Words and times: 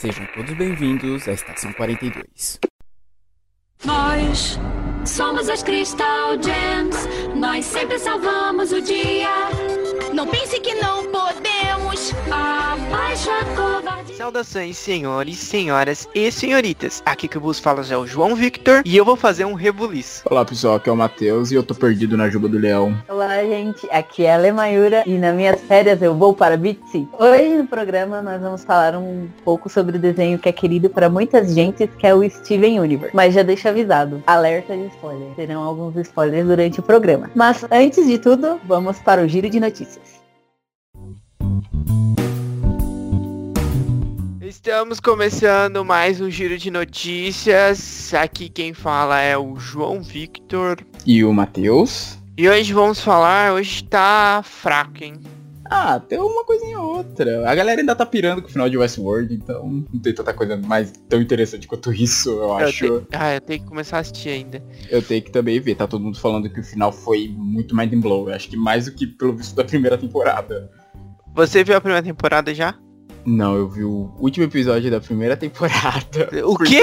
Sejam 0.00 0.24
todos 0.34 0.54
bem-vindos 0.54 1.28
à 1.28 1.32
Estação 1.32 1.70
42. 1.74 2.58
Nós 3.84 4.58
somos 5.04 5.46
as 5.50 5.62
Crystal 5.62 6.42
Gems, 6.42 7.06
nós 7.36 7.66
sempre 7.66 7.98
salvamos 7.98 8.72
o 8.72 8.80
dia. 8.80 9.28
Não 10.14 10.26
pense 10.26 10.58
que 10.60 10.74
não 10.76 11.04
podemos. 11.12 11.79
Abaixa 11.90 13.32
a 13.32 13.44
covardia. 13.56 14.14
Saudações, 14.16 14.76
senhores, 14.76 15.36
senhoras 15.38 16.08
e 16.14 16.30
senhoritas. 16.30 17.02
Aqui 17.04 17.26
que 17.26 17.36
vos 17.36 17.58
fala 17.58 17.82
é 17.90 17.96
o 17.96 18.06
João 18.06 18.36
Victor 18.36 18.82
e 18.84 18.96
eu 18.96 19.04
vou 19.04 19.16
fazer 19.16 19.44
um 19.44 19.54
rebuliço. 19.54 20.22
Olá 20.30 20.44
pessoal, 20.44 20.76
aqui 20.76 20.88
é 20.88 20.92
o 20.92 20.96
Matheus 20.96 21.50
e 21.50 21.56
eu 21.56 21.64
tô 21.64 21.74
perdido 21.74 22.16
na 22.16 22.30
Juba 22.30 22.48
do 22.48 22.58
Leão. 22.58 22.96
Olá, 23.08 23.42
gente. 23.42 23.88
Aqui 23.90 24.24
é 24.24 24.34
a 24.34 24.36
Lemayura 24.36 25.02
e 25.04 25.18
nas 25.18 25.34
minhas 25.34 25.60
férias 25.62 26.00
eu 26.00 26.14
vou 26.14 26.32
para 26.32 26.56
City. 26.56 27.08
Hoje 27.18 27.56
no 27.56 27.66
programa 27.66 28.22
nós 28.22 28.40
vamos 28.40 28.62
falar 28.62 28.94
um 28.94 29.26
pouco 29.44 29.68
sobre 29.68 29.96
o 29.96 30.00
desenho 30.00 30.38
que 30.38 30.48
é 30.48 30.52
querido 30.52 30.88
para 30.88 31.08
muitas 31.08 31.52
gentes, 31.52 31.90
que 31.98 32.06
é 32.06 32.14
o 32.14 32.22
Steven 32.30 32.78
Universe. 32.78 33.16
Mas 33.16 33.34
já 33.34 33.42
deixa 33.42 33.70
avisado, 33.70 34.22
alerta 34.28 34.76
de 34.76 34.86
spoiler. 34.94 35.34
Terão 35.34 35.64
alguns 35.64 35.96
spoilers 35.96 36.46
durante 36.46 36.78
o 36.78 36.84
programa. 36.84 37.28
Mas 37.34 37.66
antes 37.68 38.06
de 38.06 38.16
tudo, 38.16 38.60
vamos 38.64 39.00
para 39.00 39.24
o 39.24 39.26
giro 39.26 39.50
de 39.50 39.58
notícias. 39.58 40.19
Estamos 44.62 45.00
começando 45.00 45.82
mais 45.86 46.20
um 46.20 46.28
giro 46.30 46.58
de 46.58 46.70
notícias. 46.70 48.12
Aqui 48.12 48.50
quem 48.50 48.74
fala 48.74 49.18
é 49.18 49.34
o 49.34 49.56
João 49.56 50.02
Victor. 50.02 50.76
E 51.06 51.24
o 51.24 51.32
Matheus? 51.32 52.18
E 52.36 52.46
hoje 52.46 52.70
vamos 52.74 53.00
falar, 53.00 53.54
hoje 53.54 53.82
tá 53.84 54.42
fraco, 54.44 55.02
hein? 55.02 55.14
Ah, 55.64 55.98
tem 55.98 56.18
uma 56.18 56.44
coisinha 56.44 56.78
ou 56.78 56.98
outra. 56.98 57.50
A 57.50 57.54
galera 57.54 57.80
ainda 57.80 57.96
tá 57.96 58.04
pirando 58.04 58.42
com 58.42 58.48
o 58.48 58.50
final 58.50 58.68
de 58.68 58.76
Westworld, 58.76 59.32
então 59.32 59.66
não 59.90 59.98
tem 59.98 60.12
tanta 60.12 60.34
coisa 60.34 60.58
mais 60.58 60.92
tão 61.08 61.22
interessante 61.22 61.66
quanto 61.66 61.90
isso, 61.90 62.28
eu 62.28 62.52
acho. 62.52 62.84
Eu 62.84 63.00
te... 63.00 63.16
Ah, 63.16 63.34
eu 63.36 63.40
tenho 63.40 63.60
que 63.60 63.66
começar 63.66 63.96
a 63.96 64.00
assistir 64.00 64.28
ainda. 64.28 64.62
Eu 64.90 65.00
tenho 65.00 65.22
que 65.22 65.30
também 65.30 65.58
ver, 65.58 65.74
tá 65.74 65.86
todo 65.86 66.04
mundo 66.04 66.20
falando 66.20 66.50
que 66.50 66.60
o 66.60 66.64
final 66.64 66.92
foi 66.92 67.34
muito 67.34 67.74
mind 67.74 67.94
blow. 67.94 68.28
Eu 68.28 68.34
acho 68.34 68.50
que 68.50 68.58
mais 68.58 68.84
do 68.84 68.92
que 68.92 69.06
pelo 69.06 69.34
visto 69.34 69.54
da 69.54 69.64
primeira 69.64 69.96
temporada. 69.96 70.70
Você 71.34 71.64
viu 71.64 71.78
a 71.78 71.80
primeira 71.80 72.04
temporada 72.04 72.54
já? 72.54 72.74
Não, 73.24 73.56
eu 73.56 73.68
vi 73.68 73.84
o 73.84 74.12
último 74.18 74.44
episódio 74.46 74.90
da 74.90 75.00
primeira 75.00 75.36
temporada. 75.36 76.30
O 76.44 76.56
quê? 76.56 76.82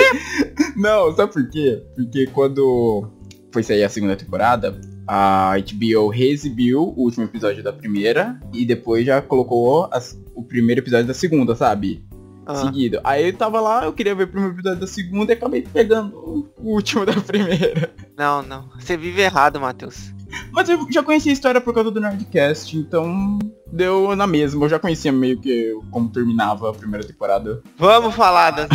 Não, 0.75 1.15
sabe 1.15 1.33
por 1.33 1.49
quê? 1.49 1.83
Porque 1.95 2.27
quando 2.27 3.11
foi 3.51 3.63
sair 3.63 3.83
a 3.83 3.89
segunda 3.89 4.15
temporada, 4.15 4.79
a 5.07 5.53
HBO 5.57 6.09
reexibiu 6.09 6.81
o 6.81 7.03
último 7.03 7.25
episódio 7.25 7.63
da 7.63 7.71
primeira 7.73 8.39
e 8.53 8.65
depois 8.65 9.05
já 9.05 9.21
colocou 9.21 9.89
as, 9.91 10.19
o 10.35 10.43
primeiro 10.43 10.81
episódio 10.81 11.07
da 11.07 11.13
segunda, 11.13 11.55
sabe? 11.55 12.05
Ah. 12.45 12.55
Seguido. 12.55 12.99
Aí 13.03 13.27
eu 13.27 13.33
tava 13.33 13.59
lá, 13.59 13.85
eu 13.85 13.93
queria 13.93 14.15
ver 14.15 14.23
o 14.23 14.27
primeiro 14.27 14.55
episódio 14.55 14.79
da 14.79 14.87
segunda 14.87 15.31
e 15.31 15.35
acabei 15.35 15.61
pegando 15.61 16.15
o 16.17 16.71
último 16.71 17.03
da 17.07 17.13
primeira. 17.13 17.93
Não, 18.17 18.41
não. 18.41 18.69
Você 18.77 18.95
vive 18.95 19.21
errado, 19.21 19.59
Matheus. 19.59 20.13
Mas 20.51 20.69
eu 20.69 20.87
já 20.91 21.03
conhecia 21.03 21.31
a 21.31 21.33
história 21.33 21.61
por 21.61 21.73
causa 21.73 21.91
do 21.91 21.99
Nerdcast, 21.99 22.75
então 22.77 23.37
deu 23.71 24.15
na 24.15 24.25
mesma. 24.27 24.65
Eu 24.65 24.69
já 24.69 24.79
conhecia 24.79 25.11
meio 25.11 25.39
que 25.39 25.77
como 25.91 26.09
terminava 26.09 26.69
a 26.69 26.73
primeira 26.73 27.05
temporada. 27.05 27.61
Vamos 27.77 28.15
falar 28.15 28.51
das... 28.51 28.67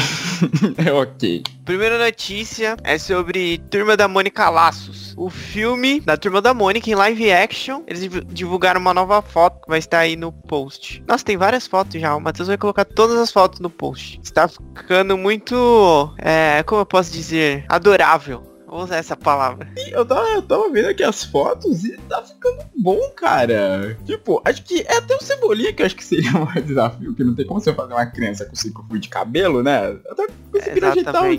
é 0.84 0.92
ok. 0.92 1.42
Primeira 1.64 1.98
notícia 1.98 2.76
é 2.82 2.98
sobre 2.98 3.58
Turma 3.70 3.96
da 3.96 4.08
Mônica 4.08 4.48
Laços. 4.50 5.14
O 5.16 5.30
filme 5.30 6.00
da 6.00 6.16
Turma 6.16 6.40
da 6.42 6.52
Mônica 6.52 6.90
em 6.90 6.94
live 6.94 7.30
action. 7.32 7.82
Eles 7.86 8.00
div- 8.02 8.24
divulgaram 8.28 8.80
uma 8.80 8.92
nova 8.94 9.22
foto 9.22 9.60
que 9.62 9.68
vai 9.68 9.78
estar 9.78 9.98
aí 10.00 10.16
no 10.16 10.32
post. 10.32 11.02
Nossa, 11.06 11.24
tem 11.24 11.36
várias 11.36 11.66
fotos 11.66 12.00
já. 12.00 12.14
O 12.16 12.20
Matheus 12.20 12.48
vai 12.48 12.56
colocar 12.58 12.84
todas 12.84 13.16
as 13.18 13.30
fotos 13.30 13.60
no 13.60 13.70
post. 13.70 14.18
Está 14.22 14.48
ficando 14.48 15.16
muito. 15.16 16.12
É, 16.18 16.62
como 16.64 16.80
eu 16.80 16.86
posso 16.86 17.12
dizer? 17.12 17.64
Adorável. 17.68 18.51
Vou 18.72 18.84
usar 18.84 18.96
essa 18.96 19.14
palavra. 19.14 19.68
Eu 19.90 20.02
tava, 20.02 20.26
eu 20.30 20.40
tava 20.40 20.70
vendo 20.70 20.88
aqui 20.88 21.02
as 21.02 21.22
fotos 21.22 21.84
e 21.84 21.94
tá 22.08 22.22
ficando 22.22 22.64
bom, 22.74 22.98
cara. 23.14 23.98
Tipo, 24.06 24.40
acho 24.46 24.64
que 24.64 24.80
é 24.80 24.96
até 24.96 25.14
o 25.14 25.22
Cebolinha 25.22 25.74
que 25.74 25.82
eu 25.82 25.86
acho 25.86 25.94
que 25.94 26.02
seria 26.02 26.30
um 26.40 26.46
desafio, 26.58 27.14
que 27.14 27.22
não 27.22 27.34
tem 27.34 27.44
como 27.44 27.60
você 27.60 27.70
fazer 27.74 27.92
uma 27.92 28.06
criança 28.06 28.46
com 28.46 28.56
cinco 28.56 28.82
fios 28.88 29.02
de 29.02 29.10
cabelo, 29.10 29.62
né? 29.62 29.90
Eu 29.90 30.16
tô 30.16 30.26
conseguindo 30.50 30.86
ajeitar 30.86 31.22
o, 31.22 31.34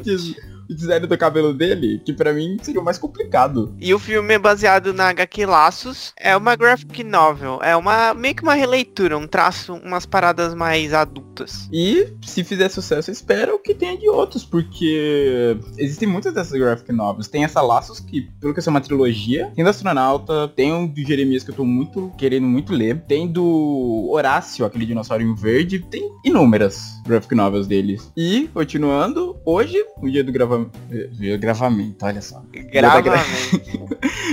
o 0.70 0.76
design 0.76 1.06
do 1.06 1.18
cabelo 1.18 1.54
dele, 1.54 2.02
que 2.06 2.14
pra 2.14 2.34
mim 2.34 2.58
seria 2.62 2.82
o 2.82 2.84
mais 2.84 2.98
complicado. 2.98 3.76
E 3.80 3.94
o 3.94 4.00
filme 4.00 4.34
é 4.34 4.40
baseado 4.40 4.94
na 4.94 5.10
HQ 5.10 5.46
Laços. 5.46 6.14
É 6.18 6.36
uma 6.36 6.56
graphic 6.56 7.04
novel. 7.04 7.60
É 7.62 7.76
uma 7.76 8.14
meio 8.14 8.36
que 8.36 8.44
uma 8.44 8.54
releitura, 8.54 9.18
um 9.18 9.28
traço, 9.28 9.74
umas 9.74 10.06
paradas 10.06 10.54
mais 10.54 10.94
adultas. 10.94 11.68
E 11.72 12.08
se 12.22 12.44
fizer 12.44 12.70
sucesso, 12.70 13.10
eu 13.10 13.14
espero 13.14 13.60
que 13.60 13.74
tenha 13.74 13.98
de 13.98 14.10
outros, 14.10 14.44
porque 14.44 15.58
existem 15.78 16.08
muitas 16.08 16.34
dessas 16.34 16.58
graphic 16.60 16.92
novels. 16.92 17.28
Tem 17.28 17.44
essa 17.44 17.62
Laços, 17.62 18.00
que 18.00 18.22
pelo 18.40 18.54
que 18.54 18.60
eu 18.60 18.64
sei 18.64 18.70
é 18.70 18.74
uma 18.74 18.82
trilogia. 18.82 19.52
Tem 19.56 19.64
do 19.64 19.70
Astronauta, 19.70 20.48
tem 20.50 20.74
um 20.74 20.88
do 20.88 21.02
Jeremias 21.02 21.44
que 21.44 21.52
eu 21.52 21.56
tô 21.56 21.66
muito 21.66 22.12
querendo 22.18 22.48
muito 22.48 22.74
ler. 22.74 23.02
Tem 23.08 23.28
do 23.28 24.10
Horácio, 24.12 24.66
aquele 24.66 24.86
dinossauro 24.86 25.24
verde. 25.36 25.80
Tem 25.80 26.10
inúmeras 26.24 26.94
graphic 27.06 27.36
novels 27.36 27.68
deles. 27.68 28.12
E, 28.16 28.50
continuando, 28.54 29.38
hoje, 29.46 29.84
no 30.02 30.10
dia 30.10 30.24
do 30.24 30.32
grava... 30.58 30.72
do 31.12 31.38
gravamento, 31.40 32.06
olha 32.06 32.22
só. 32.22 32.44
Gravamente. 32.72 33.84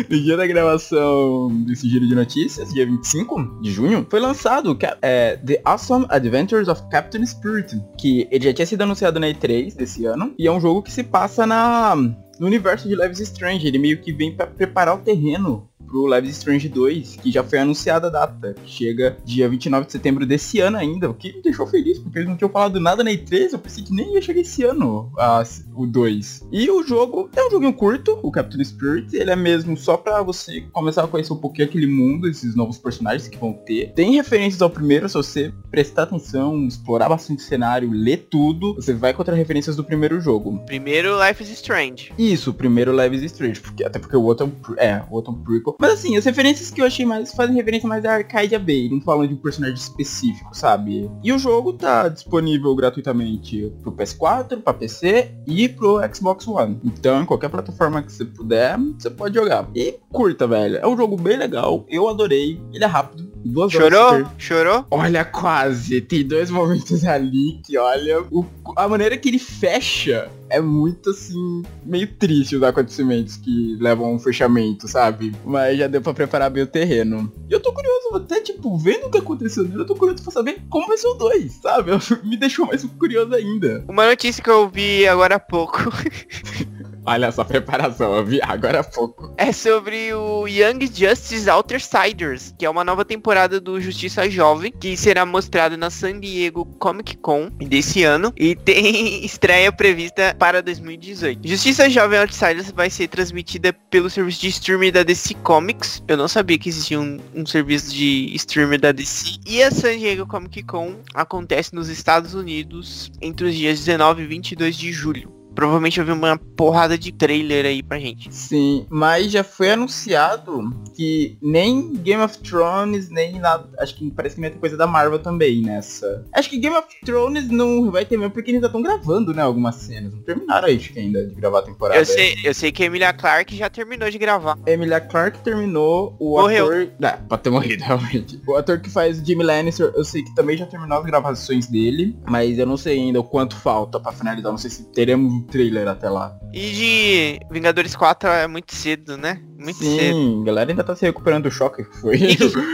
No 0.08 0.20
dia 0.20 0.36
da 0.36 0.46
gravação 0.46 1.48
desse 1.66 1.88
giro 1.88 2.06
de 2.06 2.14
notícias, 2.14 2.72
dia 2.72 2.86
25 2.86 3.60
de 3.60 3.70
junho, 3.70 4.06
foi 4.08 4.20
lançado 4.20 4.76
é, 5.02 5.36
The 5.36 5.60
Awesome 5.64 6.06
Adventures 6.08 6.68
of 6.68 6.82
Captain 6.90 7.24
Spirit, 7.26 7.80
que 7.98 8.26
ele 8.30 8.44
já 8.44 8.52
tinha 8.52 8.66
sido 8.66 8.82
anunciado 8.82 9.20
na 9.20 9.26
E3 9.26 9.74
desse 9.76 10.04
ano, 10.06 10.34
e 10.38 10.46
é 10.46 10.52
um 10.52 10.60
jogo 10.60 10.82
que 10.82 10.92
se 10.92 11.02
passa 11.02 11.46
na 11.46 11.96
no 12.40 12.46
universo 12.46 12.88
de 12.88 12.96
Lives 12.96 13.20
Strange. 13.20 13.66
Ele 13.66 13.78
meio 13.78 14.00
que 14.00 14.12
vem 14.12 14.34
pra 14.34 14.46
preparar 14.46 14.94
o 14.96 15.02
terreno 15.02 15.68
pro 15.90 16.06
Lives 16.14 16.36
Strange 16.38 16.68
2, 16.68 17.16
que 17.16 17.32
já 17.32 17.42
foi 17.42 17.58
anunciada 17.58 18.06
a 18.06 18.10
data, 18.10 18.54
chega 18.64 19.16
dia 19.24 19.48
29 19.48 19.86
de 19.86 19.92
setembro 19.92 20.24
desse 20.24 20.60
ano 20.60 20.76
ainda, 20.76 21.10
o 21.10 21.14
que 21.14 21.32
me 21.32 21.42
deixou 21.42 21.66
feliz, 21.66 21.98
porque 21.98 22.18
eles 22.18 22.28
não 22.28 22.36
tinham 22.36 22.50
falado 22.50 22.78
nada 22.78 23.02
na 23.02 23.10
E3, 23.10 23.52
eu 23.52 23.58
pensei 23.58 23.82
que 23.82 23.92
nem 23.92 24.14
ia 24.14 24.22
chegar 24.22 24.40
esse 24.40 24.62
ano 24.64 25.10
a- 25.18 25.42
o 25.74 25.86
2. 25.86 26.46
E 26.52 26.70
o 26.70 26.82
jogo 26.84 27.28
é 27.34 27.44
um 27.46 27.50
joguinho 27.50 27.72
curto, 27.72 28.18
o 28.22 28.30
Captain 28.30 28.62
Spirit, 28.64 29.14
ele 29.16 29.30
é 29.30 29.36
mesmo 29.36 29.76
só 29.76 29.96
pra 29.96 30.22
você 30.22 30.60
começar 30.72 31.02
a 31.04 31.08
conhecer 31.08 31.32
um 31.32 31.36
pouquinho 31.36 31.66
aquele 31.66 31.86
mundo, 31.86 32.28
esses 32.28 32.54
novos 32.54 32.78
personagens 32.78 33.26
que 33.28 33.36
vão 33.38 33.52
ter. 33.52 33.92
Tem 33.94 34.14
referências 34.14 34.62
ao 34.62 34.70
primeiro, 34.70 35.08
se 35.08 35.14
você 35.14 35.52
prestar 35.70 36.04
atenção, 36.04 36.66
explorar 36.66 37.08
bastante 37.08 37.42
o 37.42 37.46
cenário, 37.46 37.90
ler 37.90 38.28
tudo, 38.30 38.74
você 38.74 38.92
vai 38.94 39.10
encontrar 39.10 39.34
referências 39.34 39.74
do 39.74 39.82
primeiro 39.84 40.20
jogo. 40.20 40.58
Primeiro, 40.66 41.16
Life 41.26 41.42
is 41.42 41.50
Strange. 41.50 42.12
Isso, 42.18 42.52
primeiro 42.54 42.92
Lives 42.96 43.22
is 43.22 43.32
Strange, 43.32 43.60
porque, 43.60 43.82
até 43.84 43.98
porque 43.98 44.16
o 44.16 44.22
outro 44.22 44.46
é 44.46 44.48
um, 44.48 44.74
é, 44.76 45.02
o 45.10 45.14
outro 45.14 45.32
é 45.32 45.34
um 45.34 45.42
prequel. 45.42 45.76
Mas 45.80 45.92
assim, 45.92 46.14
as 46.14 46.26
referências 46.26 46.70
que 46.70 46.82
eu 46.82 46.84
achei 46.84 47.06
mais 47.06 47.32
fazem 47.32 47.56
referência 47.56 47.88
mais 47.88 48.04
a 48.04 48.12
Arcadia 48.12 48.58
Bay, 48.58 48.90
não 48.90 49.00
falam 49.00 49.26
de 49.26 49.32
um 49.32 49.38
personagem 49.38 49.76
específico, 49.76 50.54
sabe? 50.54 51.10
E 51.24 51.32
o 51.32 51.38
jogo 51.38 51.72
tá 51.72 52.06
disponível 52.08 52.74
gratuitamente 52.74 53.72
pro 53.80 53.90
PS4, 53.90 54.60
pra 54.60 54.74
PC 54.74 55.30
e 55.46 55.70
pro 55.70 55.98
Xbox 56.14 56.46
One. 56.46 56.78
Então, 56.84 57.22
em 57.22 57.24
qualquer 57.24 57.48
plataforma 57.48 58.02
que 58.02 58.12
você 58.12 58.26
puder, 58.26 58.78
você 58.98 59.08
pode 59.08 59.34
jogar. 59.34 59.66
E 59.74 59.98
curta, 60.12 60.46
velho. 60.46 60.76
É 60.76 60.86
um 60.86 60.96
jogo 60.96 61.16
bem 61.16 61.38
legal, 61.38 61.86
eu 61.88 62.10
adorei, 62.10 62.60
ele 62.74 62.84
é 62.84 62.86
rápido. 62.86 63.30
Duas 63.44 63.72
Chorou? 63.72 64.26
Chorou? 64.38 64.86
Olha, 64.90 65.24
quase. 65.24 66.00
Tem 66.00 66.24
dois 66.26 66.50
momentos 66.50 67.04
ali 67.04 67.60
que, 67.64 67.76
olha, 67.78 68.20
o- 68.30 68.44
a 68.76 68.86
maneira 68.88 69.16
que 69.16 69.28
ele 69.28 69.38
fecha 69.38 70.30
é 70.48 70.60
muito, 70.60 71.10
assim, 71.10 71.62
meio 71.84 72.06
triste 72.06 72.56
os 72.56 72.62
acontecimentos 72.62 73.36
que 73.36 73.76
levam 73.80 74.06
a 74.06 74.12
um 74.12 74.18
fechamento, 74.18 74.86
sabe? 74.88 75.32
Mas 75.44 75.78
já 75.78 75.86
deu 75.86 76.02
pra 76.02 76.12
preparar 76.12 76.50
bem 76.50 76.64
o 76.64 76.66
terreno. 76.66 77.32
E 77.48 77.52
eu 77.52 77.60
tô 77.60 77.72
curioso, 77.72 78.16
até, 78.16 78.40
tipo, 78.40 78.76
vendo 78.76 79.06
o 79.06 79.10
que 79.10 79.18
aconteceu 79.18 79.62
nele, 79.64 79.82
eu 79.82 79.86
tô 79.86 79.94
curioso 79.94 80.22
pra 80.22 80.32
saber 80.32 80.60
como 80.68 80.88
vai 80.88 80.98
ser 80.98 81.06
o 81.08 81.14
2, 81.14 81.52
sabe? 81.62 81.92
Me 82.24 82.36
deixou 82.36 82.66
mais 82.66 82.84
curioso 82.84 83.32
ainda. 83.34 83.84
Uma 83.88 84.06
notícia 84.06 84.42
que 84.42 84.50
eu 84.50 84.68
vi 84.68 85.06
agora 85.06 85.36
há 85.36 85.40
pouco 85.40 85.78
Olha 87.04 87.26
essa 87.26 87.44
preparação, 87.44 88.14
eu 88.14 88.24
vi 88.24 88.40
agora 88.42 88.80
há 88.80 88.84
pouco. 88.84 89.34
é 89.38 89.52
sobre 89.52 90.12
o 90.12 90.46
Young 90.46 90.80
Justice 90.92 91.48
Outsiders, 91.48 92.54
que 92.58 92.66
é 92.66 92.70
uma 92.70 92.84
nova 92.84 93.04
temporada 93.04 93.60
do 93.60 93.80
Justiça 93.80 94.28
Jovem, 94.28 94.72
que 94.72 94.96
será 94.96 95.24
mostrado 95.24 95.76
na 95.76 95.90
San 95.90 96.20
Diego 96.20 96.64
Comic 96.78 97.16
Con 97.16 97.50
desse 97.58 98.04
ano 98.04 98.32
e 98.36 98.54
tem 98.56 99.24
estreia 99.24 99.72
prevista 99.72 100.34
para 100.38 100.62
2018. 100.62 101.48
Justiça 101.48 101.88
Jovem 101.88 102.20
Outsiders 102.20 102.70
vai 102.70 102.90
ser 102.90 103.08
transmitida 103.08 103.72
pelo 103.72 104.10
serviço 104.10 104.40
de 104.40 104.48
streaming 104.48 104.92
da 104.92 105.02
DC 105.02 105.34
Comics. 105.42 106.02
Eu 106.06 106.16
não 106.16 106.28
sabia 106.28 106.58
que 106.58 106.68
existia 106.68 107.00
um, 107.00 107.18
um 107.34 107.46
serviço 107.46 107.94
de 107.94 108.30
streaming 108.34 108.78
da 108.78 108.92
DC. 108.92 109.38
E 109.46 109.62
a 109.62 109.70
San 109.70 109.96
Diego 109.96 110.26
Comic 110.26 110.62
Con 110.64 110.96
acontece 111.14 111.74
nos 111.74 111.88
Estados 111.88 112.34
Unidos 112.34 113.10
entre 113.22 113.46
os 113.46 113.54
dias 113.54 113.78
19 113.78 114.22
e 114.22 114.26
22 114.26 114.76
de 114.76 114.92
julho. 114.92 115.39
Provavelmente 115.60 116.00
vai 116.00 116.06
vir 116.06 116.12
uma 116.12 116.38
porrada 116.38 116.96
de 116.96 117.12
trailer 117.12 117.66
aí 117.66 117.82
pra 117.82 117.98
gente. 117.98 118.34
Sim, 118.34 118.86
mas 118.88 119.30
já 119.30 119.44
foi 119.44 119.72
anunciado 119.72 120.70
que 120.96 121.36
nem 121.42 121.92
Game 121.96 122.22
of 122.22 122.38
Thrones, 122.38 123.10
nem 123.10 123.38
nada. 123.38 123.68
Acho 123.78 123.94
que 123.94 124.10
parece 124.10 124.36
que 124.36 124.40
vai 124.40 124.48
ter 124.50 124.58
coisa 124.58 124.74
da 124.74 124.86
Marvel 124.86 125.18
também 125.18 125.60
nessa. 125.60 126.24
Acho 126.32 126.48
que 126.48 126.56
Game 126.56 126.74
of 126.74 126.88
Thrones 127.04 127.50
não 127.50 127.90
vai 127.90 128.06
ter 128.06 128.16
mesmo 128.16 128.30
porque 128.32 128.50
eles 128.50 128.56
ainda 128.56 128.68
estão 128.68 128.80
gravando, 128.80 129.34
né? 129.34 129.42
Algumas 129.42 129.74
cenas. 129.76 130.14
Não 130.14 130.22
terminaram 130.22 130.66
aí, 130.66 130.76
acho 130.76 130.94
que 130.94 130.98
ainda 130.98 131.26
de 131.26 131.34
gravar 131.34 131.58
a 131.58 131.62
temporada. 131.62 132.00
Eu 132.00 132.06
sei, 132.06 132.36
eu 132.42 132.54
sei 132.54 132.72
que 132.72 132.82
a 132.82 132.86
Emilia 132.86 133.12
Clarke 133.12 133.54
já 133.54 133.68
terminou 133.68 134.10
de 134.10 134.16
gravar. 134.16 134.58
Emilia 134.64 135.00
Clarke 135.00 135.40
terminou, 135.40 136.16
o 136.18 136.40
Morreu. 136.40 136.66
ator. 136.68 136.88
É, 137.02 137.10
pode 137.28 137.42
ter 137.42 137.50
morrido, 137.50 137.84
realmente. 137.84 138.40
O 138.46 138.56
ator 138.56 138.80
que 138.80 138.88
faz 138.88 139.20
o 139.20 139.24
Jimmy 139.26 139.44
Lannister, 139.44 139.92
eu 139.94 140.04
sei 140.04 140.22
que 140.22 140.34
também 140.34 140.56
já 140.56 140.64
terminou 140.64 140.98
as 140.98 141.04
gravações 141.04 141.66
dele, 141.66 142.16
mas 142.26 142.58
eu 142.58 142.64
não 142.64 142.78
sei 142.78 142.98
ainda 142.98 143.20
o 143.20 143.24
quanto 143.24 143.54
falta 143.56 144.00
pra 144.00 144.10
finalizar. 144.10 144.50
Não 144.50 144.58
sei 144.58 144.70
se 144.70 144.84
teremos 144.84 145.49
trailer 145.50 145.88
até 145.88 146.08
lá. 146.08 146.36
E 146.52 146.70
de 146.70 147.40
Vingadores 147.50 147.94
4 147.94 148.28
é 148.28 148.46
muito 148.46 148.74
cedo, 148.74 149.16
né? 149.16 149.40
Muito 149.58 149.78
cedo. 149.78 150.14
Sim, 150.14 150.44
galera 150.44 150.70
ainda 150.70 150.84
tá 150.84 150.96
se 150.96 151.04
recuperando 151.04 151.44
do 151.44 151.50
choque 151.50 151.84
que 151.84 151.96
foi. 151.98 152.18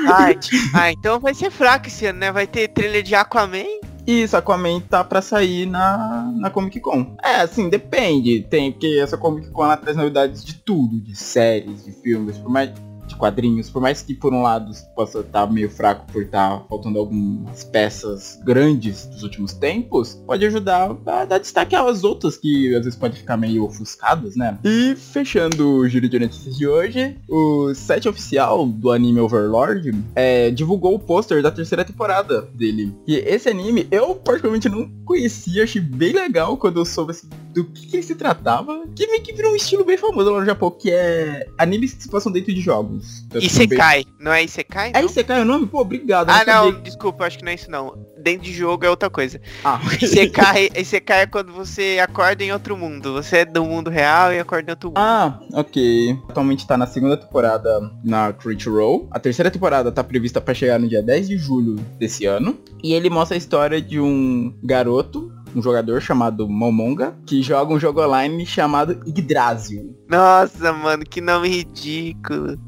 ah, 0.08 0.28
ah, 0.74 0.92
então 0.92 1.18
vai 1.18 1.34
ser 1.34 1.50
fraco 1.50 1.88
esse 1.88 2.06
ano, 2.06 2.20
né? 2.20 2.32
Vai 2.32 2.46
ter 2.46 2.68
trailer 2.68 3.02
de 3.02 3.14
Aquaman. 3.14 3.64
Isso, 4.06 4.36
Aquaman 4.36 4.80
tá 4.80 5.02
pra 5.02 5.20
sair 5.20 5.66
na, 5.66 6.32
na 6.36 6.48
Comic 6.48 6.78
Con. 6.78 7.16
É, 7.24 7.40
assim, 7.40 7.68
depende. 7.68 8.46
Tem, 8.48 8.70
porque 8.70 9.00
essa 9.02 9.18
Comic 9.18 9.50
Con 9.50 9.64
ela 9.64 9.76
traz 9.76 9.96
novidades 9.96 10.44
de 10.44 10.54
tudo, 10.54 11.00
de 11.00 11.16
séries, 11.16 11.84
de 11.84 11.90
filmes, 11.90 12.38
mais 12.44 12.70
de 13.06 13.16
quadrinhos, 13.16 13.70
por 13.70 13.80
mais 13.80 14.02
que 14.02 14.14
por 14.14 14.32
um 14.32 14.42
lado 14.42 14.72
possa 14.94 15.20
estar 15.20 15.46
meio 15.50 15.70
fraco 15.70 16.06
por 16.12 16.22
estar 16.22 16.64
faltando 16.68 16.98
algumas 16.98 17.64
peças 17.64 18.38
grandes 18.44 19.06
dos 19.06 19.22
últimos 19.22 19.52
tempos, 19.52 20.20
pode 20.26 20.44
ajudar 20.46 20.96
a 21.06 21.24
dar 21.24 21.38
destaque 21.38 21.74
às 21.74 22.04
outras 22.04 22.36
que 22.36 22.74
às 22.74 22.84
vezes 22.84 22.98
pode 22.98 23.18
ficar 23.18 23.36
meio 23.36 23.64
ofuscadas, 23.64 24.36
né? 24.36 24.58
E 24.64 24.94
fechando 24.96 25.68
o 25.68 25.88
giro 25.88 26.08
de 26.08 26.18
notícias 26.18 26.56
de 26.56 26.66
hoje, 26.66 27.16
o 27.28 27.74
site 27.74 28.08
oficial 28.08 28.66
do 28.66 28.90
anime 28.90 29.20
Overlord 29.20 29.94
é, 30.14 30.50
divulgou 30.50 30.94
o 30.94 30.98
pôster 30.98 31.42
da 31.42 31.50
terceira 31.50 31.84
temporada 31.84 32.42
dele. 32.54 32.94
E 33.06 33.16
esse 33.16 33.48
anime 33.48 33.86
eu 33.90 34.14
particularmente 34.14 34.68
não 34.68 34.88
conhecia, 35.04 35.64
achei 35.64 35.80
bem 35.80 36.12
legal 36.12 36.56
quando 36.56 36.80
eu 36.80 36.84
soube 36.84 37.12
assim, 37.12 37.28
do 37.54 37.64
que, 37.64 37.86
que 37.86 37.96
ele 37.96 38.02
se 38.02 38.14
tratava, 38.14 38.84
que 38.94 39.06
meio 39.06 39.22
que 39.22 39.32
virou 39.32 39.52
um 39.52 39.56
estilo 39.56 39.84
bem 39.84 39.96
famoso 39.96 40.30
lá 40.30 40.40
no 40.40 40.46
Japão, 40.46 40.70
que 40.70 40.90
é 40.90 41.48
animes 41.56 41.94
que 41.94 42.02
se 42.02 42.08
passam 42.08 42.30
dentro 42.30 42.52
de 42.52 42.60
jogos. 42.60 42.95
Isekai, 43.34 44.04
não 44.18 44.32
é 44.32 44.44
Isekai? 44.44 44.92
É 44.94 45.00
não? 45.00 45.08
Isekai 45.08 45.42
o 45.42 45.44
nome? 45.44 45.66
Pô, 45.66 45.80
obrigado. 45.80 46.30
Ah, 46.30 46.38
sabia 46.38 46.54
não, 46.54 46.82
desculpa, 46.82 47.24
acho 47.24 47.38
que 47.38 47.44
não 47.44 47.52
é 47.52 47.54
isso 47.54 47.70
não. 47.70 47.96
Dentro 48.18 48.42
de 48.42 48.52
jogo 48.52 48.84
é 48.84 48.90
outra 48.90 49.08
coisa. 49.08 49.40
Ah, 49.64 49.80
Isekai, 50.00 50.70
Isekai 50.76 51.22
é 51.22 51.26
quando 51.26 51.52
você 51.52 51.98
acorda 52.02 52.42
em 52.42 52.52
outro 52.52 52.76
mundo. 52.76 53.12
Você 53.12 53.38
é 53.38 53.44
do 53.44 53.64
mundo 53.64 53.90
real 53.90 54.32
e 54.32 54.38
acorda 54.38 54.70
em 54.70 54.72
outro 54.72 54.88
mundo. 54.90 54.98
Ah, 54.98 55.38
ok. 55.52 56.18
Atualmente 56.28 56.66
tá 56.66 56.76
na 56.76 56.86
segunda 56.86 57.16
temporada 57.16 57.90
na 58.02 58.32
Crunchyroll. 58.32 59.08
A 59.10 59.18
terceira 59.18 59.50
temporada 59.50 59.92
tá 59.92 60.02
prevista 60.02 60.40
pra 60.40 60.54
chegar 60.54 60.78
no 60.78 60.88
dia 60.88 61.02
10 61.02 61.28
de 61.28 61.38
julho 61.38 61.76
desse 61.98 62.26
ano. 62.26 62.58
E 62.82 62.92
ele 62.92 63.10
mostra 63.10 63.36
a 63.36 63.38
história 63.38 63.80
de 63.80 64.00
um 64.00 64.54
garoto, 64.62 65.32
um 65.54 65.62
jogador 65.62 66.00
chamado 66.00 66.48
Momonga, 66.48 67.14
que 67.24 67.42
joga 67.42 67.72
um 67.72 67.80
jogo 67.80 68.02
online 68.02 68.44
chamado 68.44 69.00
Yggdrasil. 69.06 69.96
Nossa, 70.08 70.72
mano, 70.72 71.04
que 71.04 71.20
nome 71.20 71.48
ridículo. 71.48 72.58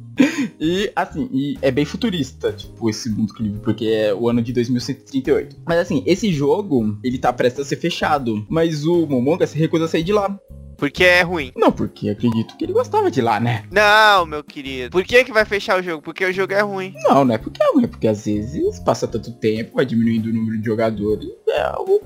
E, 0.61 0.91
assim, 0.95 1.29
e 1.33 1.59
é 1.63 1.71
bem 1.71 1.85
futurista, 1.85 2.53
tipo, 2.53 2.91
esse 2.91 3.09
mundo 3.11 3.33
que 3.33 3.49
porque 3.61 3.87
é 3.87 4.15
o 4.15 4.29
ano 4.29 4.43
de 4.43 4.53
2138. 4.53 5.57
Mas, 5.67 5.79
assim, 5.79 6.03
esse 6.07 6.33
jogo, 6.33 6.99
ele 7.03 7.19
tá 7.19 7.33
prestes 7.33 7.61
a 7.61 7.65
ser 7.65 7.77
fechado. 7.77 8.47
Mas 8.49 8.85
o 8.85 9.07
Momonga 9.07 9.47
se 9.47 9.59
recusa 9.59 9.85
a 9.85 9.89
sair 9.89 10.03
de 10.03 10.13
lá. 10.13 10.39
Porque 10.79 11.03
é 11.03 11.23
ruim. 11.23 11.51
Não, 11.57 11.73
porque 11.73 12.09
acredito 12.09 12.57
que 12.57 12.65
ele 12.65 12.73
gostava 12.73 13.11
de 13.11 13.21
lá, 13.21 13.41
né? 13.41 13.65
Não, 13.69 14.25
meu 14.25 14.45
querido. 14.45 14.91
Por 14.91 15.03
que 15.03 15.25
que 15.25 15.33
vai 15.33 15.45
fechar 15.45 15.79
o 15.79 15.83
jogo? 15.83 16.01
Porque 16.01 16.25
o 16.25 16.33
jogo 16.33 16.53
é 16.53 16.61
ruim. 16.61 16.95
Não, 17.03 17.25
não 17.25 17.35
é 17.35 17.39
porque 17.39 17.61
é 17.61 17.73
ruim, 17.73 17.83
é 17.83 17.89
porque 17.89 18.07
às 18.07 18.25
vezes 18.25 18.79
passa 18.79 19.09
tanto 19.09 19.33
tempo, 19.33 19.75
vai 19.75 19.85
diminuindo 19.85 20.31
o 20.31 20.33
número 20.33 20.57
de 20.57 20.65
jogadores. 20.65 21.29
É 21.59 21.63
algo 21.65 22.01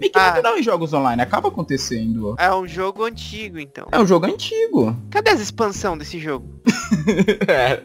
meio 0.00 0.12
que 0.12 0.18
Ah. 0.18 0.32
natural 0.32 0.58
em 0.58 0.62
jogos 0.62 0.92
online, 0.92 1.22
acaba 1.22 1.48
acontecendo. 1.48 2.34
É 2.38 2.52
um 2.52 2.66
jogo 2.66 3.04
antigo, 3.04 3.58
então. 3.58 3.86
É 3.92 3.98
um 4.00 4.06
jogo 4.06 4.26
antigo. 4.26 4.96
Cadê 5.10 5.30
as 5.30 5.40
expansão 5.40 5.96
desse 5.96 6.18
jogo? 6.18 6.46
É. 7.48 7.80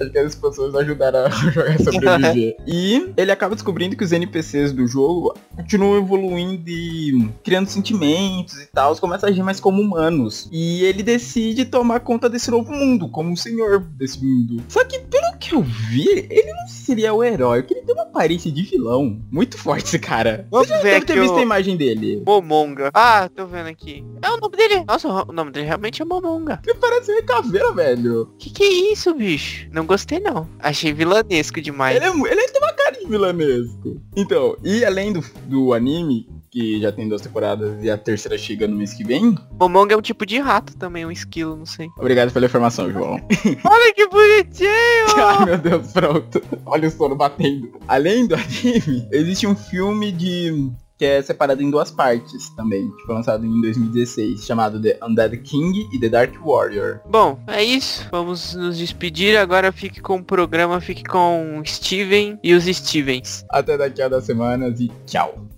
Acho 0.00 0.10
que 0.12 0.18
as 0.18 0.26
expansões 0.34 0.74
ajudaram 0.74 1.24
a 1.26 1.30
jogar 1.50 1.78
sobreviver. 1.78 2.56
e 2.66 3.12
ele 3.16 3.32
acaba 3.32 3.54
descobrindo 3.54 3.96
que 3.96 4.04
os 4.04 4.12
NPCs 4.12 4.72
do 4.72 4.86
jogo 4.86 5.34
continuam 5.56 5.96
evoluindo 5.98 6.68
e 6.68 7.30
criando 7.42 7.68
sentimentos 7.68 8.60
e 8.60 8.66
tal, 8.66 8.94
começa 8.96 9.26
a 9.26 9.30
agir 9.30 9.42
mais 9.42 9.58
como 9.60 9.80
humanos. 9.82 10.48
E 10.52 10.82
ele 10.84 11.02
decide 11.02 11.64
tomar 11.64 12.00
conta 12.00 12.28
desse 12.28 12.50
novo 12.50 12.70
mundo, 12.72 13.08
como 13.08 13.32
o 13.32 13.36
senhor 13.36 13.80
desse 13.80 14.22
mundo. 14.24 14.62
Só 14.68 14.84
que 14.84 14.98
pelo 15.00 15.29
que 15.40 15.54
eu 15.54 15.62
vi, 15.62 16.26
ele 16.30 16.52
não 16.52 16.68
seria 16.68 17.14
o 17.14 17.24
herói, 17.24 17.62
porque 17.62 17.74
ele 17.74 17.86
tem 17.86 17.94
uma 17.94 18.04
aparência 18.04 18.52
de 18.52 18.62
vilão. 18.62 19.20
Muito 19.30 19.56
forte 19.56 19.86
esse 19.86 19.98
cara. 19.98 20.46
Vamos 20.50 20.68
Você 20.68 20.74
já 20.74 20.82
deve 20.82 21.06
ter 21.06 21.20
visto 21.20 21.38
a 21.38 21.42
imagem 21.42 21.76
dele. 21.76 22.22
Momonga. 22.24 22.90
Ah, 22.92 23.28
tô 23.34 23.46
vendo 23.46 23.68
aqui. 23.68 24.04
É 24.22 24.28
o 24.28 24.36
nome 24.36 24.56
dele. 24.56 24.84
Nossa, 24.86 25.08
o 25.08 25.32
nome 25.32 25.50
dele 25.50 25.66
realmente 25.66 26.02
é 26.02 26.04
Momonga. 26.04 26.60
Ele 26.64 26.78
parece 26.78 27.10
uma 27.10 27.22
caveira, 27.22 27.72
velho. 27.72 28.32
Que 28.38 28.50
que 28.50 28.62
é 28.62 28.92
isso, 28.92 29.14
bicho? 29.14 29.68
Não 29.72 29.86
gostei, 29.86 30.20
não. 30.20 30.46
Achei 30.58 30.92
vilanesco 30.92 31.60
demais. 31.60 31.96
Ele, 31.96 32.04
é, 32.04 32.32
ele 32.32 32.48
tem 32.48 32.62
uma 32.62 32.72
cara 32.74 32.96
de 32.98 33.06
vilanesco. 33.06 34.00
Então, 34.14 34.56
e 34.62 34.84
além 34.84 35.12
do, 35.12 35.24
do 35.46 35.72
anime, 35.72 36.28
que 36.50 36.80
já 36.80 36.90
tem 36.90 37.08
duas 37.08 37.22
temporadas 37.22 37.82
e 37.82 37.88
a 37.88 37.96
terceira 37.96 38.36
chega 38.36 38.66
no 38.66 38.76
mês 38.76 38.92
que 38.92 39.04
vem. 39.04 39.36
Momonga 39.58 39.94
é 39.94 39.96
um 39.96 40.02
tipo 40.02 40.26
de 40.26 40.38
rato 40.38 40.76
também, 40.76 41.06
um 41.06 41.10
esquilo, 41.10 41.56
não 41.56 41.66
sei. 41.66 41.88
Obrigado 41.96 42.32
pela 42.32 42.46
informação, 42.46 42.90
João. 42.90 43.20
Olha 43.64 43.94
que 43.94 44.08
bonitinho! 44.08 44.70
Ai, 45.16 45.44
meu 45.44 45.58
Deus, 45.58 45.92
pronto. 45.92 46.42
Olha 46.66 46.88
o 46.88 46.90
sono 46.90 47.14
batendo. 47.14 47.70
Além 47.86 48.26
do 48.26 48.34
anime, 48.34 49.06
existe 49.12 49.46
um 49.46 49.54
filme 49.54 50.10
de... 50.10 50.70
Que 50.98 51.06
é 51.06 51.22
separado 51.22 51.62
em 51.62 51.70
duas 51.70 51.90
partes 51.90 52.50
também, 52.50 52.90
que 52.90 53.06
foi 53.06 53.14
lançado 53.14 53.46
em 53.46 53.60
2016, 53.62 54.44
chamado 54.44 54.78
The 54.78 54.98
Undead 55.02 55.34
King 55.38 55.88
e 55.94 55.98
The 55.98 56.10
Dark 56.10 56.34
Warrior. 56.44 57.00
Bom, 57.08 57.42
é 57.46 57.64
isso. 57.64 58.06
Vamos 58.10 58.54
nos 58.54 58.76
despedir. 58.76 59.34
Agora 59.38 59.72
fique 59.72 59.98
com 60.02 60.16
o 60.16 60.22
programa, 60.22 60.78
fique 60.78 61.02
com 61.04 61.58
o 61.58 61.64
Steven 61.64 62.38
e 62.44 62.52
os 62.52 62.64
Stevens. 62.64 63.46
Até 63.48 63.78
daqui 63.78 64.02
a 64.02 64.08
duas 64.08 64.24
semanas 64.24 64.78
e 64.78 64.92
tchau. 65.06 65.49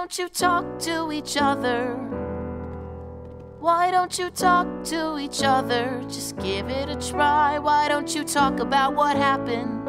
Don't 0.00 0.18
you 0.18 0.30
talk 0.30 0.78
to 0.78 1.12
each 1.12 1.36
other? 1.36 1.94
Why 3.58 3.90
don't 3.90 4.18
you 4.18 4.30
talk 4.30 4.66
to 4.84 5.18
each 5.18 5.42
other? 5.42 6.02
Just 6.08 6.38
give 6.38 6.70
it 6.70 6.88
a 6.88 6.96
try. 7.10 7.58
Why 7.58 7.86
don't 7.86 8.14
you 8.14 8.24
talk 8.24 8.60
about 8.60 8.94
what 8.94 9.14
happened? 9.18 9.79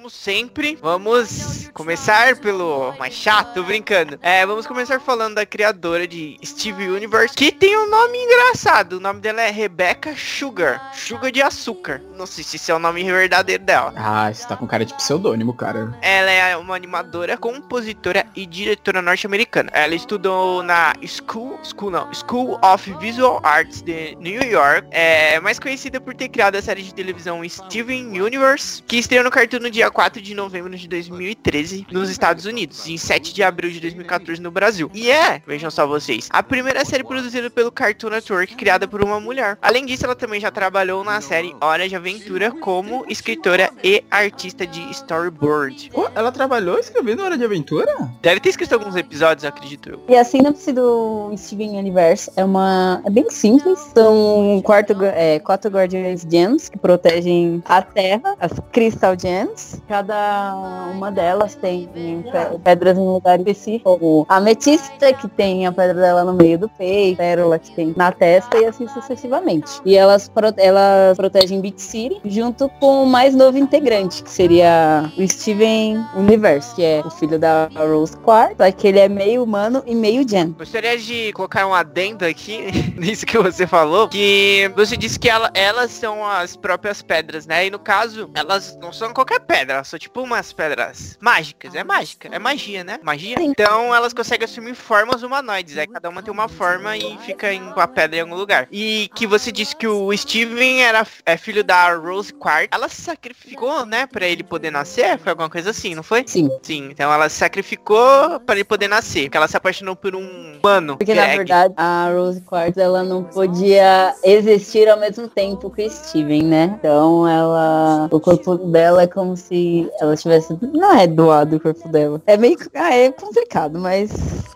Como 0.00 0.08
sempre, 0.08 0.78
vamos 0.80 1.68
começar 1.74 2.34
pelo 2.36 2.94
mais 2.98 3.12
chato, 3.12 3.62
brincando. 3.62 4.18
É, 4.22 4.46
vamos 4.46 4.66
começar 4.66 4.98
falando 4.98 5.34
da 5.34 5.44
criadora 5.44 6.08
de 6.08 6.38
Steve 6.42 6.88
Universe, 6.88 7.36
que 7.36 7.52
tem 7.52 7.76
um 7.76 7.86
nome 7.86 8.16
engraçado. 8.16 8.94
O 8.94 9.00
nome 9.00 9.20
dela 9.20 9.42
é 9.42 9.50
Rebecca 9.50 10.16
Sugar. 10.16 10.90
Sugar 10.94 11.30
de 11.30 11.42
açúcar. 11.42 12.00
Não 12.16 12.24
sei 12.24 12.42
se 12.42 12.56
esse 12.56 12.70
é 12.70 12.74
o 12.74 12.78
nome 12.78 13.04
verdadeiro 13.04 13.62
dela. 13.62 13.92
Ah, 13.94 14.32
você 14.32 14.48
tá 14.48 14.56
com 14.56 14.66
cara 14.66 14.86
de 14.86 14.94
pseudônimo, 14.94 15.52
cara. 15.52 15.94
Ela 16.00 16.30
é 16.30 16.56
uma 16.56 16.74
animadora, 16.74 17.36
compositora 17.36 18.24
e 18.34 18.46
diretora 18.46 19.02
norte-americana. 19.02 19.70
Ela 19.74 19.94
estudou 19.94 20.62
na 20.62 20.94
School, 21.06 21.60
School 21.62 21.90
não, 21.90 22.10
School 22.14 22.58
of 22.64 22.90
Visual 23.00 23.38
Arts 23.42 23.82
de 23.82 24.16
New 24.16 24.42
York. 24.42 24.88
É 24.92 25.38
mais 25.40 25.58
conhecida 25.58 26.00
por 26.00 26.14
ter 26.14 26.30
criado 26.30 26.54
a 26.54 26.62
série 26.62 26.82
de 26.82 26.94
televisão 26.94 27.46
Steven 27.46 28.18
Universe, 28.18 28.82
que 28.84 28.96
estreou 28.96 29.24
no 29.24 29.30
Cartoon 29.30 29.58
no 29.58 29.70
dia 29.70 29.90
4 29.90 29.99
de 30.08 30.34
novembro 30.34 30.74
de 30.74 30.88
2013 30.88 31.86
nos 31.90 32.08
Estados 32.08 32.46
Unidos 32.46 32.86
e 32.86 32.94
em 32.94 32.96
7 32.96 33.34
de 33.34 33.42
abril 33.42 33.70
de 33.70 33.80
2014 33.80 34.40
no 34.40 34.50
Brasil. 34.50 34.90
E 34.94 35.10
é, 35.10 35.42
vejam 35.46 35.70
só 35.70 35.86
vocês, 35.86 36.28
a 36.30 36.42
primeira 36.42 36.84
série 36.86 37.04
produzida 37.04 37.50
pelo 37.50 37.70
Cartoon 37.70 38.08
Network 38.08 38.54
criada 38.54 38.88
por 38.88 39.04
uma 39.04 39.20
mulher. 39.20 39.58
Além 39.60 39.84
disso, 39.84 40.06
ela 40.06 40.16
também 40.16 40.40
já 40.40 40.50
trabalhou 40.50 41.04
na 41.04 41.20
série 41.20 41.54
Hora 41.60 41.86
de 41.86 41.94
Aventura 41.94 42.50
como 42.50 43.04
escritora 43.08 43.70
e 43.84 44.02
artista 44.10 44.66
de 44.66 44.80
storyboard. 44.90 45.90
Pô, 45.92 46.08
ela 46.14 46.32
trabalhou 46.32 46.78
escrevendo 46.78 47.22
Hora 47.22 47.36
de 47.36 47.44
Aventura? 47.44 48.10
Deve 48.22 48.40
ter 48.40 48.48
escrito 48.48 48.72
alguns 48.72 48.96
episódios, 48.96 49.44
acredito 49.44 49.90
eu. 49.90 50.00
E 50.08 50.16
a 50.16 50.24
sinopse 50.24 50.72
do 50.72 51.32
Steven 51.36 51.78
Universe 51.78 52.30
é 52.36 52.44
uma. 52.44 53.02
é 53.04 53.10
bem 53.10 53.28
simples. 53.30 53.78
São 53.94 54.62
quarto, 54.64 54.94
é, 55.02 55.38
quatro 55.40 55.70
Guardians 55.70 56.26
Gems 56.30 56.68
que 56.68 56.78
protegem 56.78 57.62
a 57.66 57.82
Terra, 57.82 58.36
as 58.40 58.52
Crystal 58.72 59.18
Gems. 59.18 59.82
Cada 59.94 60.54
uma 60.94 61.10
delas 61.10 61.56
tem 61.56 61.88
pe- 61.88 62.58
pedras 62.62 62.96
em 62.96 63.00
lugar 63.04 63.38
específico. 63.40 64.24
A 64.28 64.36
ametista, 64.36 65.12
que 65.12 65.26
tem 65.26 65.66
a 65.66 65.72
pedra 65.72 65.94
dela 66.00 66.22
no 66.22 66.32
meio 66.32 66.56
do 66.60 66.68
peito, 66.68 67.16
pérola 67.16 67.58
que 67.58 67.72
tem 67.74 67.92
na 67.96 68.12
testa 68.12 68.56
e 68.56 68.66
assim 68.66 68.86
sucessivamente. 68.86 69.80
E 69.84 69.96
elas, 69.96 70.30
elas 70.58 71.16
protegem 71.16 71.60
Beat 71.60 71.80
City 71.80 72.20
junto 72.24 72.68
com 72.78 73.02
o 73.02 73.06
mais 73.06 73.34
novo 73.34 73.58
integrante, 73.58 74.22
que 74.22 74.30
seria 74.30 75.10
o 75.18 75.26
Steven 75.28 75.98
Universe, 76.14 76.72
que 76.76 76.84
é 76.84 77.02
o 77.04 77.10
filho 77.10 77.36
da 77.36 77.68
Rose 77.74 78.16
Quartz, 78.18 78.58
só 78.58 78.70
que 78.70 78.86
ele 78.86 79.00
é 79.00 79.08
meio 79.08 79.42
humano 79.42 79.82
e 79.86 79.94
meio 79.96 80.24
Jen. 80.28 80.52
Gostaria 80.56 80.96
de 80.96 81.32
colocar 81.32 81.66
um 81.66 81.74
adendo 81.74 82.24
aqui 82.24 82.66
nisso 82.96 83.26
que 83.26 83.36
você 83.36 83.66
falou, 83.66 84.06
que 84.08 84.70
você 84.76 84.96
disse 84.96 85.18
que 85.18 85.28
ela- 85.28 85.50
elas 85.52 85.90
são 85.90 86.24
as 86.24 86.54
próprias 86.56 87.02
pedras, 87.02 87.44
né? 87.44 87.66
E 87.66 87.70
no 87.72 87.78
caso, 87.80 88.30
elas 88.34 88.78
não 88.80 88.92
são 88.92 89.12
qualquer 89.12 89.40
pedra, 89.40 89.79
elas 89.80 89.88
são 89.88 89.98
tipo 89.98 90.20
umas 90.22 90.52
pedras 90.52 91.18
mágicas. 91.20 91.74
É 91.74 91.82
mágica, 91.82 92.28
é 92.30 92.38
magia, 92.38 92.84
né? 92.84 92.98
Magia. 93.02 93.36
Então 93.40 93.94
elas 93.94 94.12
conseguem 94.12 94.44
assumir 94.44 94.74
formas 94.74 95.22
humanoides, 95.22 95.76
aí 95.78 95.86
cada 95.86 96.08
uma 96.08 96.22
tem 96.22 96.32
uma 96.32 96.48
forma 96.48 96.96
e 96.96 97.16
fica 97.18 97.52
em, 97.52 97.70
com 97.72 97.80
a 97.80 97.88
pedra 97.88 98.18
em 98.18 98.20
algum 98.20 98.34
lugar. 98.34 98.68
E 98.70 99.10
que 99.14 99.26
você 99.26 99.50
disse 99.50 99.74
que 99.74 99.86
o 99.86 100.14
Steven 100.16 100.82
era 100.82 101.06
é 101.24 101.36
filho 101.36 101.64
da 101.64 101.94
Rose 101.94 102.32
Quartz. 102.32 102.68
Ela 102.72 102.88
se 102.88 103.00
sacrificou, 103.00 103.86
né, 103.86 104.06
pra 104.06 104.26
ele 104.26 104.42
poder 104.42 104.70
nascer? 104.70 105.18
Foi 105.18 105.30
alguma 105.30 105.48
coisa 105.48 105.70
assim, 105.70 105.94
não 105.94 106.02
foi? 106.02 106.24
Sim, 106.26 106.50
Sim, 106.62 106.88
então 106.90 107.12
ela 107.12 107.28
se 107.28 107.36
sacrificou 107.36 108.40
para 108.40 108.56
ele 108.56 108.64
poder 108.64 108.88
nascer. 108.88 109.24
Porque 109.24 109.36
ela 109.36 109.48
se 109.48 109.56
apaixonou 109.56 109.96
por 109.96 110.14
um 110.14 110.58
humano. 110.58 110.98
porque 110.98 111.14
na 111.14 111.22
Greg. 111.22 111.36
verdade 111.38 111.74
a 111.76 112.10
Rose 112.12 112.40
Quartz 112.42 112.76
ela 112.76 113.02
não 113.02 113.24
podia 113.24 114.14
existir 114.22 114.88
ao 114.88 114.98
mesmo 114.98 115.28
tempo 115.28 115.70
que 115.70 115.86
o 115.86 115.90
Steven, 115.90 116.42
né? 116.42 116.76
Então 116.78 117.26
ela. 117.26 118.08
O 118.10 118.20
corpo 118.20 118.56
dela 118.56 119.02
é 119.02 119.06
como 119.06 119.36
se 119.36 119.59
ela 120.00 120.16
tivesse. 120.16 120.56
Não 120.60 120.94
é 120.94 121.06
doado 121.06 121.56
o 121.56 121.60
corpo 121.60 121.88
dela. 121.88 122.20
É 122.26 122.36
meio. 122.36 122.56
Ah, 122.74 122.94
é 122.94 123.10
complicado, 123.10 123.78
mas 123.78 124.10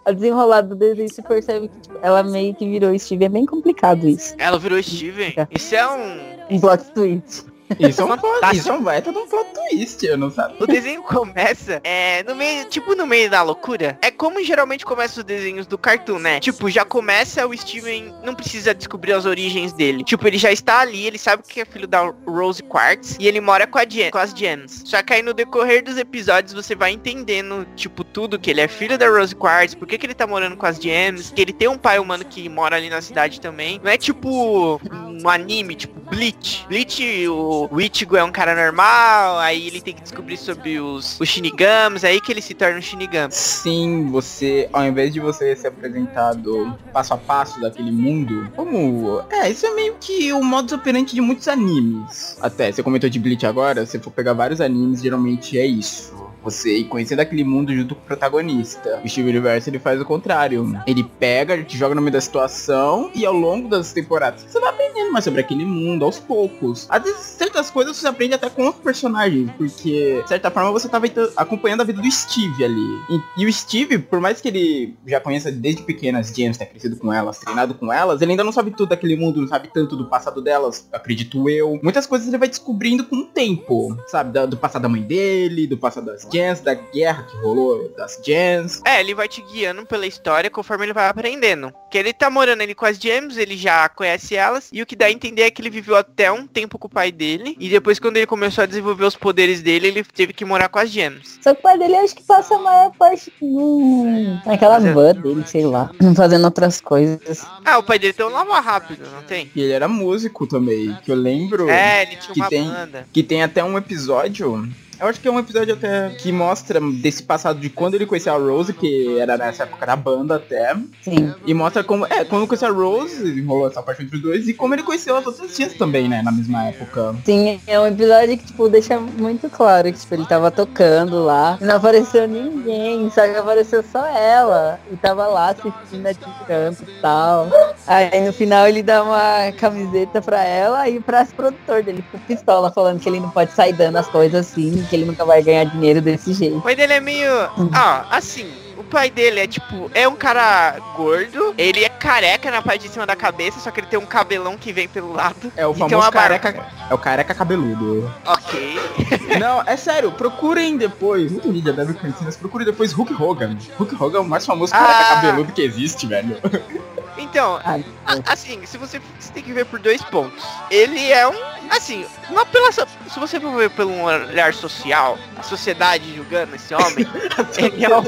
a 0.05 0.13
desenrolada 0.13 0.69
do 0.69 0.77
desenho 0.77 1.13
se 1.13 1.23
percebe 1.23 1.69
que 1.69 1.81
tipo, 1.81 1.99
ela 2.03 2.23
meio 2.23 2.55
que 2.55 2.69
virou 2.69 2.97
Steven. 2.99 3.27
É 3.27 3.29
bem 3.29 3.47
complicado 3.47 4.09
isso. 4.09 4.35
Ela 4.39 4.59
virou 4.59 4.83
Steven. 4.83 5.35
Isso 5.51 5.75
é 5.75 5.87
um. 5.89 6.35
Um 6.51 6.61
plot 6.61 6.85
twist. 6.93 7.54
Isso 7.79 8.03
é 8.03 8.05
um 8.05 8.19
plot, 8.19 8.57
isso 8.57 8.69
é 8.69 8.73
um 8.73 8.83
baita 8.83 9.13
de 9.13 9.19
um 9.19 9.27
plot 9.27 9.49
twist, 9.55 10.05
eu 10.05 10.19
não 10.19 10.31
sabia. 10.31 10.57
O 10.61 10.67
desenho 10.67 11.03
começa 11.03 11.81
é, 11.85 12.23
no 12.23 12.35
meio, 12.35 12.65
tipo 12.67 12.95
no 12.95 13.07
meio 13.07 13.31
da 13.31 13.43
loucura. 13.43 13.99
É 14.03 14.11
como 14.11 14.43
geralmente 14.45 14.85
começam 14.85 15.21
os 15.21 15.25
desenhos 15.25 15.67
do 15.67 15.79
cartoon, 15.79 16.19
né? 16.19 16.41
Tipo, 16.41 16.71
já 16.71 16.85
começa 16.85 17.47
o 17.47 17.57
Steven 17.57 18.15
não 18.23 18.35
precisa 18.35 18.75
descobrir 18.75 19.13
as 19.13 19.25
origens 19.25 19.73
dele. 19.73 20.05
Tipo, 20.05 20.27
ele 20.27 20.39
já 20.39 20.53
está 20.53 20.81
ali, 20.81 21.07
ele 21.07 21.19
sabe 21.19 21.43
que 21.43 21.61
é 21.61 21.65
filho 21.65 21.87
da 21.87 22.13
Rose 22.27 22.63
Quartz 22.63 23.17
e 23.19 23.27
ele 23.27 23.41
mora 23.41 23.67
com, 23.67 23.79
a 23.79 23.85
Jen, 23.85 24.11
com 24.11 24.19
as 24.19 24.31
Gems. 24.31 24.83
Só 24.85 25.03
que 25.03 25.13
aí 25.13 25.23
no 25.23 25.35
decorrer 25.35 25.83
dos 25.83 25.97
episódios 25.97 26.53
você 26.53 26.75
vai 26.75 26.93
entendendo, 26.93 27.67
tipo, 27.77 28.05
tudo 28.05 28.39
que 28.39 28.51
ele 28.51 28.61
é 28.61 28.69
filho 28.69 28.99
da 28.99 29.09
Rose 29.09 29.35
Quartz, 29.35 29.75
por 29.75 29.87
que, 29.87 29.99
que 29.99 30.07
ele 30.07 30.15
tá 30.15 30.27
morando 30.27 30.57
com 30.57 30.67
as 30.67 30.77
Gems, 30.77 31.33
que 31.35 31.41
ele 31.41 31.53
tem 31.53 31.69
um 31.69 31.79
pai 31.79 31.99
humano 31.99 32.25
que 32.25 32.49
mora 32.49 32.77
ali 32.77 32.91
na 32.91 33.01
cidade 33.01 33.41
também. 33.41 33.81
Não 33.83 33.91
é 33.91 33.97
tipo 33.97 34.81
um 34.85 35.29
anime, 35.29 35.75
tipo 35.75 36.04
Bleach. 36.15 36.67
Bleach, 36.69 37.29
o 37.29 37.69
o 37.71 37.81
Ichigo 37.81 38.17
é 38.17 38.23
um 38.23 38.31
cara 38.31 38.55
normal, 38.55 39.39
aí 39.39 39.67
ele 39.67 39.81
tem 39.81 39.95
que 39.95 40.03
descobrir 40.03 40.37
sobre 40.37 40.79
os, 40.79 41.19
os 41.21 41.29
Shinigams, 41.29 42.05
aí 42.05 42.21
que 42.21 42.31
ele 42.33 42.41
se 42.41 42.55
torna 42.55 42.79
um 42.79 42.83
Shinigami. 42.83 43.33
Sim, 43.33 44.09
você, 44.11 44.69
ao 44.73 44.85
invés 44.85 45.13
de 45.13 45.21
você 45.21 45.57
ser 45.57 45.69
apresentado 45.69 46.77
passo 46.93 47.15
a 47.15 47.17
passo 47.17 47.61
daquele 47.61 47.91
mundo, 47.91 48.51
como. 48.55 49.23
É, 49.31 49.51
isso 49.51 49.67
é 49.67 49.75
meio 49.75 49.97
que 50.01 50.33
o 50.33 50.43
modus 50.43 50.73
operandi 50.73 51.15
de 51.15 51.21
muitos 51.21 51.49
animes. 51.49 52.37
Até, 52.41 52.71
você 52.71 52.83
comentou 52.83 53.11
de 53.11 53.19
Bleach 53.19 53.47
agora, 53.47 53.85
se 53.87 53.99
for 53.99 54.11
pegar 54.11 54.33
vários 54.33 54.61
animes, 54.61 55.03
geralmente 55.03 55.59
é 55.59 55.67
isso. 55.67 56.15
Você 56.45 56.77
ir 56.77 56.85
conhecendo 56.85 57.21
aquele 57.21 57.43
mundo 57.43 57.75
junto 57.75 57.95
com 57.95 58.03
o 58.03 58.05
protagonista. 58.05 59.01
O 59.03 59.09
Steve 59.09 59.31
Universe 59.31 59.71
ele 59.71 59.79
faz 59.79 59.99
o 59.99 60.05
contrário. 60.05 60.79
Ele 60.87 61.03
pega, 61.03 61.63
te 61.65 61.79
joga 61.79 61.95
no 61.95 62.03
meio 62.03 62.13
da 62.13 62.21
situação 62.21 63.11
e 63.15 63.25
ao 63.25 63.33
longo 63.33 63.67
das 63.67 63.95
temporadas 63.95 64.45
você 64.47 64.61
vai 64.61 64.69
aprendendo 64.69 65.11
mais 65.11 65.25
sobre 65.25 65.41
aquele 65.41 65.65
mundo 65.65 66.04
aos 66.05 66.19
poucos. 66.19 66.87
Às 66.89 67.03
vezes 67.03 67.21
certas 67.21 67.71
coisas 67.71 67.97
você 67.97 68.07
aprende 68.07 68.35
até 68.35 68.49
com 68.49 68.65
outros 68.65 68.83
personagens, 68.83 69.51
porque 69.57 70.23
de 70.23 70.29
certa 70.29 70.51
forma 70.51 70.71
você 70.71 70.89
tava 70.89 71.07
então, 71.07 71.29
acompanhando 71.37 71.83
a 71.83 71.85
vida 71.85 72.01
do 72.01 72.11
Steve 72.11 72.65
ali. 72.65 73.03
E, 73.11 73.43
e 73.43 73.47
o 73.47 73.53
Steve, 73.53 73.99
por 73.99 74.21
mais 74.21 74.41
que 74.41 74.49
ele 74.49 74.97
já 75.07 75.21
conheça 75.21 75.51
desde 75.51 75.83
pequenas 75.83 76.29
James, 76.29 76.57
tenha 76.57 76.69
crescido 76.71 76.97
com 76.97 77.13
elas, 77.13 77.39
treinado 77.39 77.75
com 77.75 77.93
elas, 77.93 78.21
ele 78.21 78.33
ainda 78.33 78.45
não 78.45 78.53
sabe 78.53 78.71
tudo 78.71 78.91
daquele 78.91 79.17
mundo, 79.17 79.41
não 79.41 79.49
sabe 79.49 79.69
tanto 79.73 79.97
do 79.97 80.07
passado 80.07 80.41
delas, 80.41 80.89
acredito 80.93 81.49
eu. 81.49 81.79
Muitas 81.83 82.07
coisas 82.07 82.29
ele 82.29 82.39
vai 82.39 82.49
descobrindo 82.49 83.05
com 83.05 83.17
o 83.17 83.25
tempo, 83.27 83.97
sabe? 84.07 84.47
Do 84.47 84.57
passado 84.57 84.83
da 84.83 84.89
mãe 84.89 85.03
dele, 85.03 85.67
do 85.67 85.79
passado 85.79 86.07
das 86.07 86.27
Jans, 86.33 86.61
da 86.61 86.75
guerra 86.75 87.23
que 87.25 87.37
rolou 87.39 87.89
das 87.97 88.21
Jans. 88.25 88.81
É, 88.85 89.01
ele 89.01 89.15
vai 89.15 89.29
te 89.29 89.43
guiando 89.43 89.87
pela 89.87 90.07
história 90.07 90.51
conforme 90.51 90.87
ele 90.87 90.93
vai 90.93 91.09
aprendendo. 91.09 91.73
Que 91.91 91.99
ele 91.99 92.13
tá 92.13 92.31
morando 92.31 92.63
ali 92.63 92.75
com 92.75 92.87
as 92.87 92.99
Gems, 92.99 93.37
ele 93.37 93.57
já 93.57 93.89
conhece 93.89 94.35
elas, 94.35 94.69
e 94.73 94.83
o 94.83 94.87
que 94.87 94.97
dá 94.97 95.07
a 95.07 95.13
entender 95.13 95.43
é 95.43 95.51
que 95.51 95.63
ele 95.63 95.71
viveu 95.85 95.97
até 95.97 96.33
um 96.33 96.47
tempo 96.47 96.79
com 96.79 96.87
o 96.87 96.91
pai 96.91 97.13
dele, 97.13 97.57
e 97.61 97.69
depois 97.69 97.99
quando 97.99 98.17
ele 98.17 98.27
começou 98.27 98.63
a 98.65 98.67
desenvolver 98.67 99.05
os 99.05 99.15
poderes 99.15 99.61
dele, 99.63 99.89
ele 99.89 100.03
teve 100.05 100.33
que 100.33 100.45
morar 100.45 100.69
com 100.69 100.79
as 100.79 100.91
Gems. 100.91 101.39
Só 101.43 101.53
que 101.55 101.61
o 101.61 101.63
pai 101.63 101.79
dele 101.79 101.95
acho 101.97 102.15
que 102.17 102.23
passa 102.23 102.55
a 102.57 102.59
maior 102.59 102.91
parte 102.99 103.33
no... 103.41 104.05
naquela 104.47 104.75
Fazendo- 104.75 104.95
van 104.95 105.15
dele, 105.15 105.45
sei 105.47 105.65
lá. 105.67 105.91
Fazendo 106.17 106.45
outras 106.45 106.81
coisas. 106.81 107.47
Ah, 107.65 107.79
o 107.79 107.83
pai 107.83 107.99
dele 107.99 108.13
tem 108.13 108.25
um 108.25 108.31
lava 108.31 108.59
rápido, 108.61 109.05
não 109.13 109.23
tem? 109.23 109.51
E 109.55 109.61
ele 109.61 109.73
era 109.73 109.87
músico 109.89 110.47
também, 110.47 110.97
que 111.05 111.11
eu 111.13 111.17
lembro 111.17 111.69
É, 111.69 112.03
ele 112.03 112.17
tinha 112.17 112.33
que 112.35 112.41
uma 112.41 112.49
tem- 112.49 112.65
banda. 112.69 113.07
que 113.13 113.23
tem 113.23 113.43
até 113.43 113.63
um 113.63 113.77
episódio. 113.77 114.69
Eu 115.01 115.09
acho 115.09 115.21
que 115.21 115.29
é 115.29 115.31
um 115.31 115.39
episódio 115.39 115.75
até 115.75 116.11
que 116.11 116.33
mostra 116.33 116.81
desse 116.81 117.23
passado 117.23 117.59
de 117.59 117.71
quando 117.71 117.95
ele 117.95 118.07
conheceu 118.07 118.35
a 118.35 118.39
Rose, 118.39 118.73
que 118.73 119.19
era 119.19 119.37
nessa 119.37 119.65
época 119.65 119.87
da 119.87 119.97
banda 119.97 120.37
até. 120.37 120.75
Sim. 121.03 121.35
E 121.47 121.55
mostra 121.55 121.83
como. 121.85 122.07
É, 122.07 122.25
quando 122.25 122.47
conheceu 122.47 122.69
a 122.69 122.73
Rose, 122.73 123.43
rolou 123.43 123.69
essa 123.69 123.83
parte 123.83 124.03
entre 124.03 124.17
os 124.17 124.23
dois, 124.23 124.49
e 124.49 124.55
como 124.55 124.75
ele 124.75 124.83
conheceu 124.83 125.17
as 125.17 125.27
outras 125.27 125.55
tias 125.55 125.75
também, 125.75 126.09
né? 126.09 126.23
Na 126.23 126.33
mesma 126.33 126.65
época. 126.65 127.15
Sim, 127.25 127.61
é 127.67 127.79
um 127.79 127.87
episódio 127.87 128.39
que, 128.39 128.45
tipo, 128.45 128.69
deixa 128.69 128.99
muito 128.99 129.49
claro 129.49 129.93
que, 129.93 129.99
tipo, 129.99 130.15
ele 130.15 130.27
tava 130.27 130.51
tocando 130.51 131.25
lá 131.25 131.59
e 131.61 131.65
não 131.65 131.77
apareceu 131.77 132.27
ninguém, 132.29 133.11
só 133.11 133.27
que 133.27 133.37
apareceu 133.37 133.83
só 133.83 134.07
ela. 134.07 134.79
E 134.91 134.97
tava 134.97 135.27
lá 135.27 135.51
assistindo 135.51 136.07
a 136.07 136.15
canto 136.47 136.83
e 136.83 137.01
tal. 137.01 137.49
Aí 137.87 138.21
no 138.25 138.33
final 138.33 138.67
ele 138.67 138.83
dá 138.83 139.03
uma 139.03 139.53
camiseta 139.59 140.23
pra 140.23 140.43
ela 140.43 140.89
e 140.89 141.01
pra 141.01 141.23
esse 141.23 141.35
produtor 141.35 141.83
dele 141.83 142.05
com 142.11 142.19
pistola 142.19 142.71
falando 142.73 143.01
que 143.01 143.09
ele 143.09 143.21
não 143.21 143.31
pode 143.31 143.53
sair 143.53 143.73
dando 143.73 143.97
as 143.97 144.07
coisas 144.09 144.47
assim, 144.49 144.85
que 144.89 144.97
ele 144.97 145.05
nunca 145.05 145.25
vai 145.25 145.43
ganhar 145.43 145.65
dinheiro 145.65 146.01
desse 146.01 146.33
jeito. 146.33 146.59
O 146.59 146.63
pai 146.63 146.75
dele 146.75 146.95
é 146.95 147.01
meio. 147.01 147.31
Ah, 147.73 148.07
assim. 148.11 148.51
O 148.77 148.83
pai 148.83 149.09
dele 149.09 149.41
é 149.41 149.47
tipo, 149.47 149.91
é 149.95 150.07
um 150.07 150.15
cara 150.17 150.77
gordo, 150.97 151.55
ele 151.57 151.85
é 151.85 151.89
careca 151.89 152.51
na 152.51 152.61
parte 152.61 152.83
de 152.83 152.89
cima 152.93 153.07
da 153.07 153.15
cabeça, 153.17 153.59
só 153.61 153.71
que 153.71 153.81
ele 153.81 153.87
tem 153.87 153.99
um 153.99 154.05
cabelão 154.05 154.59
que 154.59 154.73
vem 154.73 154.87
pelo 154.89 155.13
lado. 155.13 155.51
É 155.57 155.67
o 155.67 155.71
E 155.71 155.75
tem 155.75 155.89
famoso 155.89 156.11
careca. 156.11 156.67
É 156.91 156.93
o 156.95 156.99
careca 156.99 157.35
cabeludo. 157.35 158.13
Ok. 158.27 158.79
Não, 159.41 159.63
é 159.65 159.77
sério, 159.77 160.13
procurem 160.13 160.77
depois. 160.77 161.31
Muito 161.33 161.51
vídeo 161.51 161.73
deve 161.73 161.95
conhecer, 161.95 162.25
mas 162.25 162.37
procurem 162.37 162.67
depois 162.67 162.93
Hulk 162.93 163.15
Hogan. 163.15 163.57
Hulk 163.79 163.95
Hogan 163.95 164.19
é 164.19 164.21
o 164.21 164.25
mais 164.25 164.45
famoso 164.45 164.73
careca 164.73 164.99
Ah. 164.99 165.15
cabeludo 165.23 165.53
que 165.53 165.63
existe, 165.63 166.07
velho. 166.07 166.37
Então, 167.17 167.61
Ah, 167.65 167.79
a- 168.07 168.33
assim, 168.33 168.65
se 168.67 168.77
você, 168.77 169.01
você 169.19 169.33
tem 169.33 169.43
que 169.43 169.53
ver 169.53 169.65
por 169.67 169.79
dois 169.79 170.03
pontos. 170.03 170.45
Ele 170.71 171.13
é 171.13 171.27
um, 171.29 171.35
assim, 171.71 172.05
uma 172.29 172.43
apelação. 172.43 172.87
Se 173.13 173.19
você 173.21 173.39
for 173.41 173.57
ver 173.57 173.71
um 173.85 174.03
olhar 174.03 174.53
social, 174.53 175.17
a 175.39 175.43
sociedade 175.43 176.15
julgando 176.15 176.55
esse 176.57 176.75
homem, 176.75 177.07
ele 177.59 177.85
é 177.85 177.97
um, 177.97 178.03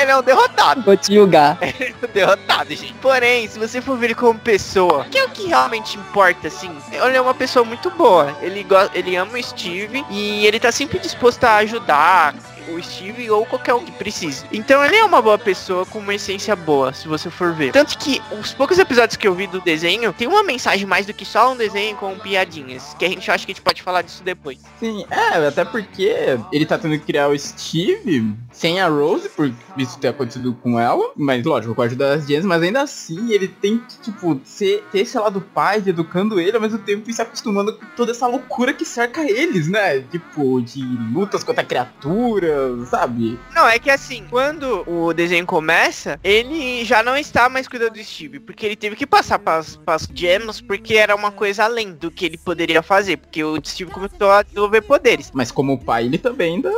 ele 0.00 0.10
é 0.10 0.16
um 0.16 0.22
derrotado. 0.22 0.82
Vou 0.82 0.96
te 0.96 1.14
julgar. 1.14 1.56
derrotado, 2.12 2.70
gente. 2.70 2.94
Porém, 2.94 3.48
se 3.48 3.58
você 3.58 3.80
for 3.80 3.96
ver 3.96 4.06
ele 4.06 4.14
como 4.14 4.38
pessoa, 4.38 5.04
que 5.04 5.18
é 5.18 5.24
o 5.24 5.30
que 5.30 5.46
realmente 5.46 5.96
importa, 5.96 6.48
assim, 6.48 6.76
ele 6.90 7.16
é 7.16 7.20
uma 7.20 7.34
pessoa 7.34 7.64
muito 7.64 7.90
boa. 7.90 8.36
Ele, 8.42 8.66
ele 8.94 9.16
ama 9.16 9.32
o 9.38 9.42
Steve 9.42 10.04
e 10.10 10.46
ele 10.46 10.58
tá 10.58 10.72
sempre 10.72 10.98
disposto 10.98 11.44
a 11.44 11.56
ajudar 11.56 12.34
o 12.74 12.82
Steve 12.82 13.30
ou 13.30 13.44
qualquer 13.46 13.74
um 13.74 13.84
que 13.84 13.92
precise. 13.92 14.44
Então 14.52 14.84
ele 14.84 14.96
é 14.96 15.04
uma 15.04 15.20
boa 15.20 15.38
pessoa 15.38 15.84
com 15.86 15.98
uma 15.98 16.14
essência 16.14 16.54
boa, 16.54 16.92
se 16.92 17.08
você 17.08 17.30
for 17.30 17.52
ver. 17.52 17.72
Tanto 17.72 17.96
que 17.98 18.20
os 18.38 18.52
poucos 18.52 18.78
episódios 18.78 19.16
que 19.16 19.26
eu 19.26 19.34
vi 19.34 19.46
do 19.46 19.60
desenho, 19.60 20.12
tem 20.12 20.28
uma 20.28 20.42
mensagem 20.42 20.86
mais 20.86 21.06
do 21.06 21.14
que 21.14 21.24
só 21.24 21.52
um 21.52 21.56
desenho 21.56 21.96
com 21.96 22.18
piadinhas. 22.18 22.94
Que 22.98 23.04
a 23.04 23.08
gente 23.08 23.30
acha 23.30 23.44
que 23.44 23.52
a 23.52 23.54
gente 23.54 23.62
pode 23.62 23.82
falar 23.82 24.02
disso 24.02 24.22
depois. 24.22 24.58
Sim, 24.78 25.04
é, 25.10 25.46
até 25.46 25.64
porque 25.64 26.38
ele 26.52 26.66
tá 26.66 26.78
tendo 26.78 26.98
que 26.98 27.04
criar 27.04 27.28
o 27.28 27.38
Steve 27.38 28.34
sem 28.52 28.80
a 28.80 28.88
Rose, 28.88 29.28
por 29.28 29.52
isso 29.76 29.98
ter 29.98 30.08
acontecido 30.08 30.52
com 30.62 30.78
ela. 30.78 31.12
Mas 31.16 31.44
lógico, 31.44 31.74
com 31.74 31.82
a 31.82 31.84
ajuda 31.84 32.16
das 32.16 32.26
Jens, 32.26 32.44
mas 32.44 32.62
ainda 32.62 32.82
assim 32.82 33.32
ele 33.32 33.48
tem 33.48 33.78
que, 33.78 34.00
tipo, 34.00 34.40
ser, 34.44 34.84
ter 34.90 35.00
esse 35.00 35.18
lado 35.18 35.40
pai, 35.40 35.82
educando 35.86 36.40
ele, 36.40 36.56
ao 36.56 36.60
mesmo 36.60 36.78
tempo 36.78 37.08
e 37.08 37.12
se 37.12 37.22
acostumando 37.22 37.72
com 37.74 37.86
toda 37.96 38.12
essa 38.12 38.26
loucura 38.26 38.72
que 38.72 38.84
cerca 38.84 39.22
eles, 39.22 39.68
né? 39.68 40.00
Tipo, 40.00 40.60
de 40.60 40.82
lutas 41.12 41.44
contra 41.44 41.64
criaturas, 41.64 42.57
sabe? 42.86 43.38
Não, 43.54 43.68
é 43.68 43.78
que 43.78 43.90
assim, 43.90 44.26
quando 44.28 44.84
o 44.88 45.12
desenho 45.12 45.46
começa, 45.46 46.18
ele 46.22 46.84
já 46.84 47.02
não 47.02 47.16
está 47.16 47.48
mais 47.48 47.68
cuidando 47.68 47.94
do 47.94 48.04
Steve, 48.04 48.40
porque 48.40 48.66
ele 48.66 48.76
teve 48.76 48.96
que 48.96 49.06
passar 49.06 49.38
pras, 49.38 49.76
pras 49.76 50.08
gems, 50.12 50.60
porque 50.60 50.94
era 50.94 51.14
uma 51.14 51.30
coisa 51.30 51.64
além 51.64 51.92
do 51.92 52.10
que 52.10 52.26
ele 52.26 52.38
poderia 52.38 52.82
fazer, 52.82 53.16
porque 53.16 53.42
o 53.42 53.58
Steve 53.64 53.90
começou 53.90 54.30
a 54.30 54.42
desenvolver 54.42 54.82
poderes. 54.82 55.30
Mas 55.32 55.50
como 55.50 55.82
pai, 55.82 56.04
ele 56.04 56.18
também 56.18 56.54
ainda 56.54 56.70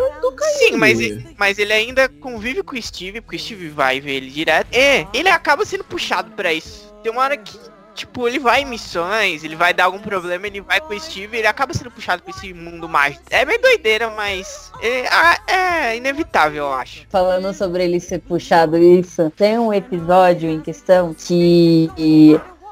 Sim, 0.58 0.76
mas, 0.76 0.98
mas 1.38 1.58
ele 1.58 1.72
ainda 1.72 2.08
convive 2.08 2.62
com 2.62 2.76
o 2.76 2.82
Steve, 2.82 3.20
porque 3.20 3.36
o 3.36 3.38
Steve 3.38 3.68
vai 3.68 4.00
ver 4.00 4.16
ele 4.16 4.30
direto. 4.30 4.68
E 4.72 5.06
ele 5.12 5.28
acaba 5.28 5.64
sendo 5.64 5.84
puxado 5.84 6.30
pra 6.32 6.52
isso. 6.52 6.92
Tem 7.02 7.10
uma 7.10 7.22
hora 7.22 7.36
que, 7.36 7.58
tipo, 8.00 8.26
ele 8.26 8.38
vai 8.38 8.62
em 8.62 8.66
missões, 8.66 9.44
ele 9.44 9.56
vai 9.56 9.74
dar 9.74 9.84
algum 9.84 9.98
problema, 9.98 10.46
ele 10.46 10.60
vai 10.60 10.80
com 10.80 10.94
o 10.94 11.00
Steve, 11.00 11.36
ele 11.36 11.46
acaba 11.46 11.74
sendo 11.74 11.90
puxado 11.90 12.22
pra 12.22 12.30
esse 12.30 12.52
mundo 12.52 12.88
mágico. 12.88 13.22
É 13.30 13.44
meio 13.44 13.60
doideira, 13.60 14.10
mas 14.10 14.72
é, 14.82 15.06
ah, 15.08 15.38
é 15.46 15.96
inevitável, 15.96 16.64
eu 16.64 16.72
acho. 16.72 17.06
Falando 17.10 17.52
sobre 17.52 17.84
ele 17.84 18.00
ser 18.00 18.20
puxado 18.20 18.78
isso, 18.78 19.30
tem 19.36 19.58
um 19.58 19.72
episódio 19.72 20.48
em 20.48 20.60
questão 20.60 21.14
que 21.14 21.90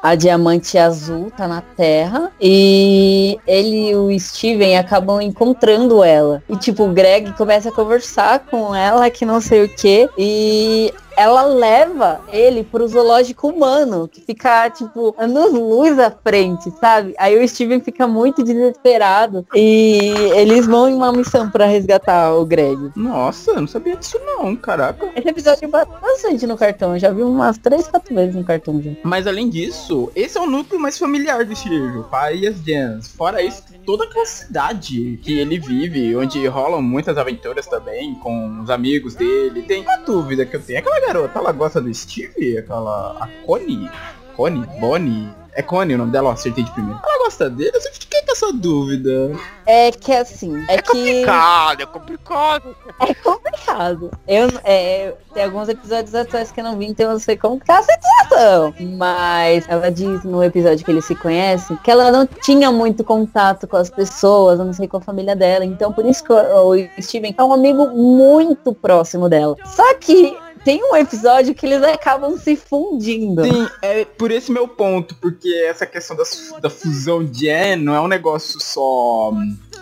a 0.03 0.15
diamante 0.15 0.79
azul 0.79 1.31
tá 1.37 1.47
na 1.47 1.61
Terra 1.61 2.31
e 2.41 3.39
ele 3.47 3.91
e 3.91 3.97
o 3.97 4.19
Steven 4.19 4.79
acabam 4.79 5.21
encontrando 5.21 6.03
ela. 6.03 6.43
E 6.49 6.57
tipo, 6.57 6.85
o 6.85 6.93
Greg 6.93 7.33
começa 7.33 7.69
a 7.69 7.73
conversar 7.73 8.41
com 8.41 8.75
ela 8.75 9.11
que 9.11 9.27
não 9.27 9.41
sei 9.41 9.65
o 9.65 9.69
que 9.69 10.09
e 10.17 10.95
ela 11.19 11.43
leva 11.43 12.21
ele 12.33 12.63
pro 12.63 12.87
zoológico 12.87 13.49
humano, 13.49 14.07
que 14.07 14.21
fica, 14.21 14.71
tipo, 14.71 15.15
anos 15.19 15.53
luz 15.53 15.99
à 15.99 16.11
frente, 16.11 16.71
sabe? 16.81 17.13
Aí 17.19 17.37
o 17.37 17.49
Steven 17.49 17.81
fica 17.81 18.07
muito 18.07 18.45
desesperado 18.45 19.45
e 19.53 20.13
eles 20.37 20.67
vão 20.67 20.89
em 20.89 20.95
uma 20.95 21.13
missão 21.13 21.51
para 21.51 21.67
resgatar 21.67 22.33
o 22.35 22.47
Greg. 22.47 22.93
Nossa, 22.95 23.51
eu 23.51 23.61
não 23.61 23.67
sabia 23.67 23.97
disso 23.97 24.19
não, 24.25 24.55
caraca. 24.55 25.11
Esse 25.17 25.29
episódio 25.29 25.69
bate 25.69 25.91
bastante 26.01 26.47
no 26.47 26.57
cartão, 26.57 26.95
eu 26.95 27.01
já 27.01 27.11
vi 27.11 27.23
umas 27.23 27.59
três, 27.59 27.89
quatro 27.89 28.15
vezes 28.15 28.37
no 28.37 28.45
cartão 28.45 28.81
já. 28.81 28.93
Mas 29.03 29.27
além 29.27 29.49
disso, 29.49 30.11
esse 30.15 30.39
é 30.39 30.41
o 30.41 30.47
núcleo 30.47 30.81
mais 30.81 30.97
familiar 30.97 31.45
do 31.45 31.59
o 31.99 32.05
pai 32.05 32.39
e 32.39 32.47
as 32.47 32.57
Jans. 32.65 33.09
Fora 33.09 33.43
isso, 33.43 33.65
toda 33.85 34.05
aquela 34.05 34.27
cidade 34.27 35.19
que 35.23 35.39
ele 35.39 35.59
vive, 35.59 36.15
onde 36.15 36.47
rolam 36.47 36.81
muitas 36.81 37.19
aventuras 37.19 37.67
também 37.67 38.15
com 38.17 38.61
os 38.63 38.71
amigos 38.71 39.15
dele. 39.15 39.63
Tem 39.63 39.83
uma 39.83 39.97
dúvida 39.97 40.47
que 40.47 40.55
eu 40.55 40.63
tenho. 40.63 40.79
Aquela 40.79 41.01
garota, 41.09 41.39
ela 41.39 41.53
gosta 41.53 41.81
do 41.81 41.93
Steve? 41.93 42.59
Aquela. 42.59 43.17
A 43.21 43.29
Connie? 43.47 43.91
Connie? 44.37 44.67
Bonnie? 44.79 45.29
É 45.55 45.63
Connie 45.63 45.97
o 45.97 45.99
nome 45.99 46.13
dela, 46.13 46.29
ó, 46.29 46.33
acertei 46.33 46.63
de 46.63 46.71
primeiro. 46.71 47.01
Ela 47.03 47.25
gosta 47.25 47.51
dele? 47.51 47.73
Eu 47.75 47.81
sempre 47.81 47.99
fiquei 47.99 48.23
com 48.23 48.31
essa 48.33 48.53
dúvida. 48.53 49.33
É 49.67 49.91
que 49.91 50.13
assim, 50.13 50.57
é, 50.69 50.75
É 50.75 50.83
que 50.83 50.93
complicado, 50.93 51.81
é 51.83 51.87
complicado. 51.87 52.77
é 53.01 53.15
complicado. 53.15 54.11
Eu, 54.29 54.49
é, 54.63 55.15
tem 55.35 55.43
alguns 55.43 55.69
episódios 55.69 56.15
atuais 56.15 56.53
que 56.53 56.61
eu 56.61 56.65
não 56.65 56.79
vi, 56.79 56.87
então 56.87 57.07
eu 57.07 57.13
não 57.13 57.19
sei 57.19 57.37
como 57.37 57.59
tá 57.59 57.81
a 57.81 57.83
situação. 57.83 58.73
Mas 58.97 59.65
ela 59.69 59.91
diz 59.91 60.23
no 60.23 60.45
episódio 60.45 60.85
que 60.85 60.93
eles 60.93 61.05
se 61.07 61.17
conhecem 61.17 61.77
que 61.79 61.91
ela 61.91 62.13
não 62.13 62.25
tinha 62.25 62.71
muito 62.71 63.03
contato 63.03 63.67
com 63.67 63.77
as 63.77 63.91
pessoas, 63.91 64.61
eu 64.61 64.65
não 64.65 64.73
sei 64.73 64.87
com 64.87 64.99
a 64.99 65.01
família 65.01 65.35
dela. 65.35 65.65
Então 65.65 65.93
por 65.93 66.07
isso 66.07 66.23
que 66.23 66.33
o, 66.33 66.75
o 66.75 67.03
Steven 67.03 67.35
é 67.37 67.43
um 67.43 67.53
amigo 67.53 67.89
muito 67.89 68.73
próximo 68.73 69.29
dela. 69.29 69.57
Só 69.67 69.95
que 69.97 70.39
tem 70.65 70.83
um 70.83 70.97
episódio 70.97 71.55
que 71.55 71.67
eles 71.67 71.83
acabam 71.83 72.37
se 72.39 72.57
fundindo. 72.57 73.45
Sim, 73.45 73.69
é 73.83 74.05
por 74.05 74.31
esse 74.31 74.51
meu 74.51 74.69
ponto, 74.69 75.15
porque 75.17 75.49
essa 75.69 75.87
questão 75.87 76.17
da, 76.17 76.25
da 76.61 76.71
fusão 76.71 77.25
de 77.25 77.49
é 77.49 77.77
não 77.77 77.95
é 77.95 78.01
um 78.01 78.09
negócio 78.09 78.61
só. 78.61 79.33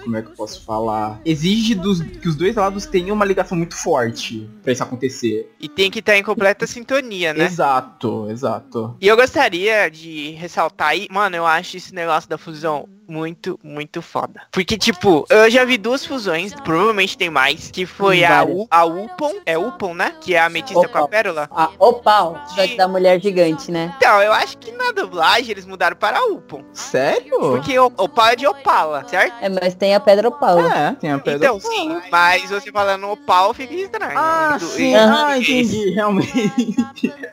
Como 0.03 0.17
é 0.17 0.23
que 0.23 0.29
eu 0.29 0.35
posso 0.35 0.65
falar? 0.65 1.21
Exige 1.25 1.75
dos, 1.75 2.00
que 2.00 2.29
os 2.29 2.37
dois 2.37 2.55
lados 2.57 2.87
tenham 2.87 3.15
uma 3.15 3.25
ligação 3.25 3.57
muito 3.57 3.76
forte 3.76 4.49
pra 4.62 4.73
isso 4.73 4.83
acontecer. 4.83 5.50
E 5.61 5.69
tem 5.69 5.91
que 5.91 6.00
estar 6.00 6.17
em 6.17 6.23
completa 6.23 6.67
sintonia, 6.67 7.33
né? 7.33 7.45
Exato, 7.45 8.29
exato. 8.31 8.97
E 9.00 9.09
eu 9.09 9.17
gostaria 9.17 9.91
de 9.91 10.31
ressaltar 10.33 10.88
aí, 10.88 11.07
mano, 11.11 11.37
eu 11.37 11.47
acho 11.47 11.76
esse 11.76 11.95
negócio 11.95 12.29
da 12.29 12.38
fusão 12.38 12.88
muito, 13.09 13.59
muito 13.62 14.03
foda. 14.03 14.43
Porque, 14.50 14.76
tipo, 14.76 15.25
eu 15.31 15.49
já 15.50 15.65
vi 15.65 15.79
duas 15.79 16.05
fusões, 16.05 16.53
provavelmente 16.55 17.17
tem 17.17 17.31
mais, 17.31 17.71
que 17.71 17.87
foi 17.87 18.25
a. 18.25 18.45
U, 18.45 18.67
a 18.71 18.85
Upon, 18.85 19.33
é 19.47 19.57
Upon, 19.57 19.95
né? 19.95 20.15
Que 20.21 20.35
é 20.35 20.41
a 20.41 20.47
ametista 20.47 20.88
com 20.88 20.99
a 20.99 21.09
pérola. 21.09 21.49
A 21.50 21.71
Opal, 21.79 22.43
episódio 22.47 22.76
da 22.76 22.88
mulher 22.88 23.21
gigante, 23.21 23.71
né? 23.71 23.95
Então, 23.97 24.21
eu 24.23 24.33
acho 24.33 24.59
que 24.59 24.73
na 24.73 24.91
dublagem 24.91 25.50
eles 25.50 25.65
mudaram 25.65 25.97
para 25.97 26.19
a 26.19 26.26
Upon. 26.26 26.62
Sério? 26.73 27.38
Porque 27.38 27.79
o 27.79 27.87
Opal 27.97 28.29
é 28.29 28.37
de 28.37 28.47
Opala, 28.47 29.07
certo? 29.09 29.35
É, 29.41 29.49
mas 29.49 29.75
tem 29.75 29.86
a 29.95 30.00
Pedra 30.00 30.28
Opal. 30.28 30.59
É, 30.61 30.93
tem 31.00 31.11
a 31.11 31.19
pedra. 31.19 31.47
Então, 31.49 31.61
sim, 31.61 31.97
mas 32.11 32.49
você 32.50 32.71
falando 32.73 33.09
Opal 33.11 33.52
fica 33.55 33.75
estranho. 33.75 34.12
Ah, 34.19 34.55
E 34.57 34.59
do- 34.59 34.66
sim. 34.66 34.90
e- 34.93 34.95
Ah, 34.97 35.38
e- 35.38 35.40
entendi, 35.43 35.90
realmente. 35.90 36.76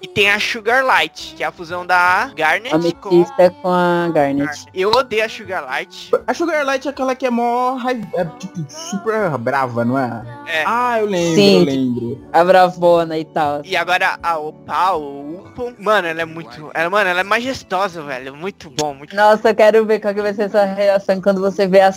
E 0.01 0.07
tem 0.07 0.29
a 0.29 0.39
Sugar 0.39 0.83
Light, 0.86 1.33
que 1.36 1.43
é 1.43 1.48
a 1.48 1.51
fusão 1.51 1.86
da 1.86 2.31
Garnet 2.36 2.69
com... 2.95 3.10
Ametista 3.10 3.50
com 3.62 3.69
a 3.69 4.10
Garnet. 4.13 4.65
Eu 4.74 4.91
odeio 4.91 5.25
a 5.25 5.29
Sugar 5.29 5.63
Light. 5.65 6.12
A 6.27 6.33
Sugar 6.33 6.65
Light 6.65 6.86
é 6.88 6.91
aquela 6.91 7.15
que 7.15 7.25
é 7.25 7.29
mó 7.29 7.75
raiva, 7.75 8.07
é 8.15 8.25
tipo 8.25 8.65
super 8.69 9.38
brava, 9.38 9.83
não 9.86 9.98
é? 9.98 10.24
É. 10.48 10.63
Ah, 10.65 11.00
eu 11.00 11.05
lembro, 11.07 11.35
Sim. 11.35 11.59
eu 11.59 11.66
lembro. 11.66 12.27
A 12.31 12.44
Bravona 12.44 13.18
e 13.18 13.25
tal. 13.25 13.61
E 13.63 13.75
agora 13.75 14.18
a 14.22 14.37
Opal, 14.37 15.01
o 15.01 15.46
Upon, 15.48 15.74
mano, 15.79 16.07
ela 16.07 16.22
é 16.22 16.25
muito. 16.25 16.70
Ela, 16.74 16.89
mano, 16.89 17.09
ela 17.09 17.20
é 17.22 17.24
majestosa, 17.24 18.01
velho. 18.01 18.35
Muito 18.35 18.70
bom, 18.70 18.94
muito 18.94 19.16
Nossa, 19.16 19.50
eu 19.50 19.55
quero 19.55 19.85
ver 19.85 20.00
qual 20.00 20.13
que 20.13 20.22
vai 20.22 20.33
ser 20.33 20.44
a 20.44 20.50
sua 20.50 20.66
reação 20.66 21.22
quando 21.22 21.39
você 21.42 21.68
vê 21.68 21.79
a 21.81 21.92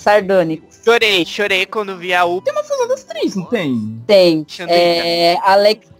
Chorei, 0.85 1.25
chorei 1.25 1.67
quando 1.67 1.97
vi 1.97 2.13
a 2.15 2.25
Upon. 2.25 2.53
Fusão 2.63 2.89
das 2.89 3.05
três, 3.05 3.35
não 3.35 3.45
tem? 3.47 4.03
Tem. 4.07 4.43
Deixa 4.43 4.65
eu 4.65 4.69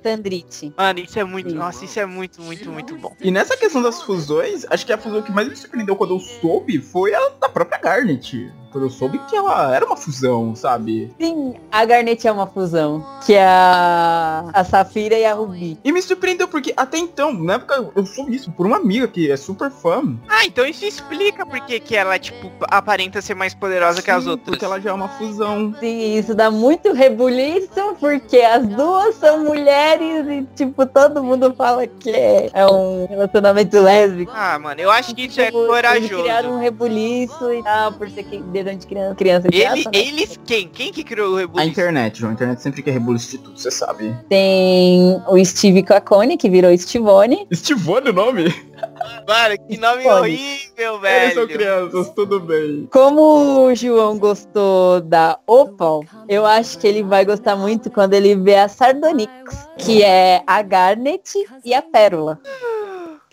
Alexandrite. 0.07 0.73
Mano, 0.77 1.01
isso 1.01 1.19
é 1.19 1.25
muito. 1.25 1.51
Sim. 1.51 1.57
Nossa, 1.57 1.85
isso 1.85 1.99
é 1.99 2.07
muito, 2.07 2.41
muito, 2.41 2.71
muito 2.71 2.97
bom. 2.97 3.15
E 3.21 3.31
nessa 3.31 3.57
questão 3.57 3.83
das 3.83 4.03
fusões, 4.03 4.65
acho 4.71 4.87
que 4.87 4.93
a 4.93 4.99
fusão 4.99 5.23
que 5.23 5.33
mais 5.33 5.49
me 5.49 5.57
surpreendeu 5.57 5.97
quando 5.97 6.15
eu 6.15 6.21
soube 6.21 6.79
foi 6.81 7.15
a 7.15 7.29
da 7.41 7.49
própria 7.49 7.79
Garnet. 7.79 8.53
Quando 8.77 8.85
eu 8.85 8.91
soube 8.91 9.19
que 9.21 9.35
ela 9.35 9.75
era 9.75 9.87
uma 9.87 9.97
fusão, 9.97 10.55
sabe? 10.55 11.11
Sim, 11.19 11.55
a 11.73 11.85
Garnet 11.87 12.27
é 12.27 12.33
uma 12.33 12.47
fusão. 12.47 13.03
Que 13.25 13.33
é 13.33 13.47
a, 13.47 14.51
a 14.53 14.65
Safira 14.65 15.15
e 15.17 15.25
a 15.25 15.33
Rubi. 15.33 15.79
E 15.83 15.91
me 15.91 16.03
surpreendeu 16.03 16.47
porque 16.47 16.75
até 16.77 16.99
então, 16.99 17.33
na 17.33 17.55
época, 17.55 17.91
eu 17.97 18.05
soube 18.05 18.37
isso 18.37 18.53
por 18.53 18.67
uma 18.67 18.77
amiga 18.77 19.09
que 19.09 19.31
é 19.31 19.37
super 19.37 19.71
fã. 19.71 20.19
Ah, 20.29 20.45
então 20.45 20.67
isso 20.67 20.85
explica 20.85 21.47
porque 21.47 21.81
que 21.81 21.97
ela, 21.97 22.19
tipo, 22.19 22.53
aparenta 22.69 23.23
ser 23.23 23.35
mais 23.35 23.55
poderosa 23.55 24.03
que 24.03 24.11
as 24.11 24.25
Sim, 24.25 24.31
outras. 24.31 24.51
Porque 24.51 24.65
ela 24.65 24.79
já 24.79 24.91
é 24.91 24.93
uma 24.93 25.09
fusão. 25.09 25.75
Sim, 25.81 26.19
isso 26.19 26.35
dá 26.35 26.51
muito 26.51 26.93
rebuliço, 26.93 27.97
porque 27.99 28.39
as 28.41 28.67
duas 28.67 29.15
são 29.15 29.43
mulheres 29.45 29.96
e, 30.05 30.47
tipo, 30.55 30.85
todo 30.87 31.23
mundo 31.23 31.53
fala 31.55 31.87
que 31.87 32.11
é 32.11 32.51
é 32.53 32.67
um 32.67 33.07
relacionamento 33.07 33.79
lésbico. 33.81 34.33
Ah, 34.35 34.59
mano, 34.59 34.81
eu 34.81 34.91
acho 34.91 35.15
que 35.15 35.23
isso 35.27 35.41
é 35.41 35.47
Tipo, 35.47 35.59
Eles 35.77 36.09
criaram 36.09 36.25
corajoso. 36.25 36.49
um 36.51 36.59
rebuliço 36.59 37.53
e 37.53 37.63
tal, 37.63 37.93
por 37.93 38.09
ser 38.11 38.23
que 38.25 38.39
desde 38.39 38.87
criança, 38.87 39.15
criança 39.15 39.49
Ele, 39.49 39.57
criança, 39.65 39.91
né? 39.91 39.99
eles 39.99 40.41
quem? 40.45 40.69
Quem 40.69 40.93
que 40.93 41.03
criou 41.05 41.33
o 41.33 41.37
A 41.37 41.41
rebuliço? 41.41 41.69
internet, 41.71 42.19
João. 42.19 42.31
A 42.31 42.35
internet 42.35 42.63
sempre 42.63 42.83
quer 42.83 42.91
rebuliço 42.93 43.31
de 43.33 43.39
tudo, 43.39 43.59
você 43.59 43.71
sabe. 43.71 44.15
Tem 44.29 45.23
o 45.29 45.45
Steve 45.45 45.83
com 45.83 45.95
a 45.95 46.01
Connie, 46.01 46.37
que 46.37 46.49
virou 46.51 46.77
Stivone. 46.77 47.47
Estivone 47.51 48.11
o 48.11 48.13
nome? 48.13 48.55
Mano, 49.27 49.57
que 49.69 49.77
nome 49.79 50.03
Pode. 50.03 50.19
horrível, 50.21 51.01
Eles 51.05 51.35
são 51.35 51.47
velho. 51.47 51.49
crianças, 51.49 52.11
tudo 52.11 52.41
bem. 52.41 52.89
Como 52.93 53.67
o 53.67 53.75
João 53.75 54.19
gostou 54.19 55.01
da 55.01 55.39
Opal, 55.47 56.05
eu 56.29 56.47
acho 56.47 56.79
que 56.79 56.87
ele 56.87 57.03
vai 57.03 57.25
gostar 57.25 57.57
muito 57.57 57.91
quando 57.91 58.15
ele 58.15 58.35
vê 58.37 58.57
a 58.57 58.69
Sardonyx, 58.69 59.33
que 59.79 60.03
é 60.03 60.43
a 60.47 60.63
Garnet 60.63 61.45
e 61.65 61.75
a 61.75 61.83
Pérola. 61.83 62.41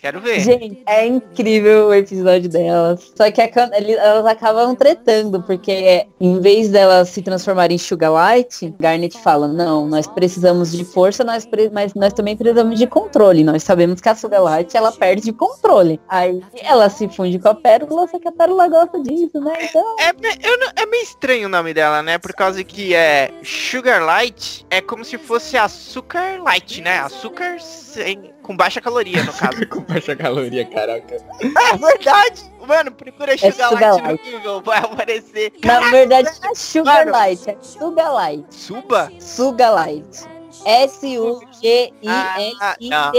Quero 0.04 0.20
ver. 0.20 0.38
Gente, 0.38 0.82
é 0.86 1.06
incrível 1.06 1.86
o 1.86 1.94
episódio 1.94 2.46
delas. 2.46 3.10
Só 3.16 3.30
que 3.30 3.40
a 3.40 3.48
elas 3.74 4.26
acabam 4.26 4.76
tretando, 4.76 5.42
porque 5.42 6.06
em 6.20 6.40
vez 6.42 6.68
delas 6.68 7.08
se 7.08 7.22
transformarem 7.22 7.76
em 7.76 7.78
Sugar 7.78 8.12
Light, 8.12 8.74
Garnet 8.78 9.16
fala, 9.22 9.48
não, 9.48 9.88
nós 9.88 10.06
precisamos 10.06 10.72
de 10.72 10.84
força, 10.84 11.24
nós 11.24 11.48
mas 11.72 11.94
nós 11.94 12.12
também 12.12 12.36
precisamos 12.36 12.78
de 12.78 12.86
controle. 12.86 13.42
Nós 13.42 13.62
sabemos 13.62 13.98
que 13.98 14.08
a 14.10 14.14
Sugar 14.14 14.42
Light, 14.42 14.76
ela 14.76 14.92
perde 14.92 15.32
controle. 15.32 15.98
Aí 16.06 16.38
ela 16.60 16.90
se 16.90 17.08
funde 17.08 17.38
com 17.38 17.48
a 17.48 17.54
Pérola, 17.54 18.06
só 18.06 18.18
que 18.18 18.28
a 18.28 18.32
Pérola 18.32 18.68
gosta 18.68 19.00
disso, 19.00 19.40
né? 19.40 19.54
Então, 19.62 19.96
É, 20.00 20.10
eu 20.46 20.58
não- 20.58 20.72
é 20.76 20.84
meio 20.84 21.02
estranho 21.02 21.46
o 21.46 21.50
nome 21.50 21.72
dela, 21.72 22.02
né? 22.02 22.18
Por 22.18 22.34
causa 22.34 22.62
que 22.62 22.94
é 22.94 23.30
Sugar 23.42 24.04
Light, 24.04 24.66
é 24.68 24.82
como 24.82 25.02
se 25.02 25.16
fosse 25.16 25.56
açúcar 25.56 26.42
light, 26.42 26.82
né? 26.82 26.98
Açúcar 26.98 27.58
sem, 27.58 28.33
com 28.44 28.56
baixa 28.56 28.80
caloria, 28.80 29.24
no 29.24 29.32
caso. 29.36 29.66
Com 29.66 29.80
baixa 29.80 30.14
caloria, 30.14 30.64
caraca. 30.66 31.16
é 31.40 31.76
verdade! 31.76 32.54
Mano, 32.66 32.92
procura 32.92 33.36
Sugar, 33.36 33.68
Sugar 33.70 33.94
Light, 33.96 34.30
no 34.30 34.38
Google, 34.38 34.62
vai 34.62 34.78
aparecer. 34.78 35.52
na 35.64 35.80
verdade, 35.90 36.30
não 36.42 36.50
é 36.50 36.54
Sugar 36.54 36.98
Mano. 37.06 37.10
Light, 37.12 37.50
é 37.50 37.56
Sugar 37.60 38.12
Light. 38.14 38.46
Suba? 38.54 39.12
Sugar 39.20 39.72
Light. 39.74 40.24
S-U-G-I-S-I-T. 40.64 42.02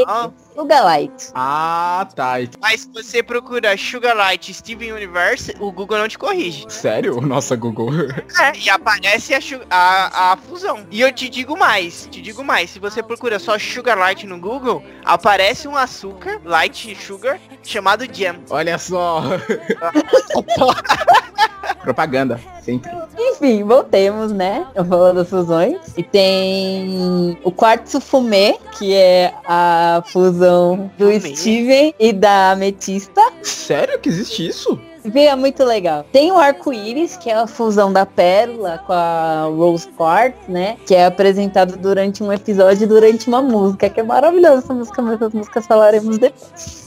Ah, 0.08 0.32
Light. 0.58 1.32
Ah, 1.34 2.08
tá. 2.16 2.36
Mas 2.62 2.82
se 2.82 2.90
você 2.94 3.22
procura 3.22 3.78
Sugar 3.78 4.16
Light 4.16 4.54
Steven 4.54 4.94
Universe, 4.94 5.54
o 5.60 5.72
Google 5.72 5.98
não 5.98 6.08
te 6.08 6.18
corrige. 6.18 6.66
Sério? 6.70 7.20
Nossa, 7.22 7.56
Google. 7.56 7.90
É, 8.40 8.58
e 8.58 8.70
aparece 8.70 9.34
a, 9.34 9.40
a, 9.70 10.32
a 10.34 10.38
fusão. 10.38 10.86
E 10.92 11.02
eu 11.02 11.12
te 11.12 11.30
digo 11.30 11.58
mais, 11.58 12.08
te 12.12 12.22
digo 12.22 12.44
mais, 12.44 12.70
se 12.70 12.80
você 12.80 13.04
procura 13.04 13.40
só 13.40 13.58
Sugar 13.60 13.98
Light 13.98 14.26
no 14.26 14.40
Google, 14.40 14.84
aparece 15.04 15.68
um 15.68 15.76
açúcar, 15.76 16.40
Light 16.44 16.96
Sugar, 16.96 17.40
chamado 17.64 18.06
Jam. 18.12 18.38
Olha 18.50 18.78
só. 18.78 19.22
Propaganda, 21.82 22.40
sempre. 22.62 22.92
Enfim, 23.18 23.64
voltemos, 23.64 24.32
né? 24.32 24.66
Eu 24.74 24.84
falando 24.84 25.18
das 25.18 25.30
fusões. 25.30 25.80
E 25.96 26.02
tem 26.02 27.38
o 27.44 27.52
quartzo 27.52 28.02
fumê, 28.02 28.58
que 28.78 28.94
é 28.94 29.34
a 29.46 30.04
fusão 30.08 30.45
do 30.46 31.06
Fumê? 31.06 31.36
Steven 31.36 31.96
e 32.00 32.14
da 32.14 32.52
Ametista. 32.52 33.22
Sério 33.42 34.00
que 34.00 34.10
existe 34.10 34.48
isso? 34.48 34.80
Vê, 35.04 35.26
é 35.26 35.36
muito 35.36 35.64
legal. 35.64 36.04
Tem 36.12 36.32
o 36.32 36.38
arco-íris, 36.38 37.16
que 37.16 37.30
é 37.30 37.36
a 37.36 37.46
fusão 37.46 37.94
da 37.94 38.06
Pérola 38.06 38.80
com 38.88 38.94
a 38.94 39.44
Rose 39.56 39.88
Quartz, 39.90 40.48
né? 40.48 40.78
Que 40.86 40.96
é 40.96 41.06
apresentado 41.06 41.78
durante 41.78 42.24
um 42.24 42.34
episódio, 42.34 42.88
durante 42.88 43.28
uma 43.28 43.42
música, 43.42 43.88
que 43.88 44.00
é 44.00 44.04
maravilhosa 44.04 44.64
essa 44.64 44.74
música, 44.74 45.02
mas 45.02 45.22
as 45.22 45.34
músicas 45.34 45.68
falaremos 45.68 46.18
depois. 46.18 46.86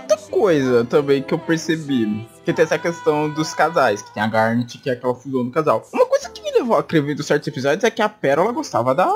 Outra 0.00 0.16
coisa 0.30 0.84
também 0.84 1.20
que 1.20 1.34
eu 1.34 1.38
percebi. 1.38 2.26
Que 2.44 2.52
tem 2.52 2.64
essa 2.64 2.78
questão 2.78 3.28
dos 3.28 3.52
casais, 3.52 4.02
que 4.02 4.14
tem 4.14 4.22
a 4.22 4.28
Garnet, 4.28 4.78
que 4.78 4.88
é 4.88 4.92
aquela 4.92 5.14
fusão 5.14 5.44
do 5.44 5.50
casal. 5.50 5.82
Uma 5.92 6.06
coisa 6.06 6.30
que 6.30 6.40
me 6.40 6.52
levou 6.52 6.76
a 6.76 6.82
crer 6.82 7.14
dos 7.14 7.26
certos 7.26 7.48
episódios 7.48 7.82
é 7.82 7.90
que 7.90 8.00
a 8.00 8.08
Pérola 8.08 8.52
gostava 8.52 8.94
da. 8.94 9.12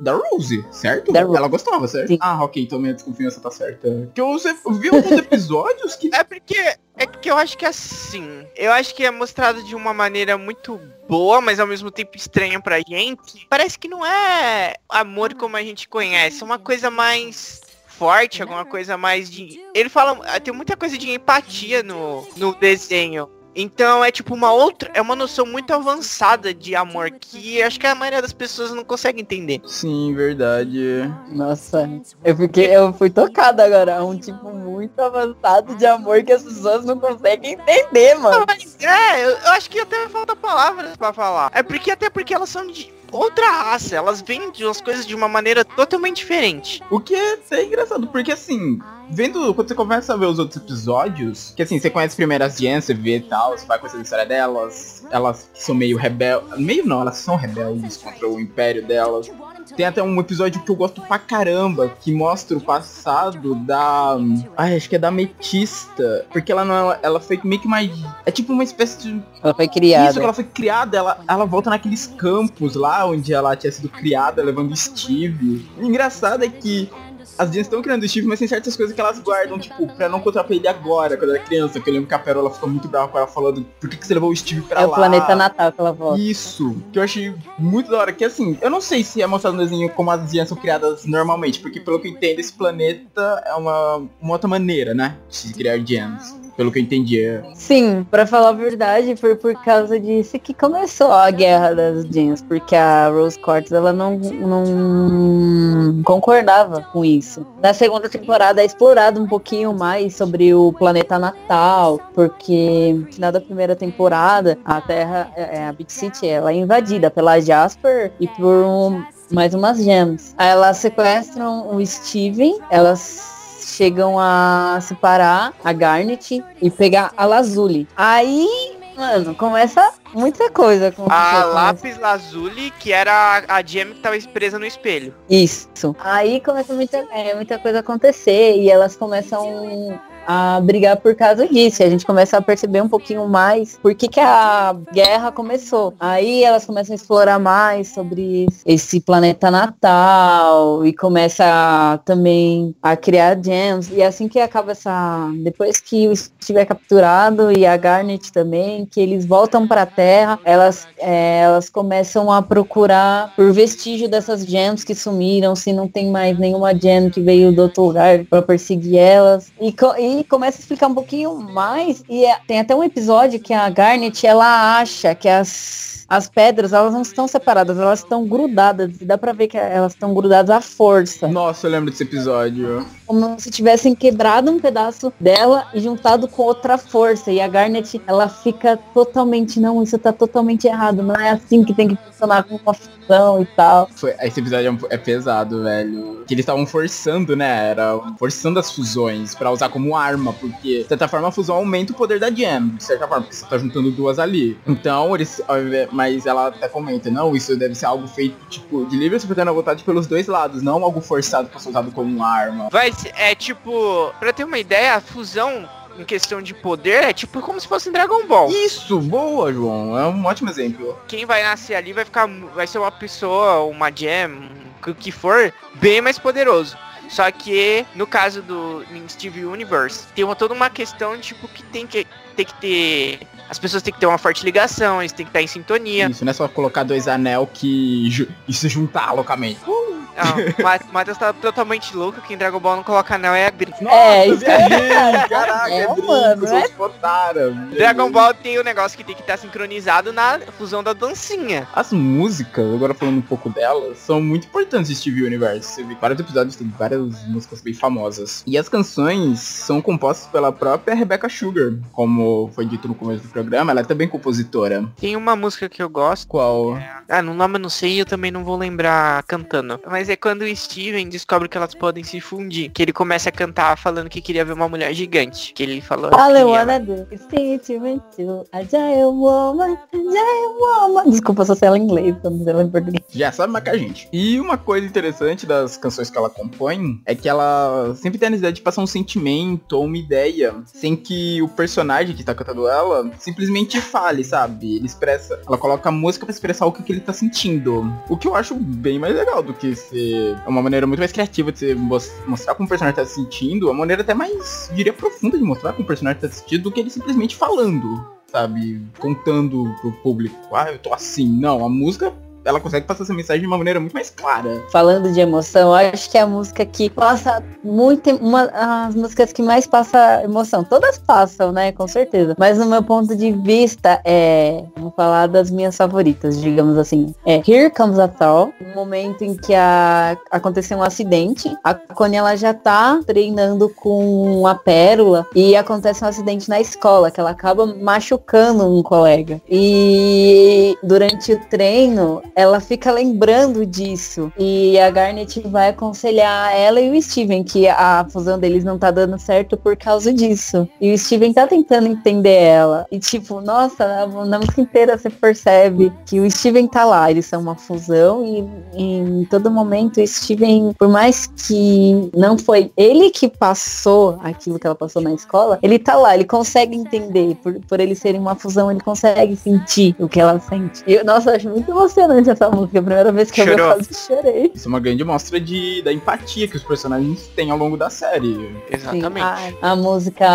Da 0.00 0.14
Rose, 0.14 0.64
certo? 0.70 1.12
Da 1.12 1.22
Rose. 1.22 1.36
Ela 1.36 1.48
gostava, 1.48 1.86
certo? 1.86 2.08
Sim. 2.08 2.18
Ah, 2.20 2.42
ok, 2.42 2.62
então 2.62 2.78
minha 2.78 2.94
desconfiança 2.94 3.40
tá 3.40 3.50
certa. 3.50 4.10
Que 4.14 4.20
eu, 4.20 4.36
vi 4.72 4.88
alguns 4.88 5.12
episódios 5.18 5.96
que. 5.96 6.10
É 6.14 6.24
porque. 6.24 6.56
É 6.96 7.06
que 7.06 7.30
eu 7.30 7.36
acho 7.36 7.56
que 7.56 7.64
assim. 7.64 8.46
Eu 8.56 8.72
acho 8.72 8.94
que 8.94 9.04
é 9.04 9.10
mostrado 9.10 9.62
de 9.62 9.74
uma 9.74 9.94
maneira 9.94 10.36
muito 10.36 10.78
boa, 11.08 11.40
mas 11.40 11.58
ao 11.58 11.66
mesmo 11.66 11.90
tempo 11.90 12.16
estranha 12.16 12.60
pra 12.60 12.80
gente. 12.80 13.46
Parece 13.48 13.78
que 13.78 13.88
não 13.88 14.04
é 14.04 14.74
amor 14.88 15.34
como 15.34 15.56
a 15.56 15.62
gente 15.62 15.88
conhece. 15.88 16.42
É 16.42 16.44
uma 16.44 16.58
coisa 16.58 16.90
mais 16.90 17.60
forte, 17.86 18.42
alguma 18.42 18.64
coisa 18.64 18.96
mais 18.96 19.30
de. 19.30 19.60
Ele 19.74 19.88
fala. 19.88 20.16
Tem 20.40 20.52
muita 20.52 20.76
coisa 20.76 20.98
de 20.98 21.10
empatia 21.10 21.82
no, 21.82 22.26
no 22.36 22.54
desenho. 22.54 23.28
Então 23.54 24.04
é 24.04 24.10
tipo 24.10 24.34
uma 24.34 24.52
outra. 24.52 24.90
É 24.94 25.00
uma 25.00 25.16
noção 25.16 25.44
muito 25.46 25.72
avançada 25.72 26.54
de 26.54 26.74
amor 26.74 27.10
que 27.10 27.62
acho 27.62 27.78
que 27.78 27.86
a 27.86 27.94
maioria 27.94 28.22
das 28.22 28.32
pessoas 28.32 28.72
não 28.72 28.84
consegue 28.84 29.20
entender. 29.20 29.60
Sim, 29.66 30.14
verdade. 30.14 31.12
Nossa, 31.30 31.88
eu 32.24 32.36
fiquei, 32.36 32.74
eu 32.74 32.92
fui 32.92 33.10
tocada 33.10 33.64
agora. 33.64 33.92
É 33.92 34.02
um 34.02 34.18
tipo 34.18 34.50
muito 34.52 34.98
avançado 35.00 35.74
de 35.76 35.86
amor 35.86 36.22
que 36.22 36.32
as 36.32 36.42
pessoas 36.42 36.84
não 36.84 36.98
conseguem 36.98 37.52
entender, 37.52 38.14
mano. 38.14 38.44
Mas, 38.46 38.76
é, 38.80 39.24
eu, 39.24 39.30
eu 39.30 39.52
acho 39.52 39.70
que 39.70 39.80
até 39.80 40.08
falta 40.08 40.34
palavras 40.34 40.96
pra 40.96 41.12
falar. 41.12 41.50
É 41.54 41.62
porque 41.62 41.90
até 41.90 42.08
porque 42.08 42.34
elas 42.34 42.48
são 42.48 42.66
de 42.66 42.92
outra 43.12 43.46
raça, 43.48 43.94
elas 43.94 44.22
veem 44.22 44.52
as 44.68 44.80
coisas 44.80 45.06
de 45.06 45.14
uma 45.14 45.28
maneira 45.28 45.64
totalmente 45.64 46.18
diferente. 46.18 46.82
O 46.90 46.98
que 46.98 47.14
é 47.14 47.34
até 47.34 47.64
engraçado, 47.64 48.06
porque 48.08 48.32
assim, 48.32 48.78
vendo, 49.10 49.54
quando 49.54 49.68
você 49.68 49.74
começa 49.74 50.14
a 50.14 50.16
ver 50.16 50.26
os 50.26 50.38
outros 50.38 50.56
episódios, 50.62 51.52
que 51.56 51.62
assim, 51.62 51.78
você 51.78 51.90
conhece 51.90 52.16
primeiro 52.16 52.44
as 52.44 52.56
Jen, 52.56 52.80
você 52.80 52.94
vê 52.94 53.20
tal, 53.20 53.56
você 53.56 53.66
vai 53.66 53.78
conhecer 53.78 53.98
a 53.98 54.02
história 54.02 54.26
delas, 54.26 55.04
elas 55.10 55.50
são 55.54 55.74
meio 55.74 55.96
rebeldes, 55.96 56.58
meio 56.58 56.86
não, 56.86 57.02
elas 57.02 57.18
são 57.18 57.36
rebeldes 57.36 57.96
contra 57.96 58.28
o 58.28 58.40
império 58.40 58.84
delas. 58.86 59.30
Tem 59.76 59.86
até 59.86 60.02
um 60.02 60.18
episódio 60.20 60.62
que 60.62 60.70
eu 60.70 60.74
gosto 60.74 61.00
pra 61.02 61.18
caramba, 61.18 61.92
que 62.00 62.12
mostra 62.12 62.56
o 62.56 62.60
passado 62.60 63.54
da. 63.54 64.16
Ai, 64.56 64.76
acho 64.76 64.88
que 64.88 64.96
é 64.96 64.98
da 64.98 65.10
Metista. 65.10 66.26
Porque 66.30 66.52
ela 66.52 66.64
não. 66.64 66.96
Ela 67.02 67.20
foi 67.20 67.40
meio 67.44 67.60
que 67.60 67.68
mais. 67.68 67.90
É 68.26 68.30
tipo 68.30 68.52
uma 68.52 68.64
espécie 68.64 69.02
de 69.02 69.22
Ela 69.42 69.54
foi 69.54 69.64
isso, 69.64 69.74
criada. 69.74 70.12
que 70.12 70.18
ela 70.24 70.32
foi 70.32 70.44
criada, 70.44 70.96
ela, 70.96 71.18
ela 71.28 71.44
volta 71.44 71.70
naqueles 71.70 72.06
campos 72.06 72.74
lá 72.74 73.06
onde 73.06 73.32
ela 73.32 73.56
tinha 73.56 73.72
sido 73.72 73.88
criada, 73.88 74.42
levando 74.42 74.74
Steve. 74.76 75.68
O 75.78 75.84
engraçado 75.84 76.44
é 76.44 76.48
que 76.48 76.90
as 77.38 77.50
Jeans 77.50 77.66
estão 77.66 77.82
criando 77.82 78.02
o 78.02 78.08
Steve, 78.08 78.26
mas 78.26 78.38
tem 78.38 78.48
certas 78.48 78.76
coisas 78.76 78.94
que 78.94 79.00
elas 79.00 79.18
guardam, 79.20 79.58
tipo, 79.58 79.86
pra 79.94 80.08
não 80.08 80.20
contar 80.20 80.44
pra 80.44 80.54
ele 80.56 80.66
agora, 80.68 81.16
quando 81.16 81.34
era 81.34 81.42
criança. 81.42 81.80
Que 81.80 81.88
eu 81.90 81.94
lembro 81.94 82.08
que 82.08 82.14
a 82.14 82.18
Pérola 82.18 82.50
ficou 82.50 82.68
muito 82.68 82.88
brava 82.88 83.08
com 83.08 83.18
ela 83.18 83.26
falando, 83.26 83.64
por 83.80 83.88
que, 83.88 83.96
que 83.96 84.06
você 84.06 84.14
levou 84.14 84.30
o 84.30 84.36
Steve 84.36 84.62
pra 84.62 84.80
É 84.82 84.86
lá? 84.86 84.92
o 84.92 84.94
planeta 84.94 85.34
natal 85.34 85.72
que 85.72 85.80
ela 85.80 85.92
volta. 85.92 86.20
Isso, 86.20 86.76
que 86.92 86.98
eu 86.98 87.02
achei 87.02 87.34
muito 87.58 87.90
da 87.90 87.98
hora. 87.98 88.12
Que 88.12 88.24
assim, 88.24 88.58
eu 88.60 88.70
não 88.70 88.80
sei 88.80 89.02
se 89.04 89.20
é 89.22 89.26
mostrado 89.26 89.56
no 89.56 89.62
desenho 89.62 89.88
como 89.90 90.10
as 90.10 90.30
Jeans 90.30 90.48
são 90.48 90.56
criadas 90.56 91.04
normalmente, 91.04 91.60
porque 91.60 91.80
pelo 91.80 92.00
que 92.00 92.08
eu 92.08 92.12
entendo, 92.12 92.38
esse 92.38 92.52
planeta 92.52 93.42
é 93.46 93.54
uma, 93.54 93.96
uma 94.20 94.32
outra 94.32 94.48
maneira, 94.48 94.94
né? 94.94 95.16
De 95.30 95.52
criar 95.54 95.78
Gems. 95.78 96.41
Pelo 96.56 96.70
que 96.70 96.78
eu 96.78 96.82
entendi. 96.82 97.22
É... 97.22 97.42
Sim, 97.54 98.06
pra 98.10 98.26
falar 98.26 98.50
a 98.50 98.52
verdade, 98.52 99.16
foi 99.16 99.34
por 99.34 99.54
causa 99.64 99.98
disso 99.98 100.38
que 100.38 100.52
começou 100.52 101.10
a 101.10 101.30
guerra 101.30 101.74
das 101.74 102.04
jeans, 102.06 102.42
porque 102.42 102.74
a 102.76 103.08
Rose 103.08 103.38
Quartz 103.38 103.72
ela 103.72 103.92
não, 103.92 104.18
não 104.18 106.02
concordava 106.02 106.82
com 106.92 107.04
isso. 107.04 107.46
Na 107.60 107.72
segunda 107.72 108.08
temporada 108.08 108.60
é 108.60 108.64
explorado 108.64 109.22
um 109.22 109.26
pouquinho 109.26 109.72
mais 109.72 110.14
sobre 110.14 110.54
o 110.54 110.72
planeta 110.72 111.18
natal, 111.18 112.00
porque 112.14 112.94
no 112.94 113.12
final 113.12 113.32
da 113.32 113.40
primeira 113.40 113.74
temporada 113.74 114.58
a 114.64 114.80
Terra, 114.80 115.32
é, 115.36 115.66
a 115.66 115.72
Big 115.72 115.92
City, 115.92 116.26
ela 116.26 116.52
é 116.52 116.56
invadida 116.56 117.10
pela 117.10 117.40
Jasper 117.40 118.12
e 118.20 118.28
por 118.28 118.64
um, 118.64 119.02
mais 119.30 119.54
umas 119.54 119.82
gems. 119.82 120.34
Aí 120.36 120.50
elas 120.50 120.76
sequestram 120.78 121.74
o 121.74 121.84
Steven, 121.84 122.58
elas 122.70 123.41
chegam 123.82 124.16
a 124.16 124.78
separar 124.80 125.52
a 125.64 125.72
Garnet 125.72 126.44
e 126.60 126.70
pegar 126.70 127.12
a 127.16 127.26
Lazuli. 127.26 127.88
Aí, 127.96 128.78
mano, 128.96 129.34
começa 129.34 129.94
muita 130.14 130.48
coisa 130.52 130.92
com 130.92 131.10
A 131.10 131.44
Lápis 131.46 131.98
Lazuli, 131.98 132.70
que 132.78 132.92
era 132.92 133.42
a 133.48 133.60
Gem 133.60 133.92
que 133.92 133.98
tava 133.98 134.16
presa 134.32 134.56
no 134.56 134.64
espelho. 134.64 135.12
Isso. 135.28 135.96
Aí 135.98 136.40
começa 136.40 136.72
muita, 136.72 136.98
é, 137.10 137.34
muita 137.34 137.58
coisa 137.58 137.78
a 137.78 137.80
acontecer 137.80 138.56
e 138.56 138.70
elas 138.70 138.94
começam 138.94 140.00
a 140.26 140.60
brigar 140.60 140.96
por 140.98 141.14
causa 141.14 141.46
disso. 141.46 141.82
E 141.82 141.84
a 141.86 141.90
gente 141.90 142.06
começa 142.06 142.36
a 142.38 142.42
perceber 142.42 142.80
um 142.82 142.88
pouquinho 142.88 143.28
mais 143.28 143.78
por 143.82 143.94
que, 143.94 144.08
que 144.08 144.20
a 144.20 144.74
guerra 144.92 145.32
começou. 145.32 145.94
Aí 145.98 146.42
elas 146.44 146.64
começam 146.64 146.92
a 146.92 146.96
explorar 146.96 147.38
mais 147.38 147.88
sobre 147.88 148.46
esse 148.64 149.00
planeta 149.00 149.50
natal 149.50 150.84
e 150.86 150.92
começa 150.92 151.44
a, 151.46 151.98
também 151.98 152.74
a 152.82 152.96
criar 152.96 153.38
gems. 153.42 153.90
E 153.90 154.02
assim 154.02 154.28
que 154.28 154.38
acaba 154.40 154.72
essa. 154.72 155.30
Depois 155.42 155.80
que 155.80 156.08
o 156.08 156.16
Steve 156.16 156.60
é 156.60 156.64
capturado 156.64 157.52
e 157.56 157.66
a 157.66 157.76
Garnet 157.76 158.32
também, 158.32 158.86
que 158.86 159.00
eles 159.00 159.24
voltam 159.26 159.66
pra 159.66 159.86
Terra, 159.86 160.38
elas, 160.44 160.86
é, 160.98 161.40
elas 161.40 161.68
começam 161.68 162.30
a 162.30 162.42
procurar 162.42 163.32
por 163.36 163.52
vestígio 163.52 164.08
dessas 164.08 164.44
gems 164.44 164.84
que 164.84 164.94
sumiram, 164.94 165.54
se 165.54 165.72
não 165.72 165.88
tem 165.88 166.10
mais 166.10 166.38
nenhuma 166.38 166.74
gem 166.74 167.10
que 167.10 167.20
veio 167.20 167.52
do 167.52 167.62
outro 167.62 167.84
lugar 167.84 168.24
pra 168.24 168.42
perseguir 168.42 168.96
elas. 168.98 169.52
E, 169.60 169.72
co- 169.72 169.94
começa 170.22 170.58
a 170.58 170.60
explicar 170.60 170.88
um 170.88 170.94
pouquinho 170.94 171.34
mais. 171.38 172.02
E 172.08 172.24
é- 172.24 172.38
tem 172.46 172.60
até 172.60 172.74
um 172.74 172.82
episódio 172.84 173.40
que 173.40 173.54
a 173.54 173.68
Garnet, 173.70 174.26
ela 174.26 174.78
acha 174.80 175.14
que 175.14 175.28
as 175.28 176.01
as 176.12 176.28
pedras, 176.28 176.74
elas 176.74 176.92
não 176.92 177.00
estão 177.00 177.26
separadas, 177.26 177.78
elas 177.78 178.00
estão 178.00 178.26
grudadas. 178.26 179.00
E 179.00 179.04
dá 179.06 179.16
pra 179.16 179.32
ver 179.32 179.48
que 179.48 179.56
elas 179.56 179.92
estão 179.92 180.12
grudadas 180.12 180.50
à 180.50 180.60
força. 180.60 181.26
Nossa, 181.26 181.66
eu 181.66 181.70
lembro 181.70 181.90
desse 181.90 182.02
episódio. 182.02 182.86
Como 183.06 183.40
se 183.40 183.50
tivessem 183.50 183.94
quebrado 183.94 184.50
um 184.50 184.58
pedaço 184.58 185.10
dela 185.18 185.66
e 185.72 185.80
juntado 185.80 186.28
com 186.28 186.42
outra 186.42 186.76
força. 186.76 187.30
E 187.32 187.40
a 187.40 187.48
Garnet, 187.48 188.00
ela 188.06 188.28
fica 188.28 188.78
totalmente, 188.92 189.58
não, 189.58 189.82
isso 189.82 189.98
tá 189.98 190.12
totalmente 190.12 190.66
errado. 190.66 191.02
Não 191.02 191.14
é 191.14 191.30
assim 191.30 191.64
que 191.64 191.72
tem 191.72 191.88
que 191.88 191.96
funcionar 191.96 192.42
com 192.44 192.56
uma 192.56 192.74
fusão 192.74 193.40
e 193.42 193.46
tal. 193.56 193.88
Foi, 193.94 194.14
esse 194.20 194.40
episódio 194.40 194.78
é 194.90 194.94
é 194.94 194.98
pesado, 194.98 195.62
velho. 195.62 196.24
Que 196.26 196.34
eles 196.34 196.42
estavam 196.42 196.66
forçando, 196.66 197.34
né? 197.34 197.70
Era 197.70 197.98
forçando 198.18 198.58
as 198.58 198.70
fusões 198.70 199.34
pra 199.34 199.50
usar 199.50 199.68
como 199.70 199.96
arma, 199.96 200.32
porque, 200.34 200.82
de 200.82 200.88
certa 200.88 201.08
forma, 201.08 201.28
a 201.28 201.32
fusão 201.32 201.56
aumenta 201.56 201.92
o 201.92 201.96
poder 201.96 202.20
da 202.20 202.30
Gem, 202.30 202.68
de 202.68 202.84
certa 202.84 203.08
forma, 203.08 203.22
porque 203.22 203.36
você 203.36 203.46
tá 203.46 203.56
juntando 203.58 203.90
duas 203.90 204.18
ali. 204.18 204.58
Então, 204.66 205.14
eles. 205.14 205.40
invés- 205.50 205.88
Mas 206.02 206.26
ela 206.26 206.48
até 206.48 206.68
comenta, 206.68 207.08
não, 207.12 207.36
isso 207.36 207.56
deve 207.56 207.76
ser 207.76 207.86
algo 207.86 208.08
feito, 208.08 208.34
tipo, 208.50 208.84
de 208.86 208.96
livre 208.96 209.14
e 209.14 209.18
espontânea 209.18 209.52
vontade 209.52 209.84
pelos 209.84 210.08
dois 210.08 210.26
lados, 210.26 210.60
não 210.60 210.82
algo 210.82 211.00
forçado 211.00 211.48
pra 211.48 211.60
ser 211.60 211.68
usado 211.68 211.92
como 211.92 212.12
uma 212.16 212.28
arma. 212.28 212.68
Vai 212.72 212.92
é 213.14 213.36
tipo, 213.36 214.12
pra 214.18 214.32
ter 214.32 214.42
uma 214.42 214.58
ideia, 214.58 214.96
a 214.96 215.00
fusão 215.00 215.68
em 215.96 216.04
questão 216.04 216.42
de 216.42 216.54
poder 216.54 217.04
é 217.04 217.12
tipo 217.12 217.40
como 217.40 217.60
se 217.60 217.68
fosse 217.68 217.88
em 217.88 217.92
Dragon 217.92 218.26
Ball. 218.26 218.50
Isso, 218.50 218.98
boa, 218.98 219.52
João. 219.52 219.96
É 219.96 220.06
um 220.08 220.24
ótimo 220.24 220.50
exemplo. 220.50 220.98
Quem 221.06 221.24
vai 221.24 221.44
nascer 221.44 221.76
ali 221.76 221.92
vai 221.92 222.04
ficar, 222.04 222.26
vai 222.52 222.66
ser 222.66 222.78
uma 222.78 222.90
pessoa, 222.90 223.62
uma 223.62 223.88
gem, 223.94 224.50
o 224.84 224.94
que 224.94 225.12
for, 225.12 225.54
bem 225.74 226.00
mais 226.00 226.18
poderoso. 226.18 226.76
Só 227.08 227.30
que 227.30 227.86
no 227.94 228.08
caso 228.08 228.42
do 228.42 228.82
Steve 229.08 229.44
Universe, 229.44 230.06
tem 230.16 230.24
uma, 230.24 230.34
toda 230.34 230.52
uma 230.52 230.68
questão 230.68 231.16
tipo 231.18 231.46
que 231.46 231.62
tem 231.62 231.86
que 231.86 232.06
tem 232.32 232.46
que 232.46 232.54
ter 232.54 233.20
as 233.52 233.58
pessoas 233.58 233.82
têm 233.82 233.92
que 233.92 234.00
ter 234.00 234.06
uma 234.06 234.16
forte 234.16 234.42
ligação, 234.44 235.02
eles 235.02 235.12
têm 235.12 235.26
que 235.26 235.30
estar 235.30 235.42
em 235.42 235.46
sintonia. 235.46 236.08
Isso, 236.08 236.24
não 236.24 236.30
é 236.30 236.32
só 236.32 236.48
colocar 236.48 236.84
dois 236.84 237.06
anel 237.06 237.46
que 237.52 238.08
e 238.48 238.52
se 238.54 238.66
juntar 238.66 239.12
loucamente. 239.12 239.60
Uh, 239.66 239.81
Não, 240.16 240.64
Ma- 240.64 240.78
Matheus 240.92 241.18
tá 241.18 241.32
totalmente 241.32 241.96
louco, 241.96 242.20
que 242.20 242.34
em 242.34 242.36
Dragon 242.36 242.60
Ball 242.60 242.76
não 242.76 242.82
coloca 242.82 243.14
anel 243.14 243.34
é 243.34 243.46
a 243.46 243.50
Gris. 243.50 243.74
É, 243.82 244.26
isso 244.28 244.38
viajei, 244.38 244.88
caraca, 245.28 245.70
É 245.70 245.82
é, 245.82 246.36
né? 246.36 246.46
seus 246.60 246.70
potaram. 246.72 247.68
Dragon 247.70 248.10
Ball 248.10 248.34
tem 248.34 248.58
o 248.58 248.64
negócio 248.64 248.96
que 248.96 249.04
tem 249.04 249.14
que 249.14 249.20
estar 249.22 249.36
sincronizado 249.38 250.12
na 250.12 250.38
fusão 250.58 250.82
da 250.82 250.92
dancinha. 250.92 251.66
As 251.74 251.92
músicas, 251.92 252.64
agora 252.74 252.94
falando 252.94 253.18
um 253.18 253.22
pouco 253.22 253.48
delas, 253.50 253.98
são 253.98 254.20
muito 254.20 254.46
importantes 254.46 254.90
em 254.90 254.94
Steve 254.94 255.22
Universe. 255.24 255.68
Você 255.74 255.82
vê 255.82 255.94
vários 256.00 256.20
episódios, 256.20 256.56
tem 256.56 256.68
várias 256.78 257.24
músicas 257.26 257.60
bem 257.60 257.74
famosas. 257.74 258.42
E 258.46 258.58
as 258.58 258.68
canções 258.68 259.40
são 259.40 259.80
compostas 259.80 260.28
pela 260.30 260.52
própria 260.52 260.94
Rebecca 260.94 261.28
Sugar. 261.28 261.72
Como 261.92 262.50
foi 262.54 262.66
dito 262.66 262.86
no 262.88 262.94
começo 262.94 263.22
do 263.24 263.28
programa, 263.28 263.72
ela 263.72 263.80
é 263.80 263.84
também 263.84 264.08
compositora. 264.08 264.84
Tem 265.00 265.16
uma 265.16 265.34
música 265.36 265.68
que 265.68 265.82
eu 265.82 265.88
gosto. 265.88 266.26
Qual? 266.28 266.76
Ah, 267.08 267.22
no 267.22 267.34
nome 267.34 267.56
eu 267.56 267.60
não 267.60 267.68
sei, 267.70 268.00
eu 268.00 268.06
também 268.06 268.30
não 268.30 268.44
vou 268.44 268.56
lembrar 268.56 269.22
cantando. 269.24 269.80
Mas 269.86 270.01
é 270.08 270.16
quando 270.16 270.42
o 270.42 270.56
Steven 270.56 271.08
descobre 271.08 271.48
que 271.48 271.56
elas 271.56 271.74
podem 271.74 272.02
se 272.04 272.20
fundir. 272.20 272.70
Que 272.70 272.82
ele 272.82 272.92
começa 272.92 273.28
a 273.28 273.32
cantar 273.32 273.76
falando 273.78 274.08
que 274.08 274.20
queria 274.20 274.44
ver 274.44 274.52
uma 274.52 274.68
mulher 274.68 274.92
gigante. 274.94 275.52
Que 275.52 275.62
ele 275.62 275.80
falou 275.80 276.10
All 276.14 276.30
I 276.30 276.34
que 276.38 276.44
wanna 276.44 276.72
ela- 276.74 276.78
do 276.78 277.06
is 277.12 277.68
you 277.68 277.86
into 277.86 278.44
a 278.52 278.62
giant 278.62 279.12
woman, 279.12 279.76
a 279.92 279.96
giant 279.96 280.58
woman. 280.60 281.10
Desculpa 281.10 281.44
só 281.44 281.54
se 281.54 281.64
ela 281.66 281.78
em 281.78 281.82
inglês, 281.82 282.14
não 282.22 282.42
sei 282.42 282.52
ela 282.52 282.62
em 282.62 282.70
português. 282.70 283.04
Já 283.10 283.32
sabe 283.32 283.52
a 283.64 283.76
gente. 283.76 284.08
E 284.12 284.38
uma 284.40 284.56
coisa 284.56 284.86
interessante 284.86 285.46
das 285.46 285.76
canções 285.76 286.10
que 286.10 286.18
ela 286.18 286.30
compõe 286.30 287.00
é 287.06 287.14
que 287.14 287.28
ela 287.28 287.94
sempre 287.96 288.18
tem 288.18 288.26
a 288.26 288.30
necessidade 288.30 288.56
de 288.56 288.62
passar 288.62 288.82
um 288.82 288.86
sentimento 288.86 289.72
ou 289.76 289.84
uma 289.84 289.96
ideia, 289.98 290.54
sem 290.66 290.96
que 290.96 291.40
o 291.42 291.48
personagem 291.48 292.14
que 292.16 292.24
tá 292.24 292.34
cantando 292.34 292.66
ela 292.66 293.10
simplesmente 293.18 293.80
fale, 293.80 294.24
sabe? 294.24 294.76
Ele 294.76 294.86
expressa, 294.86 295.40
ela 295.46 295.58
coloca 295.58 295.88
a 295.88 295.92
música 295.92 296.24
pra 296.26 296.32
expressar 296.32 296.66
o 296.66 296.72
que, 296.72 296.82
que 296.82 296.92
ele 296.92 297.00
tá 297.00 297.12
sentindo. 297.12 297.92
O 298.08 298.16
que 298.16 298.26
eu 298.26 298.34
acho 298.34 298.54
bem 298.54 298.98
mais 298.98 299.14
legal 299.14 299.42
do 299.42 299.54
que 299.54 299.74
ser 299.92 300.36
é 300.44 300.48
uma 300.48 300.62
maneira 300.62 300.86
muito 300.86 300.98
mais 300.98 301.12
criativa 301.12 301.52
de 301.52 301.58
você 301.58 301.74
mos- 301.74 302.12
mostrar 302.26 302.54
como 302.54 302.66
o 302.66 302.68
personagem 302.68 302.96
tá 302.96 303.06
se 303.06 303.14
sentindo, 303.14 303.66
uma 303.66 303.74
maneira 303.74 304.02
até 304.02 304.14
mais, 304.14 304.70
diria, 304.74 304.92
profunda 304.92 305.38
de 305.38 305.44
mostrar 305.44 305.72
como 305.72 305.84
o 305.84 305.86
personagem 305.86 306.20
tá 306.20 306.28
se 306.28 306.40
sentindo 306.40 306.64
do 306.64 306.72
que 306.72 306.80
ele 306.80 306.90
simplesmente 306.90 307.36
falando 307.36 308.04
sabe, 308.32 308.80
contando 308.98 309.70
pro 309.82 309.92
público, 309.92 310.34
ah, 310.56 310.72
eu 310.72 310.78
tô 310.78 310.94
assim. 310.94 311.28
Não, 311.28 311.64
a 311.64 311.68
música, 311.68 312.12
ela 312.44 312.60
consegue 312.60 312.86
passar 312.86 313.04
essa 313.04 313.14
mensagem 313.14 313.42
de 313.42 313.46
uma 313.46 313.58
maneira 313.58 313.78
muito 313.80 313.92
mais 313.92 314.10
clara. 314.10 314.62
Falando 314.70 315.12
de 315.12 315.20
emoção, 315.20 315.74
acho 315.74 316.10
que 316.10 316.18
é 316.18 316.22
a 316.22 316.26
música 316.26 316.64
que 316.64 316.90
passa 316.90 317.42
muito, 317.62 318.10
uma 318.16 318.50
as 318.52 318.94
músicas 318.94 319.32
que 319.32 319.42
mais 319.42 319.66
passa 319.66 320.22
emoção. 320.24 320.64
Todas 320.64 320.98
passam, 320.98 321.52
né, 321.52 321.72
com 321.72 321.86
certeza. 321.86 322.34
Mas 322.38 322.58
no 322.58 322.66
meu 322.66 322.82
ponto 322.82 323.14
de 323.14 323.32
vista, 323.32 324.00
é, 324.04 324.64
vou 324.76 324.90
falar 324.90 325.28
das 325.28 325.50
minhas 325.50 325.76
favoritas, 325.76 326.40
digamos 326.40 326.76
assim. 326.76 327.14
É 327.26 327.36
Here 327.36 327.70
Comes 327.70 327.98
a 327.98 328.08
Thaw, 328.08 328.52
um 328.60 328.74
momento 328.74 329.22
em 329.22 329.36
que 329.36 329.54
a, 329.54 330.16
aconteceu 330.30 330.78
um 330.78 330.82
acidente. 330.82 331.54
A 331.62 331.74
Connie, 331.74 332.16
ela 332.16 332.36
já 332.36 332.52
tá 332.52 333.00
treinando 333.06 333.68
com 333.68 334.46
a 334.46 334.54
Pérola 334.54 335.26
e 335.34 335.54
acontece 335.56 336.04
um 336.04 336.08
acidente 336.08 336.48
na 336.48 336.60
escola, 336.60 337.10
que 337.10 337.20
ela 337.20 337.30
acaba 337.30 337.66
machucando 337.66 338.66
um 338.66 338.82
colega. 338.82 339.40
E 339.48 340.76
durante 340.82 341.32
o 341.32 341.40
treino, 341.48 342.22
ela 342.34 342.60
fica 342.60 342.90
lembrando 342.90 343.64
disso. 343.66 344.32
E 344.38 344.78
a 344.78 344.90
Garnet 344.90 345.40
vai 345.48 345.70
aconselhar 345.70 346.54
ela 346.54 346.80
e 346.80 346.90
o 346.90 347.02
Steven 347.02 347.42
que 347.44 347.68
a 347.68 348.06
fusão 348.10 348.38
deles 348.38 348.64
não 348.64 348.78
tá 348.78 348.90
dando 348.90 349.18
certo 349.18 349.56
por 349.56 349.76
causa 349.76 350.12
disso. 350.12 350.68
E 350.80 350.92
o 350.92 350.98
Steven 350.98 351.32
tá 351.32 351.46
tentando 351.46 351.86
entender 351.86 352.42
ela. 352.42 352.86
E 352.90 352.98
tipo, 352.98 353.40
nossa, 353.40 354.06
na, 354.06 354.38
música 354.38 354.60
inteira 354.60 354.98
você 354.98 355.10
percebe 355.10 355.92
que 356.06 356.20
o 356.20 356.30
Steven 356.30 356.66
tá 356.66 356.84
lá, 356.84 357.10
eles 357.10 357.26
são 357.26 357.40
uma 357.40 357.54
fusão 357.54 358.24
e, 358.24 358.44
e 358.76 358.98
em 358.98 359.24
todo 359.24 359.50
momento 359.50 360.00
o 360.00 360.06
Steven, 360.06 360.72
por 360.78 360.88
mais 360.88 361.26
que 361.26 362.10
não 362.14 362.38
foi 362.38 362.72
ele 362.76 363.10
que 363.10 363.28
passou 363.28 364.18
aquilo 364.22 364.58
que 364.58 364.66
ela 364.66 364.74
passou 364.74 365.02
na 365.02 365.12
escola, 365.12 365.58
ele 365.62 365.78
tá 365.78 365.96
lá, 365.96 366.14
ele 366.14 366.24
consegue 366.24 366.76
entender. 366.76 367.36
Por, 367.42 367.60
por 367.60 367.80
eles 367.80 367.98
serem 367.98 368.20
uma 368.20 368.34
fusão, 368.34 368.70
ele 368.70 368.80
consegue 368.80 369.36
sentir 369.36 369.94
o 369.98 370.08
que 370.08 370.20
ela 370.20 370.38
sente. 370.40 370.82
E, 370.86 371.02
nossa, 371.04 371.30
eu 371.30 371.36
acho 371.36 371.48
muito 371.48 371.70
emocionante 371.70 372.21
essa 372.30 372.48
música. 372.50 372.78
A 372.78 372.82
primeira 372.82 373.12
vez 373.12 373.30
que 373.30 373.40
eu 373.40 373.44
vi, 373.44 373.50
eu 373.52 373.58
Chorou. 373.58 373.74
quase 373.74 373.94
chorei. 373.94 374.52
Isso 374.54 374.66
é 374.66 374.68
uma 374.68 374.80
grande 374.80 375.04
mostra 375.04 375.40
de, 375.40 375.82
da 375.82 375.92
empatia 375.92 376.48
que 376.48 376.56
os 376.56 376.62
personagens 376.62 377.26
têm 377.36 377.50
ao 377.50 377.58
longo 377.58 377.76
da 377.76 377.90
série. 377.90 378.34
Sim, 378.34 378.56
Exatamente. 378.70 379.56
a, 379.60 379.70
a 379.72 379.76
música 379.76 380.26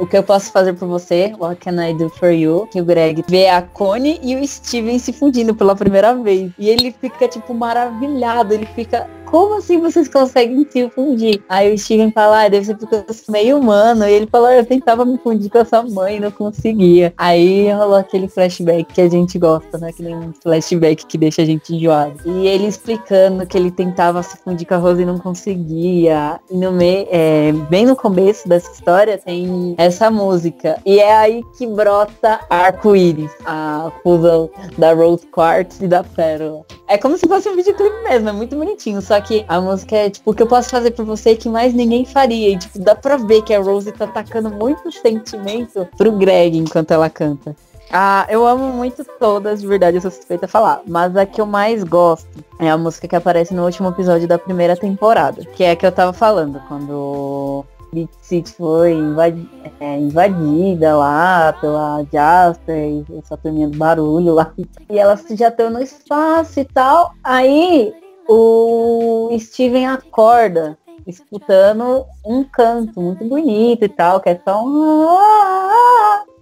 O 0.00 0.06
que 0.06 0.16
eu 0.16 0.22
posso 0.22 0.50
fazer 0.52 0.72
por 0.74 0.86
você, 0.88 1.32
What 1.38 1.56
Can 1.62 1.82
I 1.88 1.94
Do 1.94 2.08
For 2.08 2.30
You, 2.30 2.68
que 2.70 2.80
o 2.80 2.84
Greg 2.84 3.24
vê 3.28 3.48
a 3.48 3.62
Connie 3.62 4.20
e 4.22 4.36
o 4.36 4.46
Steven 4.46 4.98
se 4.98 5.12
fundindo 5.12 5.54
pela 5.54 5.74
primeira 5.74 6.14
vez. 6.14 6.50
E 6.58 6.68
ele 6.68 6.94
fica, 7.00 7.26
tipo, 7.28 7.54
maravilhado, 7.54 8.54
ele 8.54 8.66
fica. 8.66 9.08
Como 9.30 9.58
assim 9.58 9.78
vocês 9.78 10.08
conseguem 10.08 10.66
se 10.70 10.88
fundir? 10.90 11.42
Aí 11.48 11.72
o 11.72 11.78
Steven 11.78 12.10
fala, 12.12 12.44
ah, 12.44 12.48
deve 12.48 12.64
ser 12.64 12.76
porque 12.76 12.94
eu 12.94 13.14
sou 13.14 13.32
meio 13.32 13.58
humano. 13.58 14.06
E 14.06 14.12
ele 14.12 14.26
falou, 14.26 14.50
eu 14.50 14.64
tentava 14.64 15.04
me 15.04 15.18
fundir 15.18 15.50
com 15.50 15.58
a 15.58 15.64
sua 15.64 15.82
mãe 15.82 16.16
e 16.16 16.20
não 16.20 16.30
conseguia. 16.30 17.12
Aí 17.16 17.70
rolou 17.72 17.96
aquele 17.96 18.26
flashback 18.26 18.94
que 18.94 19.00
a 19.00 19.08
gente 19.08 19.38
gosta, 19.38 19.76
né? 19.76 19.90
Aquele 19.90 20.14
flashback 20.42 21.06
que 21.06 21.18
deixa 21.18 21.42
a 21.42 21.44
gente 21.44 21.74
enjoado. 21.74 22.18
E 22.24 22.46
ele 22.46 22.66
explicando 22.66 23.46
que 23.46 23.56
ele 23.58 23.70
tentava 23.70 24.22
se 24.22 24.36
fundir 24.38 24.66
com 24.66 24.74
a 24.74 24.78
Rose 24.78 25.02
e 25.02 25.04
não 25.04 25.18
conseguia. 25.18 26.40
E 26.50 26.56
no 26.56 26.72
meio, 26.72 27.06
é, 27.10 27.52
bem 27.68 27.84
no 27.84 27.94
começo 27.94 28.48
dessa 28.48 28.72
história 28.72 29.18
tem 29.18 29.74
essa 29.76 30.10
música. 30.10 30.80
E 30.86 31.00
é 31.00 31.14
aí 31.14 31.44
que 31.56 31.66
brota 31.66 32.40
arco-íris, 32.48 33.30
a 33.44 33.92
fusão 34.02 34.48
da 34.78 34.94
Rose 34.94 35.26
Quartz 35.26 35.80
e 35.82 35.86
da 35.86 36.02
Pérola. 36.02 36.64
É 36.86 36.96
como 36.96 37.18
se 37.18 37.28
fosse 37.28 37.46
um 37.48 37.56
videoclipe 37.56 38.02
mesmo, 38.02 38.30
é 38.30 38.32
muito 38.32 38.56
bonitinho. 38.56 39.02
Só 39.02 39.17
que 39.20 39.44
a 39.48 39.60
música 39.60 39.96
é 39.96 40.10
tipo 40.10 40.30
o 40.30 40.34
que 40.34 40.42
eu 40.42 40.46
posso 40.46 40.70
fazer 40.70 40.90
por 40.92 41.04
você 41.04 41.34
que 41.36 41.48
mais 41.48 41.74
ninguém 41.74 42.04
faria. 42.04 42.50
E 42.50 42.58
tipo, 42.58 42.78
dá 42.78 42.94
pra 42.94 43.16
ver 43.16 43.42
que 43.42 43.54
a 43.54 43.60
Rose 43.60 43.90
tá 43.92 44.04
atacando 44.04 44.50
muito 44.50 44.90
sentimento 44.92 45.88
pro 45.96 46.12
Greg 46.12 46.58
enquanto 46.58 46.90
ela 46.90 47.10
canta. 47.10 47.54
Ah, 47.90 48.26
eu 48.28 48.46
amo 48.46 48.70
muito 48.70 49.02
todas, 49.18 49.62
de 49.62 49.66
verdade, 49.66 49.96
eu 49.96 50.00
sou 50.02 50.10
suspeita 50.10 50.44
a 50.44 50.48
falar. 50.48 50.82
Mas 50.86 51.16
a 51.16 51.24
que 51.24 51.40
eu 51.40 51.46
mais 51.46 51.82
gosto 51.82 52.28
é 52.58 52.68
a 52.70 52.76
música 52.76 53.08
que 53.08 53.16
aparece 53.16 53.54
no 53.54 53.64
último 53.64 53.88
episódio 53.88 54.28
da 54.28 54.38
primeira 54.38 54.76
temporada. 54.76 55.42
Que 55.44 55.64
é 55.64 55.70
a 55.70 55.76
que 55.76 55.86
eu 55.86 55.92
tava 55.92 56.12
falando, 56.12 56.60
quando 56.68 57.64
Beat 57.92 58.10
City 58.20 58.52
foi 58.52 58.92
invadi- 58.92 59.48
é, 59.80 59.98
invadida 59.98 60.96
lá 60.96 61.54
pela 61.58 62.04
Jasper 62.12 62.76
e 62.76 63.04
essa 63.18 63.38
turminha 63.38 63.68
do 63.68 63.78
barulho 63.78 64.34
lá. 64.34 64.52
E 64.90 64.98
elas 64.98 65.24
já 65.30 65.48
estão 65.48 65.70
no 65.70 65.80
espaço 65.80 66.60
e 66.60 66.64
tal. 66.66 67.14
Aí 67.24 67.94
o 68.28 69.30
Steven 69.38 69.86
acorda 69.86 70.78
escutando 71.06 72.04
um 72.24 72.44
canto 72.44 73.00
muito 73.00 73.24
bonito 73.24 73.84
e 73.84 73.88
tal, 73.88 74.20
que 74.20 74.28
é 74.28 74.40
só 74.44 74.62
um... 74.62 75.06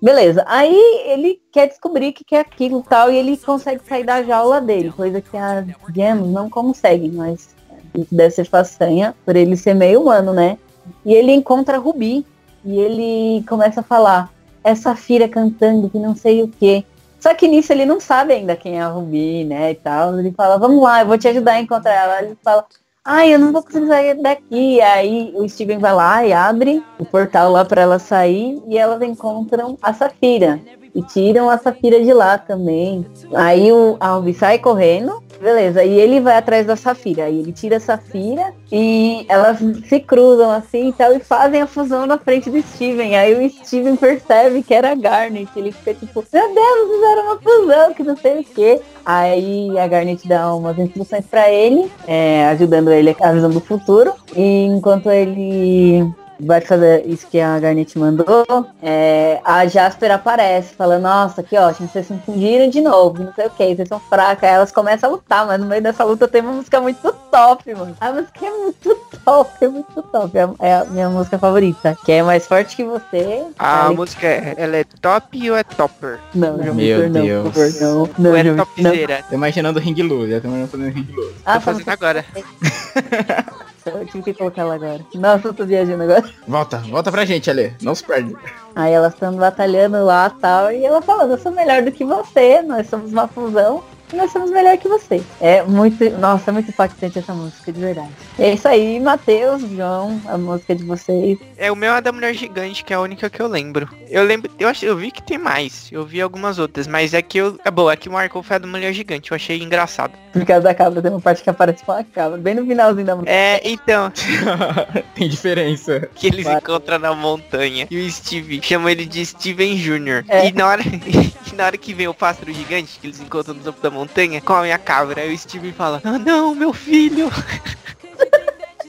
Beleza, 0.03 0.44
aí 0.46 0.77
ele 1.07 1.40
quer 1.53 1.68
descobrir 1.68 2.09
o 2.09 2.12
que 2.12 2.25
que 2.25 2.35
é 2.35 2.40
aquilo 2.40 2.81
e 2.81 2.83
tal, 2.83 3.11
e 3.11 3.16
ele 3.16 3.37
consegue 3.37 3.81
sair 3.88 4.05
da 4.05 4.22
jaula 4.22 4.61
dele, 4.61 4.90
coisa 4.90 5.20
que 5.20 5.37
as 5.37 5.64
gems 5.94 6.29
não 6.29 6.51
conseguem, 6.51 7.12
mas 7.12 7.55
isso 7.94 8.14
deve 8.14 8.31
ser 8.35 8.44
façanha 8.44 9.14
por 9.25 9.37
ele 9.37 9.57
ser 9.57 9.75
meio 9.75 10.03
humano, 10.03 10.33
né? 10.33 10.59
E 11.05 11.14
ele 11.14 11.33
encontra 11.33 11.77
a 11.77 11.81
Rubi, 11.81 12.27
e 12.64 12.79
ele 12.79 13.44
começa 13.49 13.81
a 13.81 13.85
falar, 13.85 14.31
essa 14.62 14.96
filha 14.96 15.29
cantando 15.29 15.88
que 15.88 15.99
não 15.99 16.16
sei 16.16 16.42
o 16.42 16.49
que. 16.49 16.85
Só 17.27 17.35
que 17.35 17.49
nisso 17.49 17.73
ele 17.73 17.85
não 17.85 17.99
sabe 17.99 18.35
ainda 18.35 18.55
quem 18.55 18.79
é 18.79 18.83
a 18.83 18.87
Rubi, 18.87 19.43
né, 19.43 19.73
e 19.73 19.75
tal. 19.75 20.17
Ele 20.17 20.31
fala, 20.31 20.59
vamos 20.59 20.81
lá, 20.81 21.01
eu 21.01 21.09
vou 21.09 21.19
te 21.19 21.27
ajudar 21.27 21.55
a 21.55 21.61
encontrar 21.61 21.93
ela. 21.93 22.23
Ele 22.23 22.39
fala, 22.41 22.65
ai, 23.05 23.35
eu 23.35 23.39
não 23.41 23.51
vou 23.51 23.65
conseguir 23.65 23.89
sair 23.89 24.15
daqui. 24.15 24.81
Aí 24.81 25.33
o 25.35 25.49
Steven 25.49 25.79
vai 25.79 25.93
lá 25.93 26.25
e 26.25 26.33
abre 26.33 26.85
o 27.01 27.05
portal 27.05 27.51
lá 27.51 27.65
para 27.65 27.83
ela 27.83 27.99
sair 27.99 28.62
e 28.69 28.79
elas 28.79 29.03
encontram 29.03 29.77
a 29.83 29.93
Safira. 29.93 30.61
E 30.95 31.03
tiram 31.03 31.51
a 31.51 31.59
Safira 31.59 32.01
de 32.01 32.12
lá 32.12 32.39
também. 32.39 33.05
Aí 33.35 33.73
o 33.73 33.97
Albi 33.99 34.33
sai 34.33 34.61
correndo, 34.61 35.21
beleza, 35.40 35.85
e 35.85 35.99
ele 35.99 36.20
vai 36.20 36.37
atrás 36.37 36.66
da 36.66 36.77
Safira. 36.77 37.25
Aí 37.25 37.38
ele 37.38 37.53
tira 37.53 37.77
a 37.77 37.81
Safira 37.81 38.53
e 38.70 39.25
elas 39.29 39.59
se 39.88 40.01
cruzam 40.01 40.51
assim 40.51 40.88
e 40.88 40.92
tal 40.92 41.12
e 41.14 41.20
fazem 41.20 41.62
a 41.62 41.66
fusão 41.66 42.07
na 42.07 42.18
frente 42.18 42.51
do 42.51 42.61
Steven. 42.61 43.16
Aí 43.16 43.46
o 43.46 43.51
Steven 43.64 43.96
percebe 43.96 44.62
que 44.62 44.75
era 44.75 44.92
a 44.92 44.94
Garnet. 44.94 45.51
Ele 45.57 45.72
fica 45.72 45.94
tipo, 45.94 46.25
meu 46.33 46.55
Deus, 46.55 46.94
fizeram 46.94 47.22
uma 47.25 47.38
fusão, 47.38 47.94
que 47.94 48.03
não 48.03 48.16
sei 48.16 48.40
o 48.40 48.44
que. 48.44 48.81
Aí 49.05 49.79
a 49.79 49.87
Garnet 49.87 50.27
dá 50.27 50.55
umas 50.55 50.79
instruções 50.79 51.25
pra 51.27 51.51
ele, 51.51 51.90
é, 52.07 52.46
ajudando 52.49 52.90
ele 52.90 53.16
a 53.20 53.33
visão 53.33 53.51
do 53.51 53.61
futuro. 53.61 54.12
E 54.35 54.64
enquanto 54.64 55.11
ele 55.11 56.05
vai 56.38 56.61
fazer 56.61 57.07
isso 57.07 57.27
que 57.29 57.40
a 57.40 57.59
Garnet 57.59 57.99
mandou, 57.99 58.44
é, 58.83 59.40
a 59.44 59.66
Jasper 59.66 60.11
aparece, 60.12 60.75
falando, 60.75 61.03
nossa, 61.03 61.42
que 61.42 61.57
ótimo, 61.57 61.88
vocês 61.88 62.07
se 62.07 62.12
confundiram 62.12 62.68
de 62.68 62.81
novo, 62.81 63.22
não 63.25 63.33
sei 63.35 63.46
o 63.46 63.51
que, 63.51 63.75
vocês 63.75 63.88
são 63.88 64.01
fracas. 64.01 64.44
Aí 64.49 64.55
elas 64.57 64.72
começam 64.72 65.09
a 65.11 65.12
lutar, 65.12 65.46
mas 65.46 65.61
no 65.61 65.66
meio 65.66 65.83
dessa 65.83 66.05
luta 66.05 66.29
tem 66.29 66.42
uma 66.42 66.53
música 66.53 66.81
muito 66.81 67.12
top, 67.31 67.75
mano. 67.75 67.96
A 68.01 68.12
música 68.12 68.46
é 68.46 68.51
muito 68.51 68.96
top, 69.25 69.51
é 69.64 69.68
muito 69.68 70.03
top. 70.03 70.33
É, 70.38 70.49
é 70.68 70.75
a 70.77 70.85
minha 70.85 71.09
música 71.09 71.38
favorita, 71.38 71.96
que 72.05 72.12
é 72.12 72.22
mais 72.22 72.46
forte 72.46 72.77
que 72.77 72.85
você. 72.85 73.44
A 73.59 73.85
Alex- 73.85 73.96
música, 73.99 74.27
é- 74.27 74.55
ela 74.57 74.77
é 74.77 74.85
top 75.01 75.51
ou 75.51 75.57
é 75.57 75.64
topper? 75.64 76.18
Não, 76.35 76.57
Meu 76.75 77.09
não, 77.09 77.22
Deus. 77.22 77.53
por 77.53 77.53
favor, 77.70 77.81
não. 77.81 78.01
Ou 78.01 78.11
Não, 78.18 78.37
é 78.37 78.42
não. 78.42 78.57
topzera? 78.64 79.25
Tô 79.29 79.35
imaginando 79.35 79.79
Ring 79.81 80.03
Loose, 80.03 80.31
já 80.33 80.40
tô 80.40 80.49
imaginando 80.49 80.70
fazendo 80.70 80.90
Ring 80.94 81.09
Loose. 81.14 81.35
Ah, 81.44 81.55
Tô 81.55 81.61
fazendo 81.62 81.88
agora. 81.88 82.25
Eu 83.90 84.07
tive 84.07 84.22
que 84.22 84.35
colocar 84.35 84.62
ela 84.62 84.75
agora. 84.75 85.01
Nossa, 85.14 85.49
eu 85.49 85.55
tô 85.55 85.64
viajando 85.64 86.03
agora. 86.03 86.25
Volta, 86.46 86.79
volta 86.79 87.11
pra 87.11 87.25
gente, 87.25 87.49
Ale. 87.51 87.75
Não 87.83 87.94
se 87.94 88.05
perde. 88.05 88.37
Aí 88.75 88.92
elas 88.92 89.14
estão 89.14 89.35
batalhando 89.37 90.05
lá 90.05 90.33
e 90.35 90.40
tal, 90.40 90.72
e 90.72 90.85
ela 90.85 91.01
falando, 91.01 91.31
eu 91.33 91.38
sou 91.38 91.53
melhor 91.53 91.83
do 91.83 91.92
que 91.92 92.05
você, 92.05 92.62
nós 92.62 92.88
somos 92.88 93.12
uma 93.12 93.27
fusão, 93.27 93.83
nós 94.12 94.31
somos 94.33 94.51
melhor 94.51 94.77
que 94.79 94.88
você. 94.88 95.23
É 95.40 95.62
muito, 95.62 96.09
nossa, 96.19 96.51
é 96.51 96.53
muito 96.53 96.71
impactante 96.71 97.19
essa 97.19 97.33
música, 97.35 97.73
de 97.73 97.81
verdade. 97.81 98.11
E 98.38 98.42
é 98.45 98.55
isso 98.55 98.69
aí, 98.69 99.01
Matheus, 99.01 99.62
João, 99.62 100.21
a 100.27 100.37
música 100.38 100.75
de 100.75 100.85
vocês. 100.85 101.38
É, 101.57 101.71
o 101.73 101.77
meu 101.77 101.95
é 101.95 102.01
da 102.01 102.12
Mulher 102.12 102.35
Gigante, 102.35 102.85
que 102.85 102.92
é 102.92 102.97
a 102.97 103.01
única 103.01 103.29
que 103.31 103.40
eu 103.40 103.47
lembro. 103.47 103.88
Eu 104.09 104.23
lembro, 104.25 104.51
eu 104.59 104.69
acho, 104.69 104.85
eu 104.85 104.97
vi 104.97 105.11
que 105.11 105.23
tem 105.23 105.38
mais, 105.38 105.88
eu 105.90 106.05
vi 106.05 106.21
algumas 106.21 106.59
outras, 106.59 106.87
mas 106.87 107.14
é 107.14 107.23
que 107.23 107.38
eu, 107.38 107.59
é 107.64 107.71
boa, 107.71 107.92
é 107.92 107.97
que 107.97 108.09
marcou 108.09 108.42
foi 108.42 108.57
a 108.57 108.59
da 108.59 108.66
Mulher 108.66 108.92
Gigante, 108.92 109.31
eu 109.33 109.35
achei 109.35 109.61
engraçado. 109.62 110.12
Por 110.33 110.45
causa 110.45 110.62
da 110.62 110.75
cabra, 110.75 111.01
tem 111.01 111.11
uma 111.11 111.21
parte 111.21 111.42
que 111.42 111.49
aparece 111.51 111.83
com 111.83 111.92
a 111.92 112.05
cabra, 112.05 112.37
bem 112.38 112.55
no 112.55 112.66
finalzinho 112.66 113.07
da 113.07 113.14
música. 113.16 113.33
É, 113.33 113.61
então, 113.64 114.12
Tem 115.14 115.29
diferença. 115.29 116.09
que 116.14 116.27
eles 116.29 116.45
Claro. 116.45 116.59
encontram 116.59 116.99
na 116.99 117.14
montanha 117.14 117.87
e 117.90 118.07
o 118.07 118.11
Steve 118.11 118.61
chama 118.62 118.90
ele 118.92 119.07
de 119.07 119.25
Steven 119.25 119.77
Jr. 119.77 120.25
É. 120.29 120.49
E 120.49 120.53
na 120.53 120.66
hora, 120.66 120.83
e 121.53 121.55
na 121.57 121.64
hora 121.66 121.77
que 121.77 121.92
vem 121.95 122.07
o 122.09 122.14
pássaro 122.14 122.53
gigante, 122.53 122.99
que 123.01 123.07
eles 123.07 123.21
encontram 123.21 123.55
no 123.55 123.62
topo 123.62 123.81
da 123.83 123.90
montanha, 123.96 124.40
come 124.40 124.70
a 124.70 124.78
cabra, 124.78 125.22
aí 125.22 125.35
o 125.35 125.38
Steve 125.38 125.72
fala, 125.72 126.00
ah 126.04 126.18
não, 126.18 126.54
meu 126.54 126.72
filho. 126.72 127.30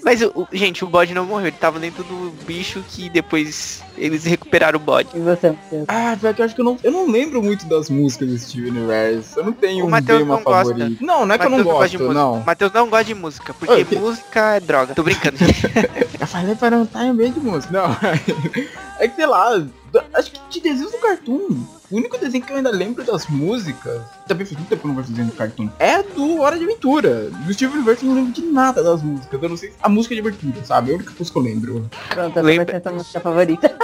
Mas, 0.03 0.21
o, 0.21 0.27
o- 0.33 0.47
gente, 0.53 0.85
o 0.85 0.87
bode 0.87 1.13
não 1.13 1.25
morreu, 1.25 1.47
ele 1.47 1.57
tava 1.59 1.79
dentro 1.79 2.01
do 2.01 2.31
bicho 2.45 2.81
que 2.87 3.09
depois 3.09 3.83
eles 3.97 4.23
recuperaram 4.23 4.79
o 4.79 4.81
bode. 4.81 5.09
E 5.13 5.19
você? 5.19 5.53
Ah, 5.85 6.15
pior 6.17 6.33
que 6.33 6.41
eu 6.41 6.45
acho 6.45 6.55
que 6.55 6.61
eu 6.61 6.65
não, 6.65 6.77
eu 6.81 6.91
não 6.93 7.11
lembro 7.11 7.43
muito 7.43 7.65
das 7.65 7.89
músicas 7.89 8.29
do 8.29 8.37
Steve 8.39 8.69
Universe. 8.69 9.35
Eu 9.35 9.43
não 9.43 9.51
tenho 9.51 9.83
O 9.83 9.87
um 9.89 9.91
bem 10.01 10.21
uma 10.23 10.37
não 10.37 10.43
gosta. 10.43 10.71
favorita. 10.73 11.03
Não, 11.05 11.25
não 11.25 11.35
é 11.35 11.37
que 11.37 11.45
eu 11.45 11.49
não 11.49 11.61
gosta 11.61 11.89
de 11.89 11.97
gosto, 11.97 12.07
música. 12.07 12.13
não. 12.13 12.39
Matheus 12.45 12.71
não 12.71 12.87
gosta 12.89 13.03
de 13.03 13.15
música, 13.15 13.53
porque 13.53 13.73
Oi, 13.73 13.83
que- 13.83 13.95
música 13.97 14.55
é 14.55 14.59
droga. 14.61 14.95
Tô 14.95 15.03
brincando, 15.03 15.37
gente. 15.37 15.61
Eu 16.21 16.27
falei 16.27 16.55
para 16.55 16.77
não 16.77 16.83
estar 16.83 17.03
em 17.03 17.11
meio 17.13 17.31
de 17.31 17.39
música. 17.41 17.73
Não, 17.73 17.91
é 18.99 19.07
que 19.09 19.15
sei 19.15 19.25
lá, 19.25 19.61
acho 20.13 20.31
que 20.31 20.39
de 20.51 20.61
desenhos 20.61 20.91
do 20.93 20.99
Cartoon. 20.99 21.49
O 21.89 21.95
único 21.95 22.17
desenho 22.17 22.43
que 22.43 22.51
eu 22.51 22.57
ainda 22.57 22.69
lembro 22.69 23.03
das 23.05 23.27
músicas, 23.27 24.01
também 24.27 24.45
faz 24.45 24.57
muito 24.57 24.69
tempo 24.69 24.81
que 24.81 24.87
eu 24.87 24.89
não 24.89 24.95
vejo 24.97 25.09
desenho 25.09 25.29
do 25.29 25.35
Cartoon, 25.35 25.69
é 25.79 26.03
do 26.03 26.41
Hora 26.41 26.57
de 26.57 26.65
Aventura. 26.65 27.29
Do 27.29 27.53
Steve 27.53 27.73
Universe 27.75 28.03
eu 28.03 28.09
não 28.09 28.15
lembro 28.17 28.33
de 28.33 28.41
nada 28.41 28.83
das 28.83 29.01
músicas. 29.01 29.41
Eu 29.41 29.49
não 29.49 29.55
sei 29.57 29.73
a 29.81 29.87
música 29.87 30.13
de 30.13 30.19
abertura, 30.21 30.65
sabe? 30.65 30.89
É 30.89 30.93
a 30.93 30.97
única 30.97 31.13
coisa 31.13 31.31
que 31.31 31.37
eu 31.37 31.41
lembro. 31.41 31.89
Pronto, 32.09 32.41
Lembra- 32.41 32.65
vai 32.65 32.73
ser 32.73 32.75
a 32.75 32.81
sua 32.81 32.91
música 32.91 33.19
favorita. 33.21 33.75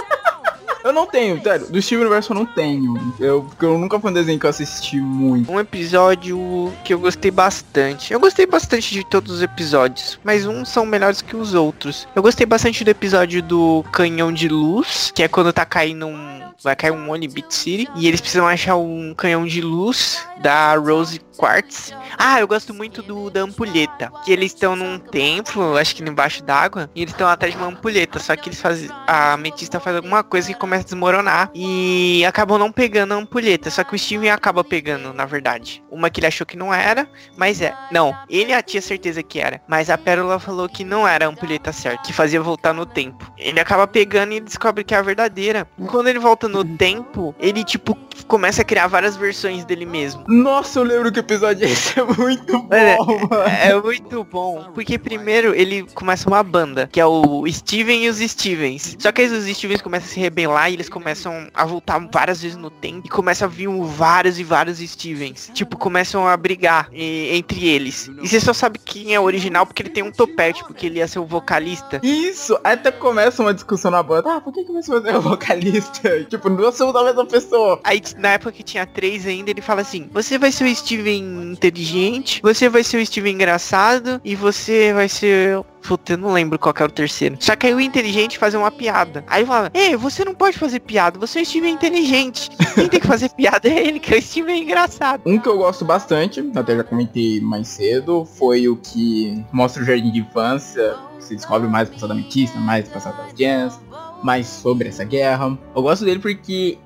Eu 0.84 0.92
não 0.92 1.06
tenho, 1.06 1.42
sério, 1.42 1.66
do 1.70 1.80
Steve 1.80 2.02
Universe 2.02 2.28
eu 2.30 2.34
não 2.36 2.44
tenho. 2.44 3.14
Eu, 3.18 3.44
porque 3.44 3.64
eu 3.64 3.78
nunca 3.78 3.98
foi 3.98 4.10
um 4.10 4.14
desenho 4.14 4.38
que 4.38 4.44
eu 4.44 4.50
assisti 4.50 5.00
muito. 5.00 5.50
Um 5.50 5.58
episódio 5.58 6.70
que 6.84 6.92
eu 6.92 6.98
gostei 6.98 7.30
bastante. 7.30 8.12
Eu 8.12 8.20
gostei 8.20 8.44
bastante 8.44 8.92
de 8.92 9.02
todos 9.02 9.32
os 9.36 9.40
episódios, 9.42 10.20
mas 10.22 10.44
uns 10.44 10.68
são 10.68 10.84
melhores 10.84 11.22
que 11.22 11.34
os 11.34 11.54
outros. 11.54 12.06
Eu 12.14 12.20
gostei 12.20 12.44
bastante 12.44 12.84
do 12.84 12.90
episódio 12.90 13.42
do 13.42 13.82
Canhão 13.92 14.30
de 14.30 14.46
Luz, 14.46 15.10
que 15.14 15.22
é 15.22 15.28
quando 15.28 15.54
tá 15.54 15.64
caindo 15.64 16.06
um. 16.06 16.43
Vai 16.62 16.76
cair 16.76 16.92
um 16.92 17.10
One 17.10 17.28
Beat 17.28 17.50
City. 17.50 17.88
E 17.96 18.06
eles 18.06 18.20
precisam 18.20 18.46
achar 18.46 18.76
um 18.76 19.14
canhão 19.14 19.46
de 19.46 19.60
luz 19.60 20.26
da 20.40 20.74
Rose 20.76 21.20
Quartz. 21.36 21.92
Ah, 22.18 22.40
eu 22.40 22.46
gosto 22.46 22.72
muito 22.72 23.02
do 23.02 23.30
da 23.30 23.40
ampulheta. 23.40 24.10
Que 24.24 24.32
eles 24.32 24.52
estão 24.52 24.76
num 24.76 24.98
templo, 24.98 25.76
acho 25.76 25.94
que 25.94 26.02
embaixo 26.02 26.42
d'água. 26.42 26.90
E 26.94 27.02
eles 27.02 27.12
estão 27.12 27.28
atrás 27.28 27.54
de 27.54 27.60
uma 27.60 27.68
ampulheta. 27.68 28.18
Só 28.18 28.36
que 28.36 28.48
eles 28.48 28.60
fazem. 28.60 28.88
A 29.06 29.32
ametista 29.32 29.80
faz 29.80 29.96
alguma 29.96 30.22
coisa 30.22 30.48
que 30.48 30.58
começa 30.58 30.82
a 30.82 30.86
desmoronar. 30.86 31.50
E 31.54 32.24
acabam 32.26 32.58
não 32.58 32.70
pegando 32.70 33.12
a 33.12 33.16
ampulheta. 33.16 33.70
Só 33.70 33.84
que 33.84 33.94
o 33.94 33.98
Steven 33.98 34.30
acaba 34.30 34.62
pegando, 34.62 35.12
na 35.12 35.24
verdade. 35.24 35.82
Uma 35.90 36.10
que 36.10 36.20
ele 36.20 36.26
achou 36.26 36.46
que 36.46 36.56
não 36.56 36.72
era, 36.72 37.08
mas 37.36 37.60
é. 37.60 37.74
Não, 37.90 38.16
ele 38.28 38.54
tinha 38.62 38.82
certeza 38.82 39.22
que 39.22 39.40
era. 39.40 39.60
Mas 39.68 39.90
a 39.90 39.98
Pérola 39.98 40.38
falou 40.38 40.68
que 40.68 40.84
não 40.84 41.06
era 41.06 41.26
a 41.26 41.28
ampulheta 41.28 41.72
certa, 41.72 42.02
que 42.02 42.12
fazia 42.12 42.40
voltar 42.40 42.72
no 42.72 42.86
tempo. 42.86 43.30
Ele 43.38 43.60
acaba 43.60 43.86
pegando 43.86 44.32
e 44.32 44.40
descobre 44.40 44.84
que 44.84 44.94
é 44.94 44.98
a 44.98 45.02
verdadeira. 45.02 45.66
Quando 45.88 46.08
ele 46.08 46.18
volta 46.18 46.43
no 46.48 46.64
tempo, 46.64 47.34
ele 47.38 47.64
tipo 47.64 47.96
começa 48.26 48.62
a 48.62 48.64
criar 48.64 48.86
várias 48.86 49.16
versões 49.16 49.64
dele 49.64 49.84
mesmo. 49.84 50.24
Nossa, 50.28 50.78
eu 50.78 50.84
lembro 50.84 51.12
que 51.12 51.18
o 51.18 51.20
episódio 51.20 51.66
esse 51.68 51.98
é 51.98 52.04
muito 52.04 52.62
bom, 52.62 53.28
mano. 53.28 53.42
É 53.60 53.80
muito 53.80 54.24
bom, 54.24 54.70
porque 54.74 54.98
primeiro 54.98 55.54
ele 55.54 55.82
começa 55.94 56.28
uma 56.28 56.42
banda, 56.42 56.88
que 56.90 57.00
é 57.00 57.06
o 57.06 57.44
Steven 57.50 58.04
e 58.04 58.08
os 58.08 58.18
Stevens. 58.18 58.96
Só 58.98 59.12
que 59.12 59.22
aí 59.22 59.28
os 59.28 59.44
Stevens 59.56 59.82
começam 59.82 60.08
a 60.08 60.12
se 60.12 60.20
rebelar 60.20 60.70
e 60.70 60.74
eles 60.74 60.88
começam 60.88 61.48
a 61.52 61.64
voltar 61.64 61.98
várias 62.12 62.40
vezes 62.42 62.56
no 62.56 62.70
tempo 62.70 63.02
e 63.06 63.08
começa 63.08 63.44
a 63.44 63.48
vir 63.48 63.68
vários 63.68 64.38
e 64.38 64.44
vários 64.44 64.78
Stevens. 64.78 65.50
Tipo, 65.52 65.76
começam 65.76 66.26
a 66.26 66.36
brigar 66.36 66.88
e- 66.92 67.36
entre 67.36 67.66
eles. 67.66 68.10
E 68.22 68.28
você 68.28 68.40
só 68.40 68.52
sabe 68.52 68.78
quem 68.78 69.14
é 69.14 69.20
o 69.20 69.24
original 69.24 69.66
porque 69.66 69.82
ele 69.82 69.90
tem 69.90 70.02
um 70.02 70.10
topete, 70.12 70.64
porque 70.64 70.86
ele 70.86 70.98
ia 70.98 71.08
ser 71.08 71.18
o 71.18 71.24
vocalista. 71.26 72.00
Isso, 72.02 72.58
até 72.64 72.90
começa 72.90 73.42
uma 73.42 73.52
discussão 73.54 73.90
na 73.90 74.02
banda. 74.02 74.36
Ah, 74.36 74.40
por 74.40 74.52
que, 74.52 74.64
que 74.64 74.72
você 74.72 74.90
vai 74.90 75.12
ser 75.12 75.16
o 75.18 75.20
vocalista? 75.20 76.26
Tipo, 76.34 76.48
nós 76.48 76.74
somos 76.74 76.96
a 76.96 77.04
mesma 77.04 77.24
pessoa. 77.24 77.80
Aí 77.84 78.02
na 78.18 78.30
época 78.30 78.50
que 78.50 78.64
tinha 78.64 78.84
três 78.84 79.24
ainda, 79.24 79.50
ele 79.50 79.60
fala 79.60 79.82
assim: 79.82 80.08
Você 80.12 80.36
vai 80.36 80.50
ser 80.50 80.64
o 80.64 80.74
Steven 80.74 81.52
inteligente, 81.52 82.40
você 82.42 82.68
vai 82.68 82.82
ser 82.82 83.00
o 83.00 83.06
Steven 83.06 83.34
engraçado 83.34 84.20
e 84.24 84.34
você 84.34 84.92
vai 84.92 85.08
ser. 85.08 85.62
Puta, 85.80 86.14
eu 86.14 86.18
não 86.18 86.32
lembro 86.32 86.58
qual 86.58 86.74
que 86.74 86.82
era 86.82 86.90
o 86.90 86.94
terceiro. 86.94 87.36
Só 87.38 87.54
que 87.54 87.66
aí 87.66 87.74
o 87.74 87.80
inteligente 87.80 88.38
fazia 88.38 88.58
uma 88.58 88.70
piada. 88.70 89.22
Aí 89.26 89.44
fala, 89.44 89.70
ei, 89.74 89.94
você 89.96 90.24
não 90.24 90.34
pode 90.34 90.58
fazer 90.58 90.80
piada, 90.80 91.18
você 91.18 91.40
é 91.40 91.42
o 91.42 91.46
Steven 91.46 91.74
inteligente. 91.74 92.48
Quem 92.74 92.88
tem 92.88 92.98
que 92.98 93.06
fazer 93.06 93.28
piada 93.28 93.68
é 93.68 93.86
ele, 93.86 94.00
que 94.00 94.14
é 94.14 94.18
o 94.18 94.22
Steven 94.22 94.62
engraçado. 94.62 95.20
Um 95.26 95.38
que 95.38 95.46
eu 95.46 95.58
gosto 95.58 95.84
bastante, 95.84 96.42
até 96.56 96.74
já 96.74 96.82
comentei 96.82 97.38
mais 97.42 97.68
cedo, 97.68 98.24
foi 98.24 98.66
o 98.66 98.76
que 98.76 99.44
mostra 99.52 99.82
o 99.82 99.84
jardim 99.84 100.10
de 100.10 100.20
infância. 100.20 100.96
Você 101.20 101.36
descobre 101.36 101.68
mais 101.68 101.90
o 101.90 101.92
passado 101.92 102.08
da 102.08 102.14
Ametista, 102.14 102.58
mais 102.58 102.88
o 102.88 102.90
passado 102.90 103.18
das 103.18 103.38
Jans, 103.38 103.78
mais 104.24 104.46
sobre 104.46 104.88
essa 104.88 105.04
guerra. 105.04 105.56
Eu 105.76 105.82
gosto 105.82 106.04
dele 106.04 106.18
porque, 106.18 106.78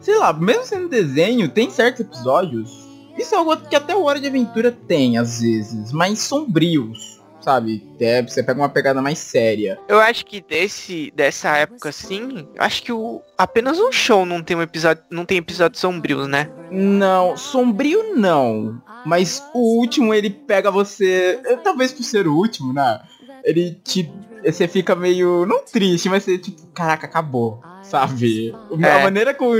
sei 0.00 0.16
lá, 0.18 0.32
mesmo 0.32 0.64
sendo 0.64 0.88
desenho, 0.88 1.48
tem 1.48 1.70
certos 1.70 2.00
episódios. 2.00 2.88
Isso 3.16 3.34
é 3.34 3.38
algo 3.38 3.56
que 3.56 3.76
até 3.76 3.94
o 3.94 4.04
Hora 4.04 4.20
de 4.20 4.26
Aventura 4.28 4.72
tem, 4.72 5.18
às 5.18 5.40
vezes, 5.40 5.92
mais 5.92 6.18
sombrios. 6.20 7.18
Sabe? 7.40 7.86
Até 7.94 8.20
você 8.22 8.42
pega 8.42 8.60
uma 8.60 8.68
pegada 8.68 9.00
mais 9.00 9.16
séria. 9.18 9.78
Eu 9.88 10.00
acho 10.00 10.26
que 10.26 10.40
desse, 10.40 11.12
dessa 11.14 11.56
época 11.56 11.88
assim, 11.88 12.46
eu 12.54 12.62
acho 12.62 12.82
que 12.82 12.92
o, 12.92 13.22
apenas 13.38 13.78
um 13.78 13.92
show 13.92 14.26
não 14.26 14.42
tem 14.42 14.56
um 14.56 14.60
episódio, 14.60 15.02
não 15.08 15.24
tem 15.24 15.38
episódios 15.38 15.80
sombrios, 15.80 16.26
né? 16.26 16.50
Não, 16.70 17.36
sombrio 17.36 18.16
não. 18.16 18.82
Mas 19.06 19.42
o 19.54 19.78
último 19.78 20.12
ele 20.12 20.28
pega 20.30 20.70
você. 20.70 21.40
eh, 21.44 21.56
Talvez 21.58 21.92
por 21.92 22.02
ser 22.02 22.26
o 22.26 22.34
último, 22.34 22.72
né? 22.72 23.00
Ele 23.44 23.78
te. 23.84 24.12
Você 24.44 24.68
fica 24.68 24.94
meio. 24.94 25.44
Não 25.46 25.64
triste, 25.64 26.08
mas 26.08 26.24
você 26.24 26.38
tipo, 26.38 26.66
caraca, 26.68 27.06
acabou. 27.06 27.60
Sabe? 27.82 28.54
A 28.82 28.86
É. 28.86 29.02
maneira 29.02 29.34
como. 29.34 29.52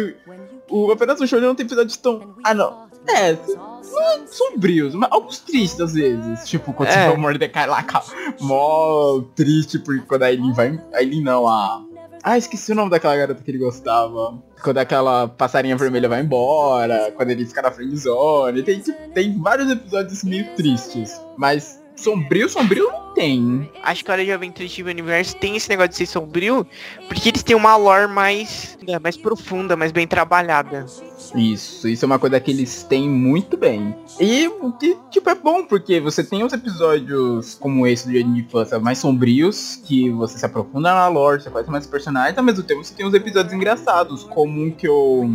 O 0.70 0.92
apenas 0.92 1.20
um 1.20 1.26
show 1.26 1.40
não 1.40 1.54
tem 1.54 1.64
episódios 1.66 1.96
tão. 1.96 2.34
Ah 2.44 2.52
não. 2.54 2.86
É, 3.08 3.32
não 3.32 4.02
é 4.02 4.26
sombrios, 4.26 4.94
mas 4.94 5.08
alguns 5.10 5.38
tristes 5.38 5.80
às 5.80 5.94
vezes. 5.94 6.46
Tipo, 6.48 6.72
quando 6.74 6.90
É. 6.90 6.92
você 6.92 7.08
vê 7.08 7.14
o 7.14 7.18
Mordecai 7.18 7.66
lá, 7.66 7.82
mó 8.40 9.20
triste, 9.34 9.78
porque 9.78 10.02
quando 10.06 10.24
a 10.24 10.26
Aileen 10.26 10.52
vai. 10.52 10.78
A 10.92 10.98
Aileen 10.98 11.22
não, 11.22 11.48
a. 11.48 11.84
Ah, 12.22 12.36
esqueci 12.36 12.72
o 12.72 12.74
nome 12.74 12.90
daquela 12.90 13.16
garota 13.16 13.42
que 13.42 13.50
ele 13.50 13.58
gostava. 13.58 14.42
Quando 14.62 14.78
aquela 14.78 15.28
passarinha 15.28 15.76
vermelha 15.76 16.08
vai 16.08 16.20
embora, 16.20 17.12
quando 17.16 17.30
ele 17.30 17.46
fica 17.46 17.62
na 17.62 17.70
friendzone. 17.70 18.62
Tem, 18.62 18.80
tipo, 18.80 18.98
tem 19.14 19.40
vários 19.40 19.70
episódios 19.70 20.22
meio 20.24 20.44
tristes. 20.56 21.18
Mas 21.36 21.80
sombrio, 21.96 22.48
sombrio 22.48 22.90
tem. 23.18 23.68
Acho 23.82 24.04
que 24.04 24.10
a 24.10 24.14
Hora 24.14 24.24
de 24.24 24.30
Aventura 24.30 24.64
e 24.64 24.68
Steven 24.68 24.92
Universe 24.92 25.34
tem 25.34 25.56
esse 25.56 25.68
negócio 25.68 25.90
de 25.90 25.96
ser 25.96 26.06
sombrio, 26.06 26.64
porque 27.08 27.30
eles 27.30 27.42
têm 27.42 27.56
uma 27.56 27.76
lore 27.76 28.06
mais, 28.06 28.78
é, 28.86 28.96
mais 28.98 29.16
profunda, 29.16 29.76
mais 29.76 29.90
bem 29.90 30.06
trabalhada. 30.06 30.86
Isso, 31.34 31.88
isso 31.88 32.04
é 32.04 32.06
uma 32.06 32.18
coisa 32.18 32.38
que 32.40 32.50
eles 32.50 32.82
têm 32.82 33.08
muito 33.08 33.56
bem. 33.56 33.94
E 34.20 34.46
o 34.48 34.72
que, 34.72 34.96
tipo, 35.10 35.28
é 35.28 35.34
bom, 35.34 35.64
porque 35.64 36.00
você 36.00 36.22
tem 36.22 36.44
uns 36.44 36.52
episódios 36.52 37.56
como 37.60 37.86
esse 37.86 38.06
do 38.06 38.14
Jardim 38.14 38.34
de 38.34 38.40
Infância 38.40 38.78
mais 38.78 38.98
sombrios, 38.98 39.80
que 39.84 40.10
você 40.10 40.38
se 40.38 40.46
aprofunda 40.46 40.94
na 40.94 41.08
lore, 41.08 41.42
você 41.42 41.50
conhece 41.50 41.70
mais 41.70 41.86
personagens, 41.86 42.36
ao 42.38 42.44
mesmo 42.44 42.62
tempo 42.62 42.84
você 42.84 42.94
tem 42.94 43.06
uns 43.06 43.14
episódios 43.14 43.52
engraçados, 43.52 44.24
como 44.24 44.62
um 44.62 44.70
que 44.70 44.86
eu 44.86 45.28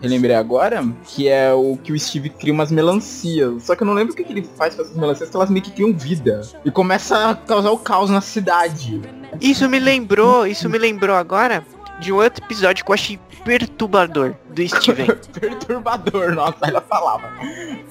relembrei 0.00 0.36
agora, 0.36 0.86
que 1.04 1.28
é 1.28 1.52
o 1.52 1.76
que 1.76 1.92
o 1.92 1.98
Steve 1.98 2.30
cria 2.30 2.52
umas 2.52 2.70
melancias. 2.70 3.62
Só 3.64 3.74
que 3.74 3.82
eu 3.82 3.86
não 3.86 3.94
lembro 3.94 4.12
o 4.12 4.16
que, 4.16 4.24
que 4.24 4.32
ele 4.32 4.48
faz 4.56 4.74
com 4.74 4.82
essas 4.82 4.96
melancias, 4.96 5.30
que 5.30 5.36
elas 5.36 5.50
meio 5.50 5.64
que 5.64 5.70
criam 5.70 5.92
vida. 5.92 6.40
E 6.64 6.70
começa 6.70 7.30
a 7.30 7.34
causar 7.34 7.70
o 7.70 7.78
caos 7.78 8.10
na 8.10 8.20
cidade. 8.20 9.00
Isso 9.40 9.68
me 9.68 9.78
lembrou, 9.78 10.46
isso 10.46 10.68
me 10.68 10.78
lembrou 10.78 11.14
agora 11.14 11.64
de 12.00 12.12
um 12.12 12.16
outro 12.16 12.44
episódio 12.44 12.84
que 12.84 12.90
eu 12.90 12.94
achei 12.94 13.18
perturbador 13.44 14.34
do 14.50 14.68
Steven. 14.68 15.06
Perturbador, 15.40 16.34
nossa, 16.34 16.58
ela 16.62 16.80
falava. 16.82 17.30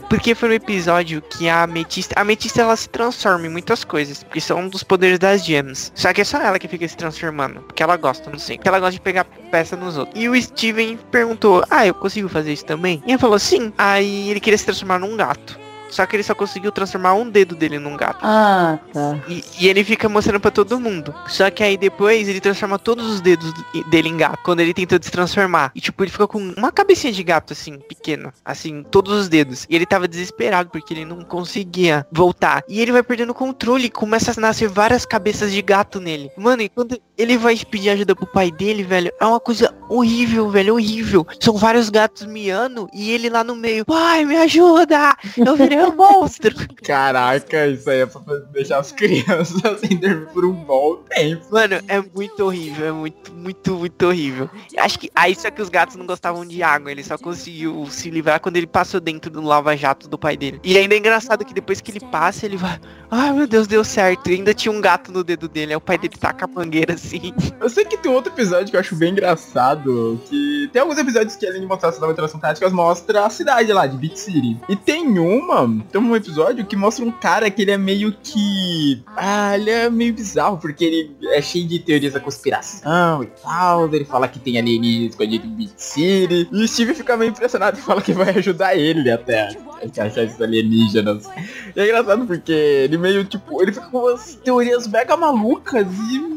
Porque 0.09 0.35
foi 0.35 0.49
um 0.49 0.53
episódio 0.53 1.21
que 1.21 1.49
a 1.49 1.63
Ametista. 1.63 2.13
A 2.17 2.21
Ametista 2.21 2.61
ela 2.61 2.75
se 2.75 2.87
transforma 2.89 3.47
em 3.47 3.49
muitas 3.49 3.83
coisas. 3.83 4.23
Porque 4.23 4.39
são 4.39 4.59
um 4.59 4.69
dos 4.69 4.83
poderes 4.83 5.19
das 5.19 5.45
gems. 5.45 5.91
Só 5.95 6.13
que 6.13 6.21
é 6.21 6.23
só 6.23 6.39
ela 6.39 6.59
que 6.59 6.67
fica 6.67 6.87
se 6.87 6.95
transformando. 6.95 7.61
Porque 7.61 7.81
ela 7.81 7.97
gosta, 7.97 8.29
não 8.29 8.39
sei. 8.39 8.57
Porque 8.57 8.67
ela 8.67 8.79
gosta 8.79 8.93
de 8.93 9.01
pegar 9.01 9.25
peça 9.51 9.75
nos 9.75 9.97
outros. 9.97 10.21
E 10.21 10.29
o 10.29 10.41
Steven 10.41 10.97
perguntou: 11.11 11.63
Ah, 11.69 11.85
eu 11.85 11.93
consigo 11.93 12.29
fazer 12.29 12.53
isso 12.53 12.65
também? 12.65 13.01
E 13.05 13.11
ele 13.11 13.17
falou 13.17 13.39
sim. 13.39 13.73
Aí 13.77 14.29
ele 14.29 14.39
queria 14.39 14.57
se 14.57 14.65
transformar 14.65 14.99
num 14.99 15.17
gato. 15.17 15.66
Só 15.89 16.06
que 16.06 16.15
ele 16.15 16.23
só 16.23 16.34
conseguiu 16.36 16.71
transformar 16.71 17.13
um 17.13 17.30
dedo 17.30 17.56
dele 17.56 17.80
num 17.80 17.95
gato. 17.97 18.19
Ah, 18.23 18.78
tá. 18.93 19.17
E, 19.28 19.43
e 19.60 19.67
ele 19.67 19.84
fica 19.84 20.08
mostrando 20.10 20.39
pra 20.39 20.52
todo 20.52 20.80
mundo. 20.80 21.13
Só 21.28 21.50
que 21.50 21.63
aí 21.63 21.78
depois 21.78 22.28
ele 22.28 22.39
transforma 22.39 22.77
todos 22.79 23.06
os 23.08 23.21
dedos 23.21 23.54
do- 23.54 23.83
dele 23.90 24.10
em 24.10 24.17
gato. 24.17 24.40
Quando 24.44 24.60
ele 24.60 24.73
tentou 24.73 25.00
se 25.02 25.12
transformar. 25.12 25.71
E 25.75 25.81
tipo, 25.81 26.04
ele 26.04 26.12
fica 26.12 26.27
com 26.27 26.38
uma 26.40 26.71
cabecinha 26.71 27.12
de 27.13 27.23
gato, 27.23 27.54
assim, 27.54 27.79
pequena. 27.79 28.33
Assim, 28.44 28.83
todos 28.83 29.13
os 29.13 29.29
dedos. 29.29 29.65
E 29.69 29.75
ele 29.75 29.85
tava 29.85 30.08
desesperado 30.08 30.69
porque 30.69 30.94
ele 30.94 31.06
não 31.06 31.21
conseguia 31.21 32.06
voltar. 32.12 32.63
E 32.67 32.79
ele 32.81 32.92
vai 32.92 33.04
perdendo 33.04 33.29
o 33.31 33.35
controle 33.35 33.85
e 33.85 33.90
começa 33.90 34.31
a 34.35 34.42
nascer 34.42 34.67
várias 34.67 35.06
cabeças 35.06 35.52
de 35.52 35.62
gato 35.62 36.00
nele. 36.00 36.29
Mano, 36.38 36.62
e 36.62 36.69
quando 36.69 37.00
ele 37.17 37.38
vai 37.38 37.56
pedir 37.58 37.90
ajuda 37.90 38.15
pro 38.15 38.25
pai 38.27 38.52
dele, 38.52 38.83
velho, 38.83 39.12
é 39.19 39.25
uma 39.25 39.40
coisa 39.40 39.73
horrível, 39.90 40.50
velho, 40.50 40.73
horrível. 40.75 41.25
São 41.40 41.56
vários 41.58 41.90
gatos 41.90 42.25
miando 42.25 42.88
e 42.94 43.12
ele 43.12 43.29
lá 43.29 43.44
no 43.44 43.56
meio. 43.56 43.85
Pai, 43.85 44.25
me 44.25 44.35
ajuda! 44.38 45.15
Eu 45.38 45.56
virei 45.56 45.77
um 45.86 45.96
monstro. 45.96 46.56
Caraca, 46.84 47.67
isso 47.67 47.90
aí 47.90 48.02
é 48.02 48.06
pra 48.06 48.21
deixar 48.52 48.80
as 48.80 48.92
crianças 48.92 49.62
sem 49.80 49.98
dormir 49.98 50.28
por 50.28 50.46
um 50.46 50.54
bom 50.54 50.98
tempo. 51.10 51.46
Mano, 51.52 51.75
é 51.88 52.02
muito 52.15 52.44
horrível, 52.44 52.88
é 52.88 52.92
muito, 52.92 53.34
muito, 53.34 53.75
muito 53.75 54.08
horrível. 54.08 54.50
Acho 54.78 55.00
que 55.00 55.10
aí 55.15 55.36
só 55.36 55.50
que 55.52 55.62
os 55.62 55.69
gatos 55.69 55.96
não 55.96 56.06
gostavam 56.06 56.46
de 56.46 56.62
água, 56.63 56.92
ele 56.92 57.04
só 57.04 57.17
conseguiu 57.17 57.88
se 57.90 58.10
livrar 58.10 58.40
quando 58.40 58.58
ele 58.58 58.67
passou 58.67 59.00
dentro 59.00 59.30
do 59.30 59.42
lava-jato 59.42 60.08
do 60.08 60.17
pai 60.17 60.38
dele. 60.38 60.60
E 60.63 60.78
ainda 60.78 60.96
é 60.96 60.98
engraçado 60.98 61.46
que 61.46 61.54
depois 61.54 61.82
que 61.82 61.92
ele 61.92 62.00
passa, 62.00 62.46
ele 62.46 62.58
vai, 62.58 62.80
ai 63.10 63.32
meu 63.34 63.48
Deus, 63.48 63.67
deu 63.67 63.84
certo. 63.84 64.30
E 64.30 64.36
ainda 64.36 64.54
tinha 64.54 64.71
um 64.71 64.82
gato 64.82 65.12
no 65.12 65.23
dedo 65.23 65.48
dele, 65.48 65.73
aí 65.73 65.78
o 65.78 65.82
pai 65.82 65.98
dele 65.98 66.15
taca 66.19 66.46
a 66.46 66.48
mangueira 66.48 66.94
assim. 66.94 67.34
Eu 67.60 67.69
sei 67.69 67.86
que 67.86 67.98
tem 67.98 68.12
outro 68.12 68.32
episódio 68.32 68.69
que 68.69 68.75
eu 68.75 68.80
acho 68.80 68.96
bem 68.96 69.12
engraçado, 69.12 70.21
que 70.30 70.69
tem 70.71 70.82
alguns 70.82 70.98
episódios 70.98 71.36
que 71.36 71.46
além 71.46 71.62
de 71.62 71.67
mostrar 71.67 71.90
essa 71.90 72.00
nova 72.00 72.13
interação 72.13 72.40
táticas, 72.40 72.71
mostra 72.71 73.25
a 73.25 73.30
cidade 73.30 73.73
lá, 73.73 73.88
de 73.88 73.98
Beat 73.98 74.15
City. 74.15 74.58
E 74.69 74.75
tem 74.75 75.17
uma, 75.17 75.66
tem 75.91 76.01
um 76.01 76.15
episódio 76.15 76.65
que 76.65 76.75
mostra 76.75 77.03
um 77.03 77.11
cara 77.11 77.49
que 77.49 77.61
ele 77.61 77.71
é 77.71 77.77
meio 77.77 78.11
que... 78.23 79.03
Ah, 79.15 79.57
ele 79.57 79.69
é 79.69 79.89
meio 79.89 80.13
bizarro, 80.13 80.57
porque 80.57 80.85
ele 80.85 81.15
é 81.31 81.41
cheio 81.41 81.67
de 81.67 81.79
teorias 81.79 82.13
da 82.13 82.19
conspiração 82.19 83.23
e 83.23 83.27
tal, 83.41 83.93
ele 83.93 84.05
fala 84.05 84.27
que 84.27 84.39
tem 84.39 84.57
alienígenas 84.57 85.11
escondido 85.11 85.45
em 85.45 85.49
Beat 85.49 85.71
City, 85.77 86.49
e 86.51 86.63
o 86.63 86.67
Steve 86.67 86.93
fica 86.93 87.17
meio 87.17 87.29
impressionado 87.29 87.77
e 87.77 87.81
fala 87.81 88.01
que 88.01 88.13
vai 88.13 88.29
ajudar 88.29 88.75
ele 88.75 89.09
até 89.09 89.49
a 89.97 90.03
achar 90.03 90.23
esses 90.23 90.41
alienígenas. 90.41 91.25
E 91.75 91.79
é 91.79 91.83
engraçado 91.83 92.25
porque 92.25 92.51
ele 92.51 92.97
meio, 92.97 93.23
tipo, 93.25 93.61
ele 93.61 93.71
fica 93.71 93.87
com 93.87 93.99
umas 93.99 94.35
teorias 94.35 94.87
mega 94.87 95.15
malucas 95.15 95.87
e 96.11 96.37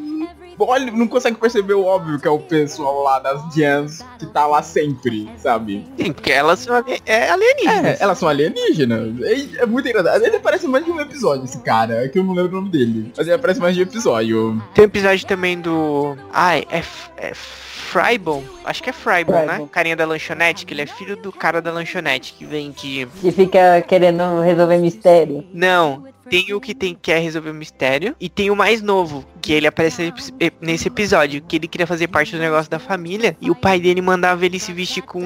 olha, 0.69 0.91
não 0.93 1.07
consegue 1.07 1.37
perceber 1.37 1.75
o 1.75 1.85
óbvio 1.85 2.19
que 2.19 2.27
é 2.27 2.31
o 2.31 2.39
pessoal 2.39 3.03
lá 3.03 3.19
das 3.19 3.43
gems 3.55 4.05
que 4.19 4.27
tá 4.27 4.47
lá 4.47 4.63
sempre, 4.63 5.31
sabe? 5.39 5.87
Sim, 5.97 6.13
porque 6.13 6.33
elas 6.33 6.59
são 6.61 6.75
é 7.07 7.31
alienígenas. 7.31 8.01
É, 8.01 8.03
elas 8.03 8.19
são 8.19 8.29
alienígenas. 8.29 9.21
É, 9.23 9.63
é 9.63 9.67
muito 9.67 9.89
engraçado. 9.89 10.25
Ele 10.25 10.37
aparece 10.37 10.67
mais 10.67 10.85
de 10.85 10.91
um 10.91 11.01
episódio, 11.01 11.45
esse 11.45 11.59
cara, 11.61 12.05
é 12.05 12.09
que 12.09 12.19
eu 12.19 12.25
não 12.25 12.35
lembro 12.35 12.59
o 12.59 12.61
nome 12.61 12.71
dele. 12.71 13.13
Mas 13.17 13.27
ele 13.27 13.35
aparece 13.37 13.61
mais 13.61 13.75
de 13.75 13.81
um 13.81 13.85
episódio. 13.85 14.63
Tem 14.75 14.85
um 14.85 14.89
episódio 14.89 15.27
também 15.27 15.61
do. 15.61 16.17
Ai, 16.33 16.65
é. 16.71 16.79
F- 16.79 17.11
é 17.17 17.33
Frybon? 17.35 18.43
Acho 18.65 18.83
que 18.83 18.91
é 18.91 18.93
Frybon, 18.93 19.33
né? 19.33 19.47
Frybon. 19.49 19.67
Carinha 19.69 19.97
da 19.97 20.07
lanchonete, 20.07 20.65
que 20.65 20.73
ele 20.73 20.83
é 20.83 20.87
filho 20.87 21.17
do 21.17 21.33
cara 21.33 21.61
da 21.61 21.73
lanchonete 21.73 22.35
que 22.39 22.45
vende 22.45 23.09
Que 23.21 23.33
fica 23.33 23.83
querendo 23.87 24.41
resolver 24.41 24.79
mistério. 24.79 25.45
Não, 25.53 26.05
tem 26.31 26.55
o 26.55 26.61
que 26.61 26.75
tem 26.75 26.95
quer 26.95 27.19
resolver 27.21 27.51
o 27.51 27.55
mistério 27.55 28.15
e 28.21 28.29
tem 28.29 28.51
o 28.51 28.57
mais 28.57 28.81
novo, 28.81 29.27
que 29.43 29.53
ele 29.53 29.67
aparece 29.67 30.03
nesse- 30.11 30.33
nesse 30.61 30.89
episódio, 30.89 31.43
que 31.43 31.57
ele 31.57 31.67
queria 31.69 31.87
fazer 31.87 32.07
parte 32.09 32.33
do 32.33 32.39
negócio 32.39 32.71
da 32.71 32.79
família 32.79 33.37
e 33.41 33.51
o 33.51 33.55
pai 33.55 33.81
dele 33.81 34.01
mandava 34.01 34.47
ele 34.47 34.59
se 34.59 34.73
vestir 34.73 35.03
com 35.03 35.21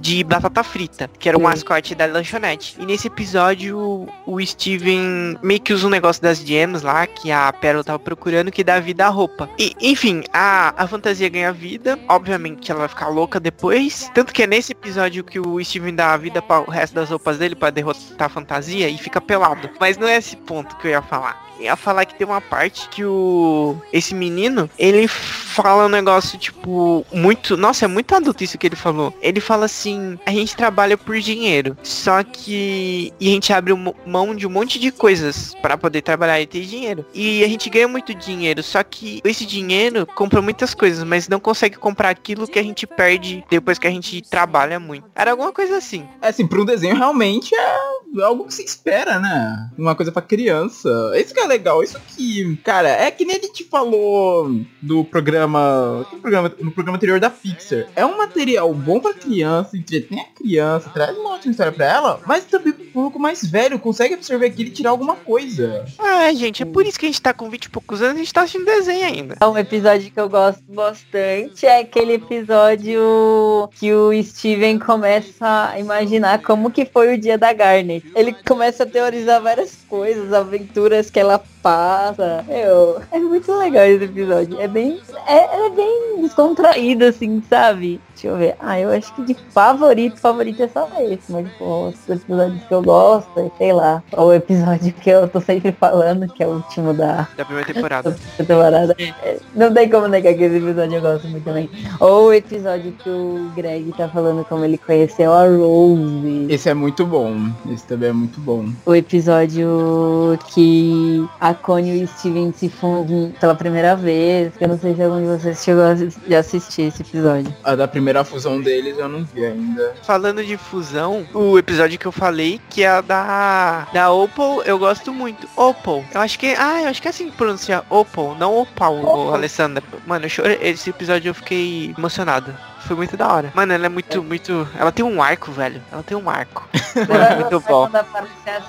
de 0.00 0.22
batata 0.22 0.62
frita, 0.62 1.08
que 1.18 1.28
era 1.28 1.38
o 1.38 1.40
Sim. 1.40 1.46
mascote 1.46 1.94
da 1.94 2.06
lanchonete. 2.06 2.76
E 2.78 2.84
nesse 2.86 3.06
episódio 3.08 4.06
o 4.26 4.40
Steven 4.44 5.36
meio 5.42 5.60
que 5.60 5.72
usa 5.72 5.86
um 5.86 5.90
negócio 5.90 6.22
das 6.22 6.38
gems 6.38 6.82
lá 6.82 7.06
que 7.06 7.30
a 7.32 7.52
Pérola 7.52 7.84
tava 7.84 7.98
procurando 7.98 8.50
que 8.52 8.62
dá 8.64 8.78
vida 8.80 9.06
à 9.06 9.08
roupa. 9.08 9.48
E 9.58 9.72
enfim, 9.80 10.22
a, 10.32 10.74
a 10.76 10.86
fantasia 10.86 11.28
ganha 11.28 11.52
vida, 11.52 11.98
obviamente 12.08 12.70
ela 12.70 12.80
vai 12.80 12.88
ficar 12.88 13.08
louca 13.08 13.40
depois, 13.40 14.10
tanto 14.14 14.32
que 14.32 14.42
é 14.42 14.46
nesse 14.46 14.72
episódio 14.72 15.24
que 15.24 15.38
o 15.38 15.62
Steven 15.64 15.94
dá 15.94 16.12
a 16.12 16.16
vida 16.16 16.42
para 16.42 16.60
o 16.60 16.70
resto 16.70 16.94
das 16.94 17.08
roupas 17.10 17.38
dele 17.38 17.54
para 17.54 17.70
derrotar 17.70 17.94
a 18.26 18.28
fantasia 18.28 18.88
e 18.88 18.98
fica 18.98 19.20
pelado. 19.20 19.70
Mas 19.80 19.96
não 19.96 20.06
é 20.08 20.20
esse 20.34 20.36
ponto 20.36 20.76
que 20.76 20.88
eu 20.88 20.90
ia 20.90 21.02
falar. 21.02 21.44
Eu 21.58 21.66
ia 21.66 21.76
falar 21.76 22.04
que 22.04 22.16
tem 22.16 22.26
uma 22.26 22.40
parte 22.40 22.88
que 22.88 23.04
o 23.04 23.76
esse 23.92 24.12
menino, 24.14 24.68
ele 24.76 25.06
fala 25.06 25.86
um 25.86 25.88
negócio 25.88 26.36
tipo 26.36 27.06
muito, 27.12 27.56
nossa, 27.56 27.84
é 27.84 27.88
muito 27.88 28.12
adulto 28.12 28.42
isso 28.42 28.58
que 28.58 28.66
ele 28.66 28.76
falou. 28.76 29.14
Ele 29.22 29.40
fala 29.40 29.66
assim: 29.66 30.18
"A 30.26 30.32
gente 30.32 30.56
trabalha 30.56 30.98
por 30.98 31.16
dinheiro, 31.20 31.76
só 31.82 32.24
que 32.24 33.12
e 33.20 33.28
a 33.28 33.32
gente 33.32 33.52
abre 33.52 33.72
mão 34.04 34.34
de 34.34 34.46
um 34.46 34.50
monte 34.50 34.80
de 34.80 34.90
coisas 34.90 35.54
para 35.62 35.78
poder 35.78 36.02
trabalhar 36.02 36.40
e 36.40 36.46
ter 36.46 36.62
dinheiro. 36.62 37.06
E 37.14 37.44
a 37.44 37.48
gente 37.48 37.70
ganha 37.70 37.86
muito 37.86 38.12
dinheiro, 38.12 38.62
só 38.62 38.82
que 38.82 39.20
esse 39.24 39.46
dinheiro 39.46 40.06
compra 40.06 40.42
muitas 40.42 40.74
coisas, 40.74 41.04
mas 41.04 41.28
não 41.28 41.38
consegue 41.38 41.76
comprar 41.76 42.10
aquilo 42.10 42.48
que 42.48 42.58
a 42.58 42.62
gente 42.62 42.84
perde 42.84 43.44
depois 43.48 43.78
que 43.78 43.86
a 43.86 43.90
gente 43.90 44.22
trabalha 44.22 44.80
muito. 44.80 45.06
Era 45.14 45.30
alguma 45.30 45.52
coisa 45.52 45.76
assim. 45.76 46.04
É 46.20 46.28
assim, 46.28 46.46
pra 46.46 46.60
um 46.60 46.64
desenho 46.64 46.96
realmente 46.96 47.54
é 47.54 47.93
algo 48.22 48.44
que 48.44 48.54
se 48.54 48.64
espera, 48.64 49.18
né? 49.18 49.70
Uma 49.76 49.94
coisa 49.94 50.12
pra 50.12 50.22
criança. 50.22 50.88
Isso 51.16 51.34
que 51.34 51.40
é 51.40 51.46
legal, 51.46 51.82
isso 51.82 52.00
que, 52.08 52.56
cara, 52.64 52.88
é 52.88 53.10
que 53.10 53.24
nem 53.24 53.36
a 53.36 53.40
gente 53.40 53.64
falou 53.64 54.60
do 54.80 55.04
programa, 55.04 56.06
que 56.10 56.16
programa 56.16 56.52
no 56.60 56.70
programa 56.70 56.96
anterior 56.96 57.20
da 57.20 57.30
Pixar. 57.30 57.86
É 57.96 58.04
um 58.04 58.18
material 58.18 58.72
bom 58.72 59.00
pra 59.00 59.14
criança, 59.14 59.76
entretém 59.76 60.20
a 60.20 60.24
criança, 60.24 60.90
traz 60.90 61.16
uma 61.16 61.34
ótima 61.34 61.50
história 61.50 61.72
pra 61.72 61.86
ela, 61.86 62.20
mas 62.26 62.44
também 62.44 62.72
pro 62.72 62.84
público 62.86 63.18
mais 63.18 63.44
velho 63.44 63.78
consegue 63.78 64.14
absorver 64.14 64.46
aquilo 64.46 64.68
e 64.68 64.72
tirar 64.72 64.90
alguma 64.90 65.16
coisa. 65.16 65.84
Ah, 65.98 66.32
gente, 66.32 66.62
é 66.62 66.66
por 66.66 66.86
isso 66.86 66.98
que 66.98 67.06
a 67.06 67.08
gente 67.08 67.22
tá 67.22 67.32
com 67.32 67.50
20 67.50 67.64
e 67.64 67.70
poucos 67.70 68.02
anos 68.02 68.16
e 68.16 68.20
a 68.20 68.24
gente 68.24 68.32
tá 68.32 68.42
assistindo 68.42 68.64
desenho 68.64 69.06
ainda. 69.06 69.36
Um 69.42 69.56
episódio 69.56 70.10
que 70.10 70.20
eu 70.20 70.28
gosto 70.28 70.62
bastante 70.68 71.66
é 71.66 71.80
aquele 71.80 72.14
episódio 72.14 73.68
que 73.78 73.92
o 73.92 74.10
Steven 74.22 74.78
começa 74.78 75.70
a 75.70 75.78
imaginar 75.78 76.42
como 76.42 76.70
que 76.70 76.84
foi 76.84 77.14
o 77.14 77.18
dia 77.18 77.38
da 77.38 77.52
Garnet. 77.52 78.03
Ele 78.14 78.32
começa 78.32 78.84
a 78.84 78.86
teorizar 78.86 79.40
várias 79.40 79.76
coisas, 79.88 80.32
aventuras 80.32 81.10
que 81.10 81.18
ela 81.20 81.42
passa. 81.64 82.44
Eu, 82.46 83.00
é 83.10 83.18
muito 83.18 83.50
legal 83.56 83.84
esse 83.86 84.04
episódio. 84.04 84.60
É 84.60 84.68
bem, 84.68 85.00
é, 85.26 85.66
é 85.66 85.70
bem 85.70 86.20
descontraído, 86.20 87.06
assim, 87.06 87.42
sabe? 87.48 87.98
Deixa 88.12 88.28
eu 88.28 88.36
ver. 88.36 88.54
Ah, 88.60 88.78
eu 88.78 88.90
acho 88.90 89.12
que 89.14 89.22
de 89.24 89.34
favorito, 89.50 90.18
favorito 90.18 90.62
é 90.62 90.68
só 90.68 90.88
esse. 91.00 91.32
Mas, 91.32 91.48
pô, 91.58 91.88
os 91.88 92.08
episódios 92.08 92.62
que 92.64 92.74
eu 92.74 92.82
gosto, 92.82 93.40
é, 93.40 93.50
sei 93.56 93.72
lá. 93.72 94.02
O 94.12 94.32
episódio 94.32 94.92
que 94.92 95.08
eu 95.10 95.26
tô 95.26 95.40
sempre 95.40 95.72
falando, 95.72 96.28
que 96.32 96.42
é 96.42 96.46
o 96.46 96.56
último 96.56 96.92
da, 96.92 97.26
Da 97.36 97.44
primeira 97.44 97.72
temporada. 97.72 98.10
da 98.10 98.44
temporada. 98.44 98.96
É, 98.98 99.38
Não 99.54 99.72
tem 99.72 99.88
como 99.88 100.06
negar 100.06 100.34
que 100.34 100.42
esse 100.44 100.56
episódio 100.56 100.96
eu 100.96 101.00
gosto 101.00 101.28
muito 101.28 101.44
também. 101.44 101.70
Ou 101.98 102.26
o 102.26 102.32
episódio 102.32 102.92
que 102.92 103.08
o 103.08 103.50
Greg 103.56 103.90
tá 103.96 104.06
falando 104.08 104.44
como 104.44 104.64
ele 104.64 104.76
conheceu 104.76 105.32
a 105.32 105.44
Rose. 105.46 106.46
Esse 106.50 106.68
é 106.68 106.74
muito 106.74 107.06
bom. 107.06 107.34
Esse 107.72 107.86
também 107.86 108.10
é 108.10 108.12
muito 108.12 108.38
bom. 108.40 108.66
O 108.84 108.94
episódio 108.94 110.38
que 110.52 111.26
a 111.40 111.53
Connie 111.54 112.02
e 112.02 112.06
Steven 112.06 112.52
se 112.52 112.68
fundem 112.68 113.34
pela 113.40 113.54
primeira 113.54 113.96
vez. 113.96 114.52
Eu 114.60 114.68
não 114.68 114.78
sei 114.78 114.94
se 114.94 115.02
algum 115.02 115.20
de 115.20 115.26
vocês 115.26 115.62
chegou 115.62 115.84
a 115.84 116.38
assistir 116.38 116.82
esse 116.82 117.02
episódio. 117.02 117.54
A 117.62 117.74
da 117.74 117.88
primeira 117.88 118.24
fusão 118.24 118.60
deles 118.60 118.98
eu 118.98 119.08
não 119.08 119.24
vi 119.24 119.44
ainda. 119.44 119.94
Falando 120.02 120.44
de 120.44 120.56
fusão, 120.56 121.26
o 121.32 121.58
episódio 121.58 121.98
que 121.98 122.06
eu 122.06 122.12
falei, 122.12 122.60
que 122.70 122.82
é 122.82 122.88
a 122.88 123.00
da, 123.00 123.88
da 123.92 124.12
Opal, 124.12 124.62
eu 124.62 124.78
gosto 124.78 125.12
muito. 125.12 125.48
Opal. 125.56 126.04
Eu 126.12 126.20
acho 126.20 126.38
que. 126.38 126.54
Ah, 126.58 126.82
eu 126.82 126.88
acho 126.88 127.00
que 127.00 127.08
é 127.08 127.10
assim 127.10 127.30
que 127.30 127.36
pronuncia 127.36 127.84
Opal, 127.90 128.36
não 128.38 128.56
Opal, 128.58 128.96
ô, 129.04 129.34
Alessandra. 129.34 129.82
Mano, 130.06 130.26
eu 130.26 130.30
chorei. 130.30 130.58
Esse 130.60 130.90
episódio 130.90 131.30
eu 131.30 131.34
fiquei 131.34 131.94
emocionado. 131.96 132.54
Foi 132.86 132.94
muito 132.94 133.16
da 133.16 133.32
hora. 133.32 133.52
Mano, 133.54 133.72
ela 133.72 133.86
é 133.86 133.88
muito, 133.88 134.22
muito. 134.22 134.68
Ela 134.78 134.92
tem 134.92 135.04
um 135.04 135.22
arco, 135.22 135.50
velho. 135.52 135.82
Ela 135.90 136.02
tem 136.02 136.16
um 136.16 136.28
arco. 136.28 136.68
Você 136.72 137.04
vai 137.04 137.36
muito 137.40 137.60
bom. 137.60 137.90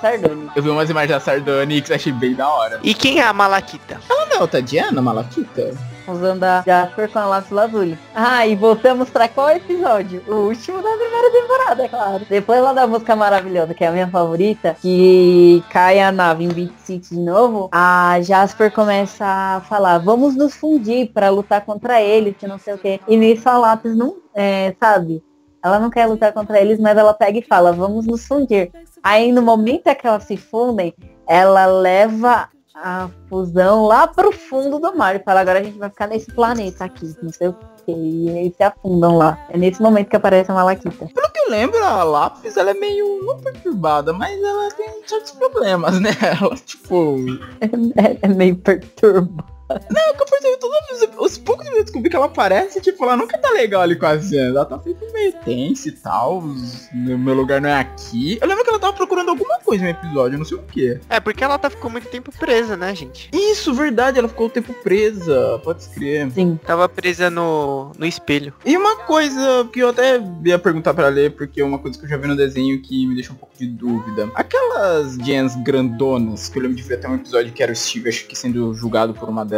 Sardônia. 0.00 0.50
Eu 0.56 0.62
vi 0.62 0.70
umas 0.70 0.88
imagens 0.88 1.10
da 1.10 1.20
Sardônia 1.20 1.82
que 1.82 1.92
eu 1.92 1.96
achei 1.96 2.12
bem 2.12 2.34
da 2.34 2.48
hora. 2.48 2.80
E 2.82 2.94
quem 2.94 3.20
é 3.20 3.24
a 3.24 3.32
Malaquita? 3.32 4.00
Ela 4.08 4.26
não 4.26 4.36
é 4.36 4.40
outra 4.40 4.62
Diana, 4.62 5.02
Malaquita? 5.02 5.74
Fusão 6.06 6.38
da 6.38 6.62
Jasper 6.64 7.10
com 7.10 7.18
a 7.18 7.26
Lápis 7.26 7.50
Lazuli. 7.50 7.98
Ah, 8.14 8.46
e 8.46 8.54
voltamos 8.54 9.10
pra 9.10 9.28
qual 9.28 9.50
episódio? 9.50 10.22
O 10.28 10.46
último 10.46 10.80
da 10.80 10.90
primeira 10.90 11.30
temporada, 11.32 11.84
é 11.84 11.88
claro. 11.88 12.24
Depois 12.30 12.62
lá 12.62 12.72
da 12.72 12.86
música 12.86 13.16
maravilhosa, 13.16 13.74
que 13.74 13.84
é 13.84 13.88
a 13.88 13.92
minha 13.92 14.08
favorita, 14.08 14.76
que 14.80 15.62
cai 15.70 16.00
a 16.00 16.12
nave 16.12 16.44
em 16.44 16.48
Beat 16.48 16.72
City 16.78 17.16
de 17.16 17.20
novo, 17.20 17.68
a 17.72 18.18
Jasper 18.22 18.72
começa 18.72 19.26
a 19.26 19.60
falar, 19.68 19.98
vamos 19.98 20.36
nos 20.36 20.54
fundir 20.54 21.12
pra 21.12 21.28
lutar 21.28 21.64
contra 21.64 22.00
eles, 22.00 22.36
que 22.38 22.46
não 22.46 22.58
sei 22.58 22.74
o 22.74 22.78
quê. 22.78 23.00
E 23.08 23.16
nisso 23.16 23.48
a 23.48 23.58
Lápis 23.58 23.96
não, 23.96 24.16
é, 24.34 24.74
sabe? 24.78 25.22
Ela 25.62 25.80
não 25.80 25.90
quer 25.90 26.06
lutar 26.06 26.32
contra 26.32 26.60
eles, 26.60 26.78
mas 26.78 26.96
ela 26.96 27.12
pega 27.12 27.38
e 27.38 27.42
fala, 27.42 27.72
vamos 27.72 28.06
nos 28.06 28.24
fundir. 28.24 28.70
Aí 29.02 29.32
no 29.32 29.42
momento 29.42 29.92
que 29.94 30.06
elas 30.06 30.22
se 30.22 30.36
fundem, 30.36 30.94
ela 31.26 31.66
leva 31.66 32.48
a 32.76 33.08
fusão 33.28 33.86
lá 33.86 34.06
pro 34.06 34.30
fundo 34.32 34.78
do 34.78 34.94
mar 34.94 35.16
e 35.16 35.20
fala, 35.20 35.40
agora 35.40 35.60
a 35.60 35.62
gente 35.62 35.78
vai 35.78 35.88
ficar 35.88 36.06
nesse 36.06 36.30
planeta 36.32 36.84
aqui, 36.84 37.14
não 37.22 37.32
sei 37.32 37.48
o 37.48 37.52
que. 37.52 37.92
E 37.92 38.28
eles 38.28 38.56
se 38.56 38.62
afundam 38.62 39.16
lá. 39.16 39.38
É 39.48 39.56
nesse 39.56 39.80
momento 39.80 40.08
que 40.08 40.16
aparece 40.16 40.50
a 40.50 40.54
Malaquita. 40.54 41.06
Pelo 41.06 41.30
que 41.32 41.38
eu 41.38 41.50
lembro, 41.50 41.82
a 41.82 42.02
Lápis, 42.02 42.56
ela 42.56 42.72
é 42.72 42.74
meio, 42.74 43.24
não 43.24 43.38
perturbada, 43.38 44.12
mas 44.12 44.42
ela 44.42 44.68
tem 44.72 45.02
certos 45.06 45.32
problemas, 45.32 46.00
né? 46.00 46.10
Ela, 46.40 46.56
tipo... 46.56 47.16
É, 47.96 48.18
é 48.22 48.28
meio 48.28 48.56
perturbado. 48.56 49.55
Não, 49.68 50.14
que 50.14 50.22
eu 50.22 50.26
percebi 50.26 50.56
todos 50.58 50.76
os, 50.92 51.32
os 51.32 51.38
poucos 51.38 51.68
minutos 51.68 51.90
que 51.90 51.98
eu 51.98 52.02
vi 52.02 52.08
que 52.08 52.16
ela 52.16 52.26
aparece, 52.26 52.80
tipo, 52.80 53.02
ela 53.04 53.16
nunca 53.16 53.36
tá 53.38 53.50
legal 53.50 53.82
ali 53.82 53.96
com 53.96 54.06
a 54.06 54.16
Zena. 54.16 54.48
Ela 54.48 54.64
tá 54.64 54.78
sempre 54.80 55.10
meio 55.12 55.32
tensa 55.44 55.88
e 55.88 55.92
tal. 55.92 56.38
O 56.38 57.18
meu 57.18 57.34
lugar 57.34 57.60
não 57.60 57.68
é 57.68 57.80
aqui. 57.80 58.38
Eu 58.40 58.46
lembro 58.46 58.64
que 58.64 58.70
ela 58.70 58.78
tava 58.78 58.92
procurando 58.92 59.30
alguma 59.30 59.58
coisa 59.58 59.84
no 59.84 59.90
episódio, 59.90 60.38
não 60.38 60.44
sei 60.44 60.56
o 60.56 60.62
que. 60.62 61.00
É, 61.08 61.18
porque 61.18 61.42
ela 61.42 61.58
tá, 61.58 61.68
ficou 61.68 61.90
muito 61.90 62.08
tempo 62.08 62.30
presa, 62.38 62.76
né, 62.76 62.94
gente? 62.94 63.28
Isso, 63.32 63.74
verdade, 63.74 64.18
ela 64.18 64.28
ficou 64.28 64.46
o 64.46 64.50
tempo 64.50 64.72
presa, 64.72 65.60
pode 65.64 65.82
escrever. 65.82 66.30
Sim. 66.32 66.58
Tava 66.64 66.88
presa 66.88 67.28
no, 67.28 67.92
no 67.98 68.06
espelho. 68.06 68.54
E 68.64 68.76
uma 68.76 68.96
coisa 68.96 69.68
que 69.72 69.80
eu 69.80 69.88
até 69.88 70.20
ia 70.44 70.58
perguntar 70.58 70.94
pra 70.94 71.08
ler, 71.08 71.32
porque 71.32 71.60
é 71.60 71.64
uma 71.64 71.78
coisa 71.78 71.98
que 71.98 72.04
eu 72.04 72.08
já 72.08 72.16
vi 72.16 72.28
no 72.28 72.36
desenho 72.36 72.80
que 72.80 73.06
me 73.06 73.14
deixa 73.14 73.32
um 73.32 73.36
pouco 73.36 73.54
de 73.58 73.66
dúvida. 73.66 74.30
Aquelas 74.34 75.16
gens 75.16 75.56
grandonas, 75.56 76.48
que 76.48 76.58
eu 76.58 76.62
lembro 76.62 76.76
de 76.76 76.82
ver 76.82 76.94
até 76.94 77.08
um 77.08 77.16
episódio 77.16 77.52
que 77.52 77.62
era 77.62 77.72
o 77.72 77.76
Steve, 77.76 78.08
acho 78.08 78.26
que 78.26 78.36
sendo 78.36 78.72
julgado 78.74 79.12
por 79.14 79.28
uma 79.28 79.44
delas. 79.44 79.55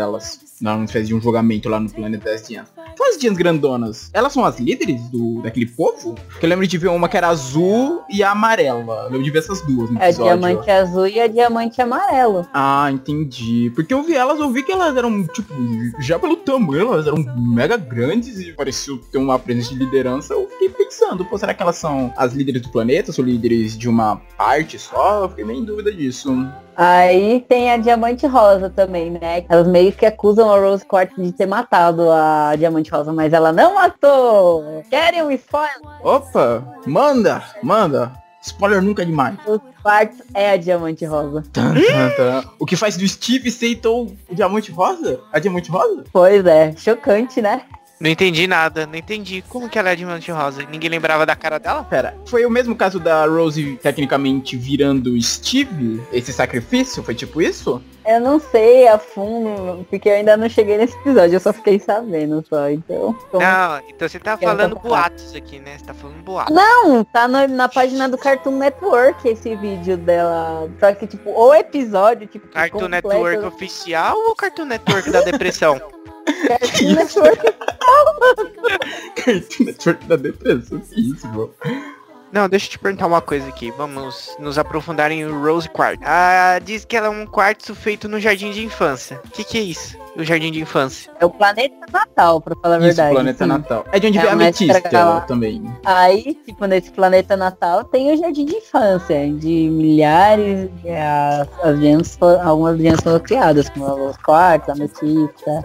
Não, 0.60 0.86
fazia 0.88 1.14
um 1.16 1.20
julgamento 1.20 1.68
lá 1.68 1.78
no 1.78 1.88
planeta 1.88 2.24
das. 2.30 2.48
Então 2.48 3.08
as 3.08 3.16
Dians 3.16 3.36
grandonas, 3.36 4.10
elas 4.12 4.32
são 4.32 4.44
as 4.44 4.58
líderes 4.58 5.00
do, 5.08 5.40
daquele 5.40 5.66
povo? 5.66 6.16
Que 6.40 6.44
eu 6.46 6.50
lembro 6.50 6.66
de 6.66 6.76
ver 6.76 6.88
uma 6.88 7.08
que 7.08 7.16
era 7.16 7.28
azul 7.28 8.02
e 8.10 8.24
a 8.24 8.32
amarela. 8.32 9.02
Eu 9.04 9.10
lembro 9.10 9.22
de 9.22 9.30
ver 9.30 9.38
essas 9.38 9.60
duas 9.62 9.88
no 9.88 9.98
É 10.00 10.06
a 10.06 10.08
episódio. 10.08 10.36
diamante 10.38 10.70
azul 10.70 11.06
e 11.06 11.20
a 11.20 11.28
diamante 11.28 11.80
amarelo. 11.80 12.44
Ah, 12.52 12.90
entendi. 12.90 13.70
Porque 13.74 13.94
eu 13.94 14.02
vi 14.02 14.14
elas, 14.14 14.40
eu 14.40 14.50
vi 14.50 14.64
que 14.64 14.72
elas 14.72 14.96
eram, 14.96 15.24
tipo, 15.28 15.54
já 16.00 16.18
pelo 16.18 16.36
tamanho, 16.36 16.92
elas 16.92 17.06
eram 17.06 17.24
mega 17.36 17.76
grandes 17.76 18.40
e 18.40 18.52
pareciam 18.52 18.98
ter 18.98 19.18
uma 19.18 19.38
presença 19.38 19.68
de 19.70 19.76
liderança. 19.76 20.34
Eu 20.34 20.48
fiquei 20.50 20.68
pensando, 20.70 21.24
pô, 21.24 21.38
será 21.38 21.54
que 21.54 21.62
elas 21.62 21.76
são 21.76 22.12
as 22.16 22.32
líderes 22.32 22.62
do 22.62 22.68
planeta? 22.70 23.12
São 23.12 23.24
líderes 23.24 23.78
de 23.78 23.88
uma 23.88 24.16
parte 24.36 24.76
só? 24.76 25.22
Eu 25.22 25.28
fiquei 25.28 25.44
meio 25.44 25.60
em 25.60 25.64
dúvida 25.64 25.92
disso. 25.92 26.32
Aí 26.78 27.44
tem 27.48 27.72
a 27.72 27.76
diamante 27.76 28.24
rosa 28.24 28.70
também, 28.70 29.10
né? 29.10 29.44
Elas 29.48 29.66
meio 29.66 29.90
que 29.90 30.06
acusam 30.06 30.48
a 30.48 30.60
Rose 30.60 30.86
Quartz 30.86 31.16
de 31.16 31.32
ter 31.32 31.44
matado 31.44 32.08
a 32.08 32.54
diamante 32.56 32.88
rosa, 32.88 33.12
mas 33.12 33.32
ela 33.32 33.52
não 33.52 33.74
matou. 33.74 34.84
Querem 34.88 35.24
um 35.24 35.30
spoiler? 35.32 35.74
Opa, 36.04 36.62
manda, 36.86 37.42
manda. 37.64 38.12
Spoiler 38.40 38.80
nunca 38.80 39.02
é 39.02 39.04
demais. 39.04 39.36
O 39.44 39.58
Quartz 39.82 40.22
é 40.32 40.52
a 40.52 40.56
diamante 40.56 41.04
rosa. 41.04 41.42
Tan, 41.52 41.74
tan, 41.74 42.10
tan. 42.16 42.44
O 42.60 42.64
que 42.64 42.76
faz 42.76 42.96
do 42.96 43.06
Steve 43.08 43.50
ser 43.50 43.72
então 43.72 44.06
o 44.30 44.34
diamante 44.34 44.70
rosa? 44.70 45.18
A 45.32 45.40
diamante 45.40 45.72
rosa? 45.72 46.04
Pois 46.12 46.46
é, 46.46 46.72
chocante, 46.76 47.42
né? 47.42 47.62
Não 48.00 48.08
entendi 48.08 48.46
nada, 48.46 48.86
não 48.86 48.94
entendi. 48.94 49.42
Como 49.48 49.68
que 49.68 49.78
ela 49.78 49.90
é 49.90 49.96
diamante 49.96 50.30
rosa? 50.30 50.62
Ninguém 50.70 50.88
lembrava 50.88 51.26
da 51.26 51.34
cara 51.34 51.58
dela? 51.58 51.82
Pera, 51.82 52.16
foi 52.26 52.46
o 52.46 52.50
mesmo 52.50 52.76
caso 52.76 53.00
da 53.00 53.26
Rose 53.26 53.76
tecnicamente 53.82 54.56
virando 54.56 55.20
Steve? 55.20 56.00
Esse 56.12 56.32
sacrifício? 56.32 57.02
Foi 57.02 57.14
tipo 57.14 57.42
isso? 57.42 57.82
Eu 58.06 58.20
não 58.20 58.40
sei 58.40 58.88
a 58.88 58.98
fundo, 58.98 59.84
porque 59.90 60.08
eu 60.08 60.14
ainda 60.14 60.34
não 60.36 60.48
cheguei 60.48 60.78
nesse 60.78 60.96
episódio, 60.98 61.34
eu 61.36 61.40
só 61.40 61.52
fiquei 61.52 61.78
sabendo 61.78 62.42
só, 62.48 62.70
então. 62.70 63.14
como- 63.30 63.44
Não, 63.44 63.80
então 63.88 64.08
você 64.08 64.18
tá 64.18 64.36
Quero 64.38 64.50
falando 64.52 64.76
tapar. 64.76 64.88
boatos 64.88 65.34
aqui, 65.34 65.58
né? 65.58 65.76
Você 65.76 65.84
tá 65.84 65.92
falando 65.92 66.22
boatos. 66.22 66.54
Não, 66.54 67.04
tá 67.04 67.28
no- 67.28 67.48
na 67.48 67.68
página 67.68 68.08
do 68.08 68.16
Cartoon 68.16 68.56
Network 68.56 69.28
esse 69.28 69.54
vídeo 69.56 69.96
dela. 69.98 70.70
Só 70.80 70.94
que, 70.94 71.06
tipo, 71.06 71.30
o 71.30 71.52
episódio, 71.54 72.26
tipo, 72.26 72.46
que 72.46 72.54
Cartoon 72.54 72.78
completa- 72.80 73.08
Network 73.08 73.44
oficial 73.44 74.16
ou 74.16 74.34
Cartoon 74.34 74.64
Network 74.64 75.10
da 75.10 75.20
depressão? 75.20 75.78
Cartoon 76.46 76.92
Network 76.94 77.38
Cartoon 79.16 79.64
Network 79.64 80.06
da 80.06 80.16
depressão. 80.16 80.78
Que 80.80 81.00
isso, 81.00 81.26
bro? 81.28 81.54
Não, 82.30 82.46
deixa 82.46 82.66
eu 82.66 82.70
te 82.72 82.78
perguntar 82.78 83.06
uma 83.06 83.22
coisa 83.22 83.48
aqui. 83.48 83.70
Vamos 83.70 84.36
nos 84.38 84.58
aprofundar 84.58 85.10
em 85.10 85.24
Rose 85.26 85.66
Quartz. 85.66 86.02
Ah, 86.04 86.58
diz 86.62 86.84
que 86.84 86.94
ela 86.94 87.06
é 87.06 87.10
um 87.10 87.24
quartzo 87.24 87.74
feito 87.74 88.06
no 88.06 88.20
jardim 88.20 88.50
de 88.50 88.62
infância. 88.62 89.18
O 89.24 89.30
que, 89.30 89.42
que 89.42 89.56
é 89.56 89.62
isso? 89.62 89.96
O 90.14 90.22
jardim 90.22 90.52
de 90.52 90.60
infância. 90.60 91.10
é 91.20 91.24
o 91.24 91.30
planeta 91.30 91.74
Natal, 91.90 92.38
pra 92.38 92.54
falar 92.60 92.74
a 92.74 92.78
Isso, 92.78 92.86
verdade. 92.88 93.14
Planeta 93.14 93.44
sim. 93.44 93.48
Natal. 93.48 93.86
É 93.92 93.98
de 93.98 94.06
onde 94.08 94.18
É 94.18 94.20
vem 94.20 94.30
a 94.30 94.32
Ametista 94.34 94.76
estrela. 94.76 95.20
também. 95.22 95.62
Aí, 95.86 96.34
tipo, 96.44 96.66
nesse 96.66 96.90
planeta 96.90 97.34
Natal 97.34 97.84
tem 97.84 98.12
o 98.12 98.16
jardim 98.18 98.44
de 98.44 98.56
infância, 98.56 99.32
de 99.32 99.70
milhares, 99.70 100.68
e 100.84 100.90
as, 100.90 101.48
as 101.62 102.18
algumas 102.44 102.78
gems 102.78 103.00
foram 103.02 103.20
criadas, 103.20 103.70
como 103.70 103.86
os 104.10 104.16
quartos, 104.18 104.68
a 104.68 104.72
ametista. 104.72 105.64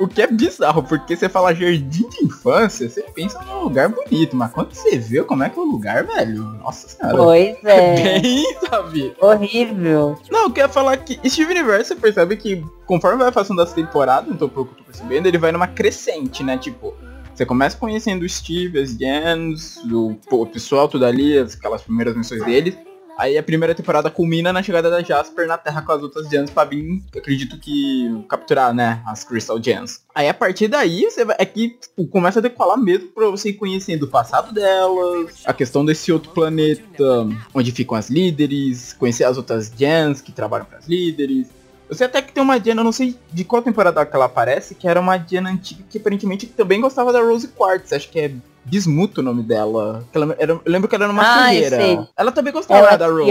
O 0.00 0.08
que 0.08 0.22
é 0.22 0.26
bizarro, 0.26 0.82
porque 0.82 1.14
você 1.14 1.28
fala 1.28 1.54
jardim 1.54 2.08
de 2.08 2.24
infância, 2.24 2.88
você 2.88 3.02
pensa 3.14 3.38
num 3.44 3.64
lugar 3.64 3.88
bonito, 3.90 4.34
mas 4.34 4.50
quando 4.50 4.72
você 4.74 4.98
vê 4.98 5.22
como 5.22 5.42
é 5.44 5.50
que 5.50 5.58
é 5.58 5.62
o 5.62 5.64
lugar, 5.66 6.04
velho, 6.06 6.42
nossa 6.42 6.88
senhora. 6.88 7.16
Pois 7.18 7.56
é, 7.64 7.94
Bem, 8.20 8.44
sabe? 8.68 9.14
horrível. 9.20 10.18
Não, 10.30 10.44
eu 10.44 10.50
quero 10.50 10.72
falar 10.72 10.96
que 10.96 11.20
Steve 11.28 11.50
Universe, 11.52 11.88
você 11.88 11.94
percebe 11.96 12.36
que 12.36 12.64
conforme 12.86 13.22
vai 13.22 13.30
passando 13.30 13.58
das 13.58 13.72
temporadas, 13.72 14.32
então 14.32 14.48
eu 14.56 14.64
tô 14.64 14.82
percebendo, 14.84 15.26
ele 15.26 15.38
vai 15.38 15.52
numa 15.52 15.66
crescente, 15.68 16.42
né? 16.42 16.56
Tipo, 16.56 16.94
você 17.34 17.44
começa 17.46 17.76
conhecendo 17.76 18.22
o 18.24 18.28
Steve, 18.28 18.80
as 18.80 18.90
Jens, 18.96 19.76
o, 19.90 20.16
o 20.30 20.46
pessoal 20.46 20.88
tudo 20.88 21.04
ali, 21.04 21.36
as- 21.38 21.54
aquelas 21.54 21.82
primeiras 21.82 22.16
missões 22.16 22.42
deles. 22.44 22.74
Aí 23.18 23.36
a 23.36 23.42
primeira 23.42 23.74
temporada 23.74 24.10
culmina 24.10 24.52
na 24.52 24.62
chegada 24.62 24.90
da 24.90 25.02
Jasper 25.02 25.46
na 25.46 25.58
Terra 25.58 25.82
com 25.82 25.92
as 25.92 26.02
outras 26.02 26.28
Gens 26.28 26.50
pra 26.50 26.64
vir, 26.64 27.02
acredito 27.16 27.58
que, 27.58 28.24
capturar, 28.28 28.72
né, 28.74 29.02
as 29.06 29.24
Crystal 29.24 29.62
Gens. 29.62 30.00
Aí 30.14 30.28
a 30.28 30.34
partir 30.34 30.68
daí, 30.68 31.02
você 31.02 31.24
vai, 31.24 31.36
é 31.38 31.44
que 31.44 31.70
tipo, 31.70 32.06
começa 32.06 32.38
a 32.38 32.42
decolar 32.42 32.78
mesmo 32.78 33.08
pra 33.08 33.28
você 33.28 33.50
ir 33.50 33.54
conhecendo 33.54 34.04
o 34.04 34.08
passado 34.08 34.52
delas, 34.52 35.42
a 35.44 35.52
questão 35.52 35.84
desse 35.84 36.10
outro 36.12 36.30
planeta, 36.32 37.28
onde 37.54 37.72
ficam 37.72 37.96
as 37.96 38.08
líderes, 38.08 38.92
conhecer 38.94 39.24
as 39.24 39.36
outras 39.36 39.70
Gens 39.76 40.20
que 40.20 40.32
trabalham 40.32 40.64
para 40.64 40.78
as 40.78 40.86
líderes. 40.86 41.48
Eu 41.90 41.96
sei 41.96 42.06
até 42.06 42.22
que 42.22 42.32
tem 42.32 42.40
uma 42.40 42.56
eu 42.56 42.74
não 42.76 42.92
sei 42.92 43.16
de 43.32 43.42
qual 43.42 43.60
temporada 43.60 44.06
que 44.06 44.14
ela 44.14 44.26
aparece, 44.26 44.76
que 44.76 44.86
era 44.86 45.00
uma 45.00 45.18
Jen 45.18 45.44
antiga 45.48 45.82
que 45.90 45.98
aparentemente 45.98 46.46
também 46.46 46.80
gostava 46.80 47.12
da 47.12 47.20
Rose 47.20 47.48
Quartz, 47.48 47.92
acho 47.92 48.08
que 48.08 48.20
é 48.20 48.32
Bismuto 48.64 49.20
o 49.20 49.24
nome 49.24 49.42
dela. 49.42 50.04
Ela 50.12 50.36
era- 50.38 50.52
eu 50.52 50.62
lembro 50.66 50.88
que 50.88 50.94
ela 50.94 51.04
era 51.04 51.12
uma 51.12 51.22
Ah, 51.22 51.48
sei. 51.76 52.00
Ela 52.16 52.30
também 52.32 52.52
gostava 52.52 52.80
Ela 52.88 52.96
da 52.96 53.06
Rose. 53.06 53.26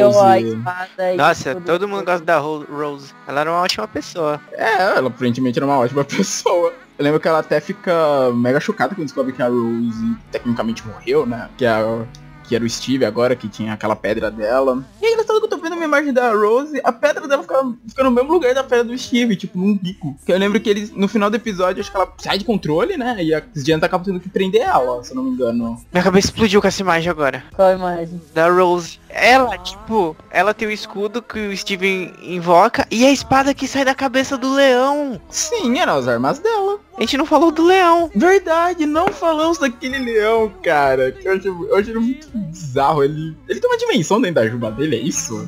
Nossa, 1.15 1.55
todo 1.55 1.87
mundo 1.87 2.03
gosta 2.03 2.25
da 2.25 2.37
Ro- 2.39 2.65
Rose. 2.69 3.13
Ela 3.27 3.41
era 3.41 3.51
uma 3.51 3.61
ótima 3.61 3.87
pessoa. 3.87 4.41
É, 4.51 4.73
ela 4.97 5.07
aparentemente 5.07 5.59
era 5.59 5.65
uma 5.65 5.77
ótima 5.77 6.03
pessoa. 6.05 6.73
Eu 6.97 7.03
lembro 7.05 7.19
que 7.19 7.27
ela 7.27 7.39
até 7.39 7.59
fica 7.61 7.93
mega 8.33 8.59
chocada 8.59 8.93
quando 8.95 9.05
descobre 9.05 9.31
que 9.31 9.41
a 9.41 9.47
Rose 9.47 10.17
tecnicamente 10.31 10.85
morreu, 10.85 11.25
né? 11.25 11.47
Que, 11.57 11.65
a, 11.65 12.05
que 12.43 12.55
era 12.55 12.65
o 12.65 12.69
Steve 12.69 13.05
agora, 13.05 13.35
que 13.35 13.47
tinha 13.47 13.71
aquela 13.73 13.95
pedra 13.95 14.29
dela. 14.31 14.83
E 15.01 15.05
aí, 15.05 15.13
engraçado 15.13 15.39
que 15.39 15.47
uma 15.79 15.85
imagem 15.85 16.13
da 16.13 16.31
Rose, 16.33 16.79
a 16.83 16.91
pedra 16.91 17.27
dela 17.27 17.41
fica, 17.41 17.73
fica 17.87 18.03
no 18.03 18.11
mesmo 18.11 18.31
lugar 18.31 18.53
da 18.53 18.63
pedra 18.63 18.83
do 18.85 18.97
Steve, 18.97 19.35
tipo, 19.35 19.57
num 19.57 19.77
bico. 19.77 20.15
Que 20.25 20.31
eu 20.31 20.37
lembro 20.37 20.59
que 20.59 20.69
eles, 20.69 20.91
no 20.91 21.07
final 21.07 21.29
do 21.29 21.35
episódio, 21.35 21.81
acho 21.81 21.91
que 21.91 21.97
ela 21.97 22.11
sai 22.17 22.37
de 22.37 22.45
controle, 22.45 22.97
né? 22.97 23.17
E 23.23 23.33
a 23.33 23.41
Diana 23.55 23.85
acaba 23.85 24.03
tendo 24.03 24.19
que 24.19 24.29
prender 24.29 24.61
ela, 24.61 25.03
se 25.03 25.11
eu 25.11 25.15
não 25.15 25.23
me 25.23 25.31
engano. 25.31 25.79
Minha 25.91 26.03
cabeça 26.03 26.27
explodiu 26.27 26.61
com 26.61 26.67
essa 26.67 26.81
imagem 26.81 27.09
agora. 27.09 27.43
Qual 27.55 27.67
a 27.67 27.73
imagem? 27.73 28.21
Da 28.33 28.49
Rose. 28.49 28.99
Ela, 29.09 29.57
tipo, 29.57 30.15
ela 30.29 30.53
tem 30.53 30.67
o 30.67 30.71
escudo 30.71 31.21
que 31.21 31.47
o 31.47 31.57
Steven 31.57 32.13
invoca 32.21 32.87
e 32.91 33.05
a 33.05 33.11
espada 33.11 33.53
que 33.53 33.67
sai 33.67 33.83
da 33.83 33.95
cabeça 33.95 34.37
do 34.37 34.53
leão. 34.53 35.19
Sim, 35.29 35.79
eram 35.79 35.97
as 35.97 36.07
armas 36.07 36.39
dela. 36.39 36.79
A 36.95 37.01
gente 37.01 37.17
não 37.17 37.25
falou 37.25 37.49
do 37.49 37.65
leão. 37.65 38.11
Verdade, 38.13 38.85
não 38.85 39.07
falamos 39.07 39.57
daquele 39.57 39.97
leão, 39.99 40.51
cara. 40.61 41.11
Que 41.11 41.27
eu 41.27 41.33
acho, 41.33 41.47
eu 41.47 41.75
acho 41.77 42.01
muito 42.01 42.27
bizarro. 42.33 43.03
Ele, 43.03 43.35
ele 43.47 43.59
tem 43.59 43.69
uma 43.69 43.77
dimensão 43.77 44.21
dentro 44.21 44.35
da 44.35 44.47
juba 44.47 44.69
dele, 44.69 44.97
é 44.97 44.99
isso? 44.99 45.47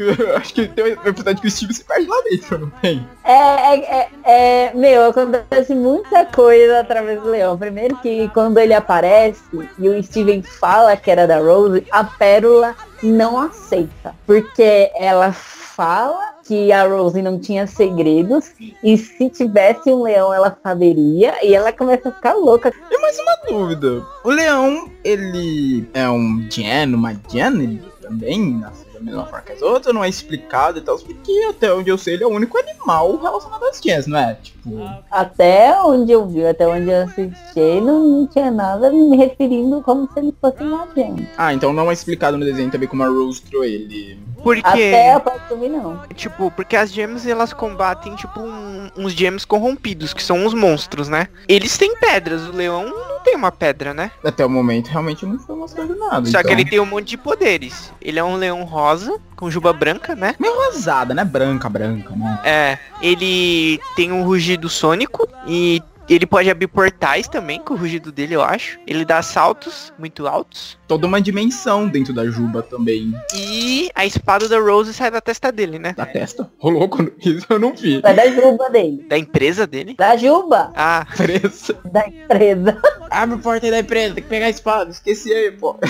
Que 0.00 0.16
acho 0.34 0.54
que 0.54 0.66
tem 0.66 0.96
um 0.96 1.06
episódio 1.06 1.42
que 1.42 1.46
o 1.46 1.50
Steve 1.50 1.74
se 1.74 1.84
perde 1.84 2.06
lá 2.06 2.16
dentro, 2.22 2.58
não 2.58 2.70
tem? 2.80 3.06
É, 3.22 3.34
é, 3.34 3.76
é, 3.76 4.08
é, 4.24 4.74
meu, 4.74 5.10
acontece 5.10 5.74
muita 5.74 6.24
coisa 6.24 6.80
através 6.80 7.20
do 7.20 7.28
leão. 7.28 7.58
Primeiro 7.58 7.96
que 7.96 8.26
quando 8.30 8.56
ele 8.56 8.72
aparece 8.72 9.42
e 9.78 9.88
o 9.90 10.02
Steven 10.02 10.42
fala 10.42 10.96
que 10.96 11.10
era 11.10 11.26
da 11.26 11.38
Rose, 11.38 11.86
a 11.90 12.02
Pérola 12.02 12.74
não 13.02 13.38
aceita. 13.38 14.14
Porque 14.26 14.90
ela 14.94 15.32
fala 15.32 16.36
que 16.46 16.72
a 16.72 16.86
Rose 16.86 17.20
não 17.20 17.38
tinha 17.38 17.66
segredos 17.66 18.52
e 18.82 18.96
se 18.96 19.28
tivesse 19.28 19.90
um 19.90 20.02
leão 20.02 20.32
ela 20.32 20.56
saberia 20.62 21.34
e 21.44 21.54
ela 21.54 21.74
começa 21.74 22.08
a 22.08 22.12
ficar 22.12 22.32
louca. 22.32 22.72
E 22.90 22.98
mais 23.02 23.18
uma 23.18 23.36
dúvida. 23.50 24.02
O 24.24 24.30
leão, 24.30 24.90
ele 25.04 25.86
é 25.92 26.08
um 26.08 26.46
Jen, 26.50 26.94
uma 26.94 27.12
Jen 27.28 27.62
ele 27.62 27.82
também 28.00 28.54
nasce 28.54 28.89
da 29.00 29.04
mesma 29.04 29.24
forma 29.26 29.44
que 29.44 29.52
as 29.52 29.62
outras, 29.62 29.94
não 29.94 30.04
é 30.04 30.08
explicado 30.08 30.78
e 30.78 30.82
tal, 30.82 30.98
porque 30.98 31.32
até 31.48 31.72
onde 31.72 31.88
eu 31.90 31.96
sei 31.98 32.14
ele 32.14 32.24
é 32.24 32.26
o 32.26 32.30
único 32.30 32.58
animal 32.58 33.16
relacionado 33.16 33.64
às 33.64 33.80
Jens, 33.80 34.06
não 34.06 34.18
é? 34.18 34.34
Tipo, 34.42 34.78
Até 35.10 35.74
onde 35.82 36.12
eu 36.12 36.26
vi, 36.26 36.46
até 36.46 36.66
onde 36.66 36.90
eu 36.90 37.02
assisti, 37.02 37.80
não, 37.80 38.02
não 38.20 38.26
tinha 38.26 38.50
nada 38.50 38.90
me 38.90 39.16
referindo 39.16 39.80
como 39.82 40.08
se 40.12 40.18
ele 40.18 40.34
fosse 40.40 40.62
uma 40.62 40.86
gente. 40.94 41.26
ah, 41.36 41.52
então 41.54 41.72
não 41.72 41.90
é 41.90 41.94
explicado 41.94 42.36
no 42.36 42.44
desenho 42.44 42.70
também 42.70 42.88
como 42.88 43.02
a 43.02 43.08
Rose 43.08 43.40
criou 43.42 43.64
ele. 43.64 44.18
Porque, 44.42 44.62
Até 44.64 45.12
a 45.12 45.20
Patsumi 45.20 45.68
não. 45.68 46.00
tipo, 46.14 46.50
porque 46.52 46.74
as 46.74 46.90
gems 46.90 47.26
elas 47.26 47.52
combatem, 47.52 48.14
tipo, 48.16 48.40
um- 48.40 48.90
uns 48.96 49.12
gems 49.12 49.44
corrompidos, 49.44 50.14
que 50.14 50.22
são 50.22 50.38
uns 50.38 50.54
monstros, 50.54 51.08
né? 51.08 51.28
Eles 51.46 51.76
têm 51.76 51.94
pedras, 51.96 52.46
o 52.48 52.52
leão 52.52 52.84
não 52.88 53.20
tem 53.20 53.36
uma 53.36 53.52
pedra, 53.52 53.92
né? 53.92 54.10
Até 54.24 54.44
o 54.46 54.48
momento 54.48 54.86
realmente 54.88 55.26
não 55.26 55.38
foi 55.38 55.54
mostrado 55.56 55.94
nada. 55.94 56.24
Só 56.26 56.38
que 56.38 56.44
então- 56.44 56.52
ele 56.52 56.64
tem 56.64 56.80
um 56.80 56.86
monte 56.86 57.08
de 57.08 57.18
poderes. 57.18 57.92
Ele 58.00 58.18
é 58.18 58.24
um 58.24 58.36
leão 58.36 58.62
rosa, 58.64 58.89
com 59.36 59.50
juba 59.50 59.72
branca, 59.72 60.14
né? 60.14 60.34
Meio 60.38 60.54
rosada, 60.66 61.14
né? 61.14 61.24
Branca, 61.24 61.68
branca, 61.68 62.14
né? 62.14 62.40
É, 62.44 62.78
ele 63.02 63.80
tem 63.96 64.12
um 64.12 64.22
rugido 64.22 64.68
sônico 64.68 65.28
e 65.46 65.82
ele 66.08 66.26
pode 66.26 66.50
abrir 66.50 66.66
portais 66.66 67.28
também 67.28 67.60
com 67.60 67.74
o 67.74 67.76
rugido 67.76 68.10
dele, 68.10 68.34
eu 68.34 68.42
acho. 68.42 68.80
Ele 68.84 69.04
dá 69.04 69.22
saltos 69.22 69.92
muito 69.96 70.26
altos. 70.26 70.76
Toda 70.88 71.06
uma 71.06 71.20
dimensão 71.20 71.86
dentro 71.86 72.12
da 72.12 72.26
Juba 72.26 72.62
também. 72.62 73.14
E 73.32 73.88
a 73.94 74.04
espada 74.04 74.48
da 74.48 74.58
Rose 74.58 74.92
sai 74.92 75.08
da 75.08 75.20
testa 75.20 75.52
dele, 75.52 75.78
né? 75.78 75.94
Da 75.96 76.04
testa. 76.04 76.50
Rolou 76.58 76.88
quando 76.88 77.12
isso 77.24 77.46
eu 77.48 77.60
não 77.60 77.72
vi. 77.74 78.00
Vai 78.00 78.12
da 78.14 78.26
juba 78.26 78.68
dele. 78.70 79.06
Da 79.08 79.16
empresa 79.16 79.68
dele. 79.68 79.94
Da 79.96 80.16
juba 80.16 80.72
Ah, 80.74 81.06
Presa. 81.16 81.78
da 81.84 82.04
empresa. 82.08 82.82
Abre 83.08 83.36
a 83.36 83.38
porta 83.38 83.66
aí 83.66 83.70
da 83.70 83.78
empresa, 83.78 84.14
tem 84.14 84.24
que 84.24 84.28
pegar 84.28 84.46
a 84.46 84.50
espada. 84.50 84.90
Esqueci 84.90 85.32
aí, 85.32 85.52
pô. 85.52 85.78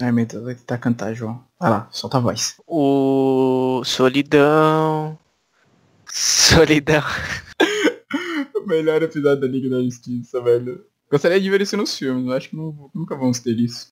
Ai, 0.00 0.12
meu 0.12 0.26
Deus, 0.26 0.44
tentar 0.58 0.78
cantar, 0.78 1.14
João. 1.14 1.42
Vai 1.58 1.70
lá, 1.70 1.88
solta 1.90 2.18
a 2.18 2.20
voz. 2.20 2.56
o 2.66 3.82
Solidão. 3.84 5.18
Solidão. 6.08 7.02
O 8.56 8.68
melhor 8.68 9.00
episódio 9.00 9.42
da 9.42 9.46
Liga 9.46 9.70
da 9.70 9.80
Justiça, 9.80 10.40
velho. 10.40 10.84
Gostaria 11.08 11.40
de 11.40 11.48
ver 11.48 11.60
isso 11.60 11.76
nos 11.76 11.96
filmes, 11.96 12.24
mas 12.24 12.36
acho 12.38 12.50
que 12.50 12.56
não- 12.56 12.90
nunca 12.92 13.14
vamos 13.14 13.38
ter 13.38 13.56
isso. 13.60 13.84